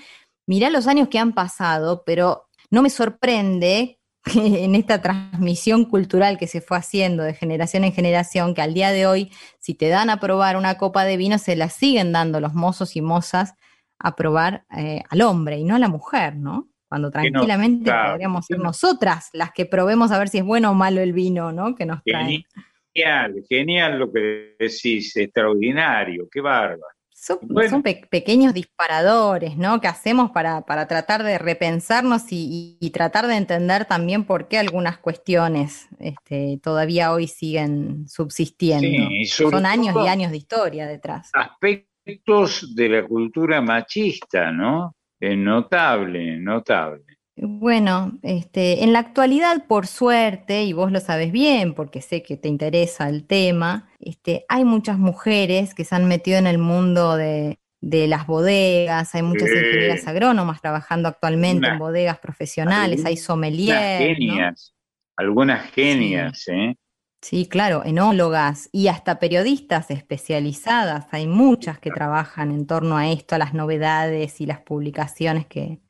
[0.47, 4.25] mirá los años que han pasado, pero no me sorprende que
[4.65, 8.91] en esta transmisión cultural que se fue haciendo de generación en generación, que al día
[8.91, 12.41] de hoy, si te dan a probar una copa de vino, se la siguen dando
[12.41, 13.55] los mozos y mozas
[13.99, 16.69] a probar eh, al hombre y no a la mujer, ¿no?
[16.89, 18.13] Cuando no, tranquilamente claro.
[18.13, 21.53] podríamos ser nosotras las que probemos a ver si es bueno o malo el vino,
[21.53, 21.75] ¿no?
[21.75, 22.45] Que nos traen.
[22.95, 26.98] Genial, genial lo que decís, extraordinario, qué bárbaro.
[27.20, 27.69] Son, Bueno.
[27.70, 29.81] son pe- pequeños disparadores, ¿no?
[29.81, 34.47] Que hacemos para, para tratar de repensarnos y, y- y tratar de entender también por
[34.47, 38.86] qué algunas cuestiones este, todavía hoy siguen subsistiendo.
[39.11, 41.31] Sí, Son años y años de historia detrás.
[41.35, 44.95] Aspectos de la cultura machista, ¿no?
[45.19, 47.18] Es notable, notable.
[47.40, 52.36] Bueno, este, en la actualidad, por suerte, y vos lo sabes bien, porque sé que
[52.36, 57.16] te interesa el tema, este, hay muchas mujeres que se han metido en el mundo
[57.16, 59.59] de, de las bodegas, hay muchas Sí.
[59.60, 64.35] ingenieras agrónomas trabajando actualmente Una- en bodegas profesionales, hay sommeliers, ¿no?
[64.35, 64.74] genias,
[65.16, 66.74] algunas genias, ¿eh?
[67.20, 71.06] Sí, claro, enólogas y hasta periodistas especializadas.
[71.12, 75.81] Hay muchas que trabajan en torno a esto, a las novedades y las publicaciones que,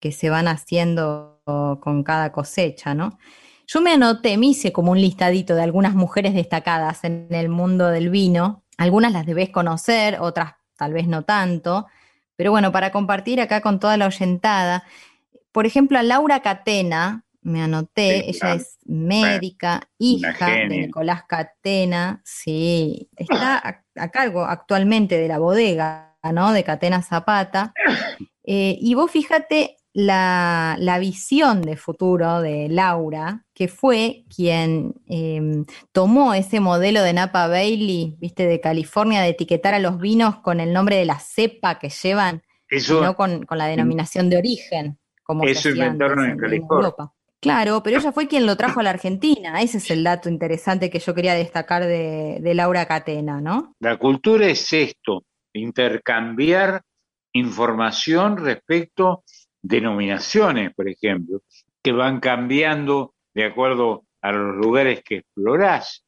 [0.00, 3.18] que se van haciendo con cada cosecha, ¿no?
[3.66, 7.88] Yo me anoté, me hice como un listadito de algunas mujeres destacadas en el mundo
[7.88, 8.64] del vino.
[8.78, 11.86] Algunas las debes conocer, otras tal vez no tanto.
[12.36, 14.84] Pero bueno, para compartir acá con toda la oyentada,
[15.52, 20.68] por ejemplo, a Laura Catena, me anoté, Sí, ella es médica, hija de.
[20.68, 26.52] Nicolás Catena, sí, está a, a cargo actualmente de la bodega, ¿no?
[26.52, 27.74] De Catena Zapata.
[28.50, 35.64] Eh, y vos fíjate la, la visión de futuro de Laura, que fue quien em,
[35.90, 40.60] tomó ese modelo de Napa Bailey, viste, de California, de etiquetar a los vinos con
[40.60, 44.98] el nombre de la cepa que llevan, Eso- no con, con la denominación de origen,
[45.24, 46.76] como se Eso inventaron antes en en- en California.
[46.86, 47.12] Europa.
[47.40, 49.60] Claro, pero ella fue quien lo trajo a la Argentina.
[49.62, 53.74] Ese es el dato interesante que yo quería destacar de, de Laura Catena, ¿no?
[53.80, 56.82] La cultura es esto, intercambiar
[57.32, 59.22] información respecto
[59.68, 61.42] denominaciones, por ejemplo,
[61.82, 66.04] que van cambiando de acuerdo a los lugares que explorás.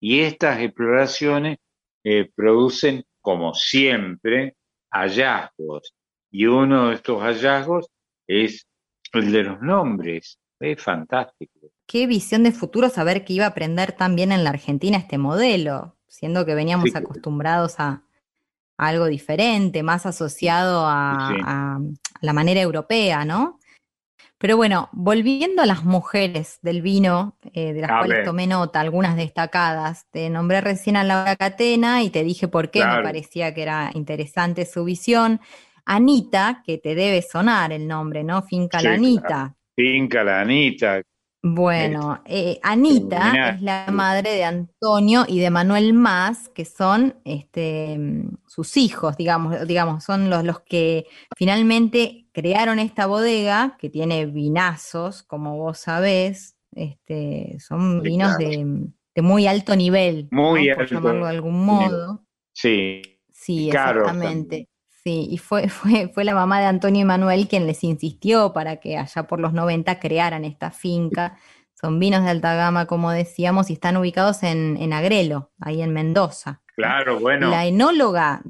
[0.00, 1.58] Y estas exploraciones
[2.04, 4.56] eh, producen, como siempre,
[4.90, 5.94] hallazgos.
[6.30, 7.86] Y uno de estos hallazgos
[8.26, 8.66] es
[9.12, 10.38] el de los nombres.
[10.58, 11.52] Es fantástico.
[11.86, 15.18] Qué visión de futuro saber que iba a aprender tan bien en la Argentina este
[15.18, 16.96] modelo, siendo que veníamos Sí.
[16.96, 18.02] acostumbrados a,
[18.82, 21.40] a algo diferente, más asociado a, Sí.
[21.44, 21.78] a
[22.20, 23.58] la manera europea, ¿no?
[24.38, 28.24] Pero bueno, volviendo a las mujeres del vino, eh, de las A cuales ver.
[28.24, 32.80] tomé nota, algunas destacadas, te nombré recién a Laura Catena y te dije por qué
[32.84, 35.40] me parecía que era interesante su visión.
[35.84, 38.42] Anita, que te debe sonar el nombre, ¿no?
[38.42, 39.26] Finca Sí, la Anita.
[39.26, 39.54] claro.
[39.76, 41.02] Finca, la Anita.
[41.44, 47.98] Bueno, eh, Anita es la madre de Antonio y de Manuel Más, que son este,
[48.46, 51.06] sus hijos, digamos, digamos, son los, los que
[51.36, 59.22] finalmente crearon esta bodega, que tiene vinazos, como vos sabés, este, son vinos de, de
[59.22, 60.74] muy alto nivel, Muy ¿no?
[60.74, 62.24] Por alto llamarlo de algún modo.
[62.52, 63.02] Sí.
[63.32, 64.68] Sí, exactamente.
[65.04, 68.76] Sí, y fue, fue, fue la mamá de Antonio y Manuel quien les insistió para
[68.76, 71.36] que allá por los 90 crearan esta finca.
[71.80, 75.92] Son vinos de alta gama, como decíamos, y están ubicados en, en Agrelo, ahí en
[75.92, 76.62] Mendoza.
[76.76, 77.50] Claro, bueno.
[77.50, 78.42] La enóloga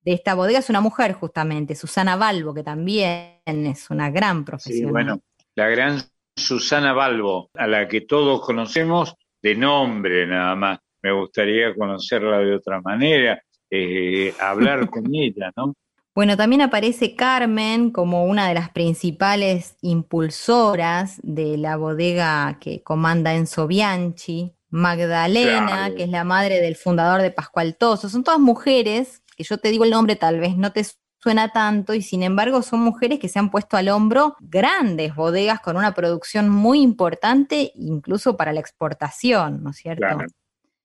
[0.00, 4.44] de esta bodega es una mujer, justamente, Susana Balbo, que también es una gran Sí,
[4.44, 4.92] profesional.
[4.92, 5.20] bueno,
[5.54, 5.98] la gran
[6.34, 10.78] Susana Balbo, a la que todos conocemos de nombre nada más.
[11.02, 15.74] Me gustaría conocerla de otra manera, eh, hablar con ella, ¿no?
[16.18, 23.34] Bueno, también aparece Carmen como una de las principales impulsoras de la bodega que comanda
[23.36, 25.94] Enzo Bianchi, Magdalena, Claro.
[25.94, 28.08] que es la madre del fundador de Pascual Toso.
[28.08, 30.84] Son todas mujeres, que yo te digo el nombre tal vez no te
[31.22, 35.60] suena tanto, y sin embargo son mujeres que se han puesto al hombro grandes bodegas
[35.60, 40.00] con una producción muy importante, incluso para la exportación, ¿no es cierto?
[40.04, 40.26] Claro,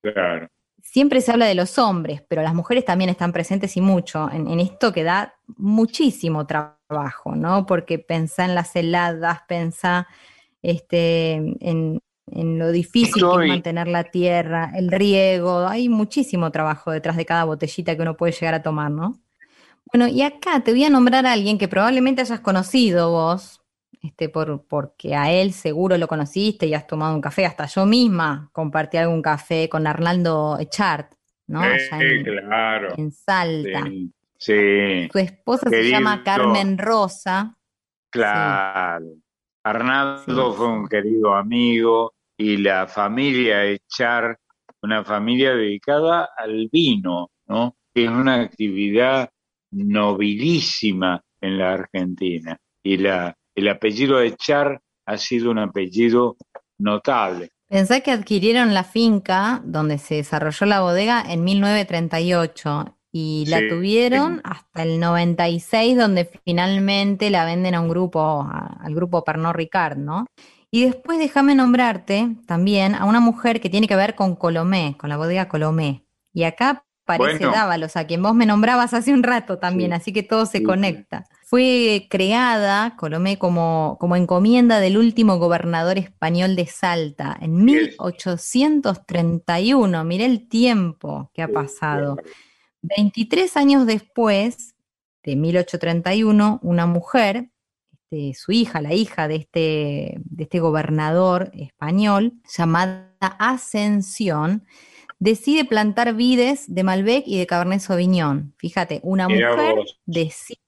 [0.03, 0.47] claro.
[0.84, 4.47] Siempre se habla de los hombres, pero las mujeres también están presentes y mucho en,
[4.47, 7.65] en esto que da muchísimo trabajo, ¿no?
[7.65, 10.07] Porque pensá en las heladas, pensá
[10.61, 16.91] este, en, en lo difícil que es mantener la tierra, el riego, hay muchísimo trabajo
[16.91, 19.19] detrás de cada botellita que uno puede llegar a tomar, ¿no?
[19.91, 23.62] Bueno, y acá te voy a nombrar a alguien que probablemente hayas conocido vos,
[24.03, 27.85] este, por, porque a él seguro lo conociste y has tomado un café, hasta yo
[27.85, 31.13] misma compartí algún café con Arnaldo Echart,
[31.47, 31.61] ¿no?
[31.61, 32.93] Allá Eh, en, claro.
[32.97, 33.84] en Salta.
[33.85, 36.21] Sí, sí, Su esposa se llama.
[36.23, 37.55] Carmen Rosa.
[38.11, 39.05] claro.
[39.65, 44.38] Arnaldo fue un querido amigo y la familia Echar,
[44.81, 47.77] una familia dedicada al vino, ¿no?
[47.95, 49.30] Que es una actividad
[49.71, 52.57] nobilísima en la Argentina.
[52.84, 56.38] Y la, el apellido Echar ha sido un apellido
[56.77, 57.51] notable.
[57.69, 63.69] Pensá que adquirieron la finca donde se desarrolló la bodega en 1938 y la Sí.
[63.69, 69.53] tuvieron hasta el 96 donde finalmente la venden a un grupo, a- al grupo Pernod
[69.53, 70.25] Ricard, ¿no?
[70.71, 75.09] Y después déjame nombrarte también a una mujer que tiene que ver con Colomé, con
[75.09, 76.03] la bodega Colomé.
[76.34, 77.53] Y acá aparece Bueno.
[77.53, 81.25] Dávalos, a quien vos me nombrabas hace un rato también, así que todo se conecta.
[81.45, 90.06] Fue creada Colomé como, como encomienda del último gobernador español de Salta en 1831.
[90.06, 92.18] Miré el tiempo que ha pasado.
[92.82, 94.76] 23 años después,
[95.24, 97.49] de 1831, una mujer,
[97.91, 104.65] este, su hija, la hija de este, de este gobernador español, llamada Ascensión,
[105.20, 108.53] decide plantar vides de Malbec y de Cabernet Sauvignon.
[108.57, 109.99] Fíjate, una Mirá mujer vos.
[110.06, 110.62] decide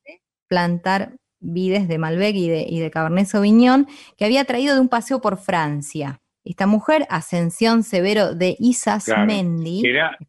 [0.48, 4.90] plantar vides de Malbec y de, y de Cabernet Sauvignon que había traído de un
[4.90, 6.22] paseo por Francia.
[6.44, 9.26] Esta mujer, Ascensión Severo de Isas Claro.
[9.26, 9.84] Mendi,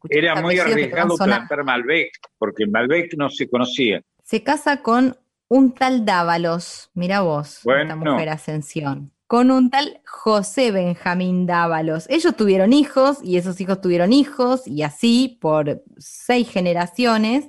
[0.09, 4.01] Era, muy arriesgado plantar Malbec, porque Malbec no se conocía.
[4.23, 5.15] se casa con
[5.47, 12.09] un tal Dávalos, mira vos, esta mujer Ascensión, con un tal José Benjamín Dávalos.
[12.09, 17.45] Ellos tuvieron hijos y esos hijos tuvieron hijos y así por seis generaciones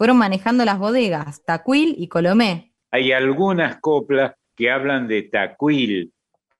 [0.00, 2.72] fueron manejando las bodegas, Tacuil y Colomé.
[2.90, 6.10] Hay algunas coplas que hablan de tacuil,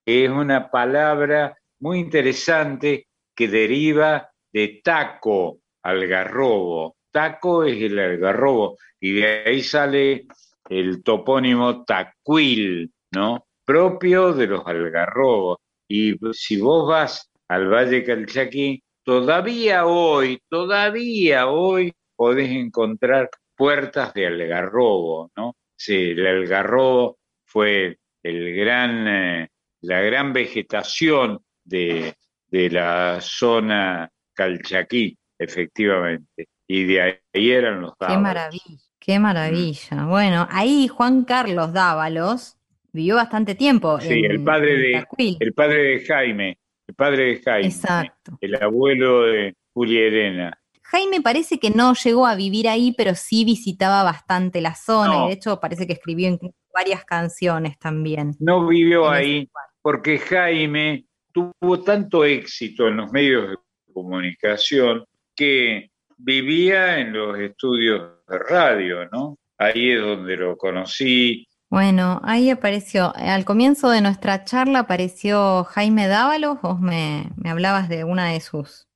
[0.04, 6.96] que es una palabra muy interesante que deriva de taco, algarrobo.
[7.10, 10.26] Taco es el algarrobo y de ahí sale
[10.68, 13.46] el topónimo tacuil, ¿no?
[13.64, 15.56] Propio de los algarrobos.
[15.88, 24.26] Y si vos vas al Valle Calchaquí, todavía hoy, todavía hoy podés encontrar puertas de
[24.26, 25.56] algarrobo, ¿no?
[25.74, 27.16] Sí, el algarrobo
[27.46, 29.48] fue el gran, eh,
[29.80, 32.12] la gran vegetación de,
[32.48, 36.48] de la zona Calchaquí, efectivamente.
[36.66, 37.00] Y de
[37.32, 38.22] ahí eran los Qué dávalos.
[38.22, 40.04] maravilla, qué maravilla.
[40.04, 42.58] Bueno, ahí Juan Carlos Dávalos
[42.92, 45.36] vivió bastante tiempo Sí, en, el padre de, Tacuil.
[45.40, 48.36] el padre de Jaime, el padre de Jaime, Exacto.
[48.42, 50.59] el abuelo de Julia Elena.
[50.90, 55.24] Jaime parece que no llegó a vivir ahí, pero sí visitaba bastante la zona No.
[55.24, 56.36] y de hecho parece que escribió
[56.74, 58.34] varias canciones también.
[58.40, 59.48] No vivió ahí
[59.82, 63.56] porque Jaime tuvo tanto éxito en los medios de
[63.94, 65.04] comunicación
[65.36, 69.36] que vivía en los estudios de radio, ¿no?
[69.58, 71.46] Ahí es donde lo conocí.
[71.70, 77.88] Bueno, ahí apareció, al comienzo de nuestra charla apareció Jaime Dávalos, vos me, me hablabas
[77.88, 78.88] de una de sus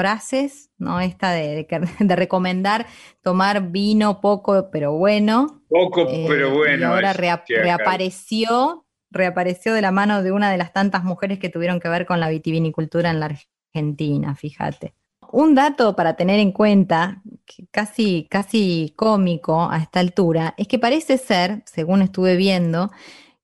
[0.00, 1.00] frases, ¿no?
[1.00, 1.66] Esta de,
[2.00, 2.86] de recomendar
[3.22, 5.62] tomar vino poco pero bueno.
[5.68, 6.80] Poco, Eh, pero bueno.
[6.80, 11.48] y ahora rea- reapareció, reapareció de la mano de una de las tantas mujeres que
[11.48, 13.26] tuvieron que ver con la vitivinicultura en la
[13.72, 14.94] Argentina, fíjate.
[15.32, 17.22] un dato para tener en cuenta,
[17.70, 22.90] casi, casi cómico a esta altura, es que parece ser, según estuve viendo,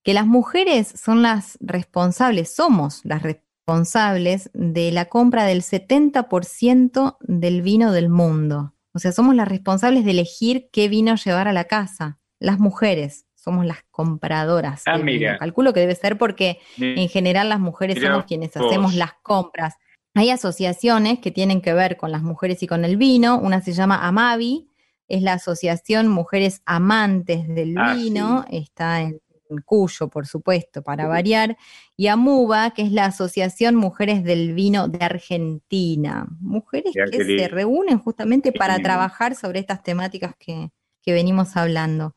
[0.03, 7.63] que las mujeres son las responsables, somos las responsables de la compra del 70% del
[7.63, 8.75] vino del mundo.
[8.95, 12.19] O sea, somos las responsables de elegir qué vino llevar a la casa.
[12.39, 14.83] Las mujeres somos las compradoras.
[14.87, 15.39] Ah, mira.
[15.39, 18.67] Calculo que debe ser porque en general las mujeres Mira somos quienes vos.
[18.67, 19.75] hacemos las compras.
[20.15, 23.39] Hay asociaciones que tienen que ver con las mujeres y con el vino.
[23.39, 24.71] Una se llama AMAVI,
[25.09, 29.21] es la Asociación Mujeres Amantes del Ah, Vino, está en
[29.65, 31.57] Cuyo, por supuesto, para variar.
[31.97, 36.27] Y AMUBA, que es la Asociación Mujeres del Vino de Argentina.
[36.41, 40.71] Mujeres que se reúnen justamente para trabajar sobre estas temáticas que,
[41.03, 42.15] que venimos hablando.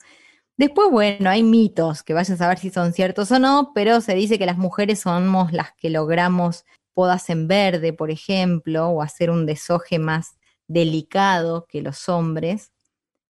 [0.58, 4.14] Después, bueno, hay mitos que vayan a saber si son ciertos o no, pero se
[4.14, 9.30] dice que las mujeres somos las que logramos podas en verde, por ejemplo, o hacer
[9.30, 10.38] un deshoje más
[10.68, 12.74] delicado que los hombres,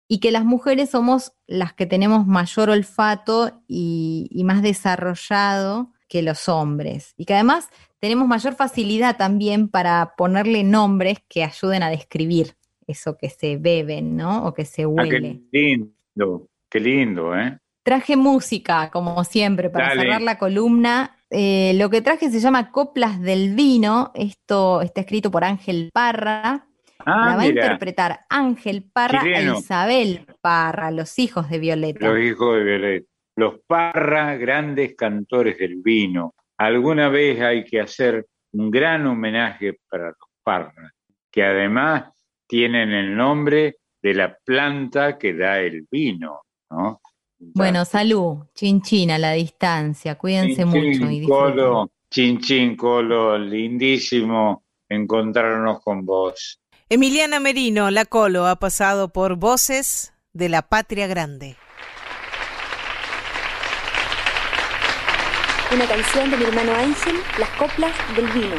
[0.09, 6.23] y que las mujeres somos las que tenemos mayor olfato y, y más desarrollado que
[6.23, 7.69] los hombres, y que además
[8.01, 12.55] tenemos mayor facilidad también para ponerle nombres que ayuden a describir
[12.87, 14.47] eso que se bebe, ¿no?
[14.47, 15.43] O que se Ah, huele.
[15.53, 17.59] qué lindo, qué lindo, ¿eh?
[17.83, 20.03] Traje música, como siempre, para Dale.
[20.03, 21.17] cerrar la columna.
[21.31, 24.13] Eh, lo que traje se llama Coplas del Vino.
[24.15, 26.68] Esto está escrito por Ángel Parra.
[27.09, 27.63] Ah, la va mira.
[27.63, 29.55] a interpretar Ángel Parra Chileno.
[29.55, 32.07] e Isabel Parra, los hijos de Violeta.
[32.09, 33.07] Los hijos de Violet.
[33.37, 36.35] Los Parra, grandes cantores del vino.
[36.59, 40.93] Alguna vez hay que hacer un gran homenaje para los Parra,
[41.31, 42.05] que además
[42.47, 47.01] tienen el nombre de la planta que da el vino, ¿no?
[47.39, 50.17] Bueno, salud, chinchina a la distancia.
[50.17, 51.27] Cuídense Chin, mucho y.
[51.27, 56.61] Colo, chin, chin, Colo, lindísimo encontrarnos con vos.
[56.91, 61.59] Emiliana Merino, la Colo, ha pasado por Voces de la Patria Grande.
[65.71, 68.57] Una canción de mi hermano Ángel, Las coplas del vino.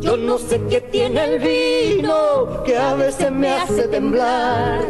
[0.00, 1.63] Yo no sé qué tiene el vino
[3.04, 4.80] veces me hace temblar.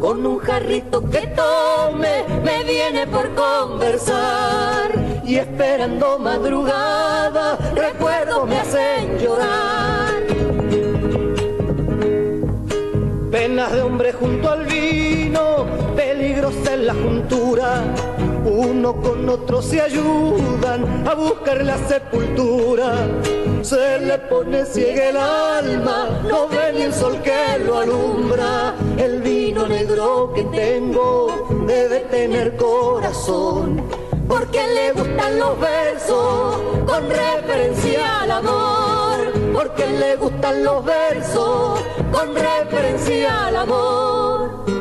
[0.00, 4.92] Con un jarrito que tome me viene por conversar.
[5.24, 10.14] Y esperando madrugada, recuerdos me hacen llorar.
[13.32, 15.66] Penas de hombre junto al vino,
[15.96, 17.82] peligros en la juntura.
[18.46, 22.94] Uno con otro se ayudan a buscar la sepultura.
[23.62, 28.72] Se le pone ciega el alma, no ve ni el sol que lo alumbra.
[28.96, 33.82] El vino negro que tengo debe tener corazón,
[34.28, 36.56] porque le gustan los versos
[36.86, 39.32] con referencia al amor.
[39.52, 41.80] Porque le gustan los versos
[42.12, 44.75] con referencia al amor.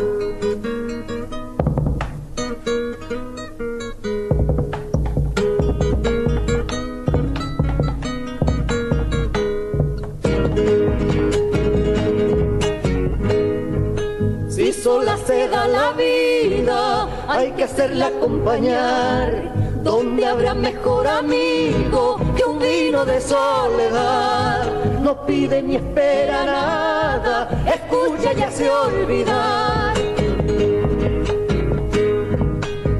[15.45, 19.53] Sola se da la vida, hay que hacerla acompañar.
[19.84, 24.65] Donde habrá mejor amigo que un vino de soledad.
[25.01, 29.93] No pide ni espera nada, escucha y hace olvidar.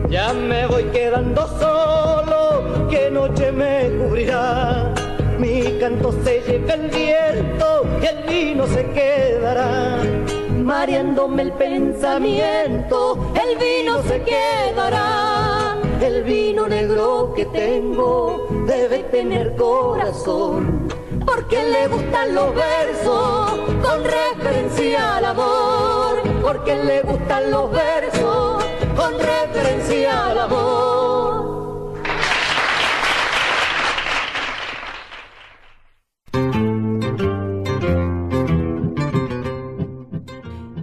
[0.10, 4.94] Ya me voy quedando solo, que noche me cubrirá.
[5.40, 10.00] Mi canto se lleva el viento y el vino se quedará.
[10.64, 15.78] Mareándome el pensamiento, el vino se quedará.
[16.02, 20.88] El vino negro que tengo debe tener corazón,
[21.26, 23.52] porque le gustan los versos
[23.84, 28.64] con referencia al amor, porque le gustan los versos
[28.96, 30.85] con referencia al amor.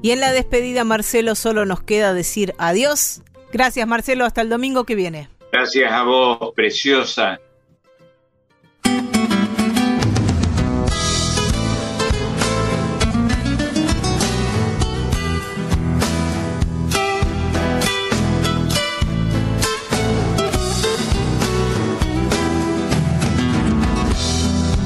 [0.03, 3.23] Y en la despedida, Marcelo, solo nos queda decir adiós.
[3.53, 4.25] Gracias, Marcelo.
[4.25, 5.29] Hasta el domingo que viene.
[5.53, 7.41] Gracias a vos, preciosa.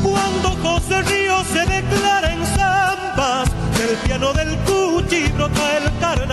[0.03, 4.57] Cuando José Río se declara en sal al piano del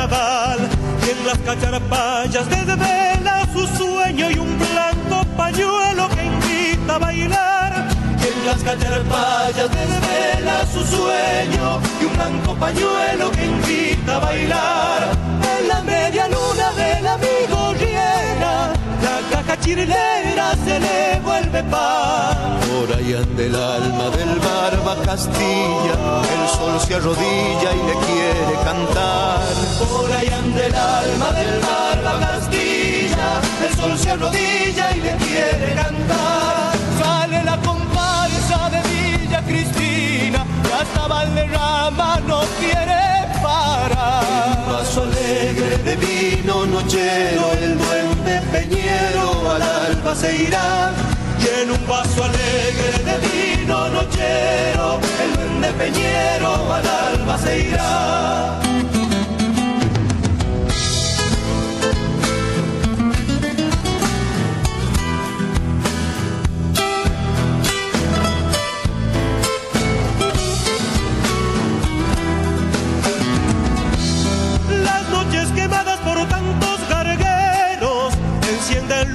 [0.04, 7.88] en las cacharpayas desvela su sueño y un blanco pañuelo que invita a bailar.
[8.20, 15.18] En las cacharpayas desvela su sueño y un blanco pañuelo que invita a bailar.
[15.58, 18.74] En la media luna del amigo Riera
[19.64, 22.36] chirilera se le vuelve paz.
[22.68, 25.96] Por ahí anda el alma del barba Castilla,
[26.36, 29.40] el sol se arrodilla y le quiere cantar.
[29.80, 33.30] Por ahí anda el alma del barba Castilla,
[33.66, 36.74] el sol se arrodilla y le quiere cantar.
[37.02, 43.04] Sale la comparsa de Villa Cristina, y hasta Valderrama no quiere
[43.42, 44.58] parar.
[44.68, 47.78] Un vaso alegre de vino nochero, el
[48.24, 50.92] duende peñero al alba se irá.
[51.40, 58.63] Y en un vaso alegre de vino nochero, el duende peñero al alba se irá.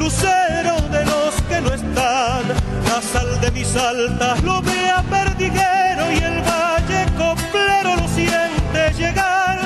[0.08, 2.42] Lucero de los que no están.
[2.88, 8.80] La sal de mis altas lo ve a perdiguero y el valle coplero lo siente
[8.96, 9.58] llegar.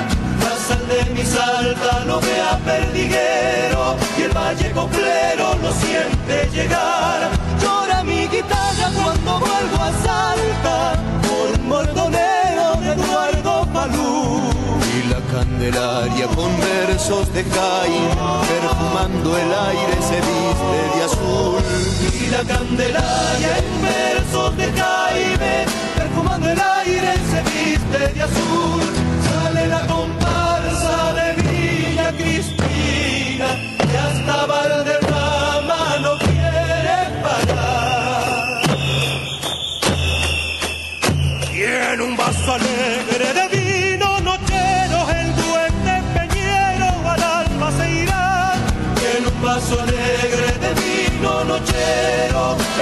[0.45, 6.49] La sal de mis altas lo ve a perdiguero y el valle coplero lo siente
[6.51, 7.19] llegar.
[7.61, 10.95] Llora mi guitarra cuando vuelvo a Salta
[11.25, 12.42] por mordonero
[15.63, 18.09] candelaria con versos de Caín,
[18.49, 21.61] perfumando el aire se viste de azul.
[22.21, 25.65] Y la candelaria en versos de Jaime,
[25.95, 28.83] perfumando el aire se viste de azul.
[29.29, 33.47] Sale la comparsa de Villa Cristina,
[33.79, 35.02] y hasta Valderrama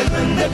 [0.02, 0.52] el duende.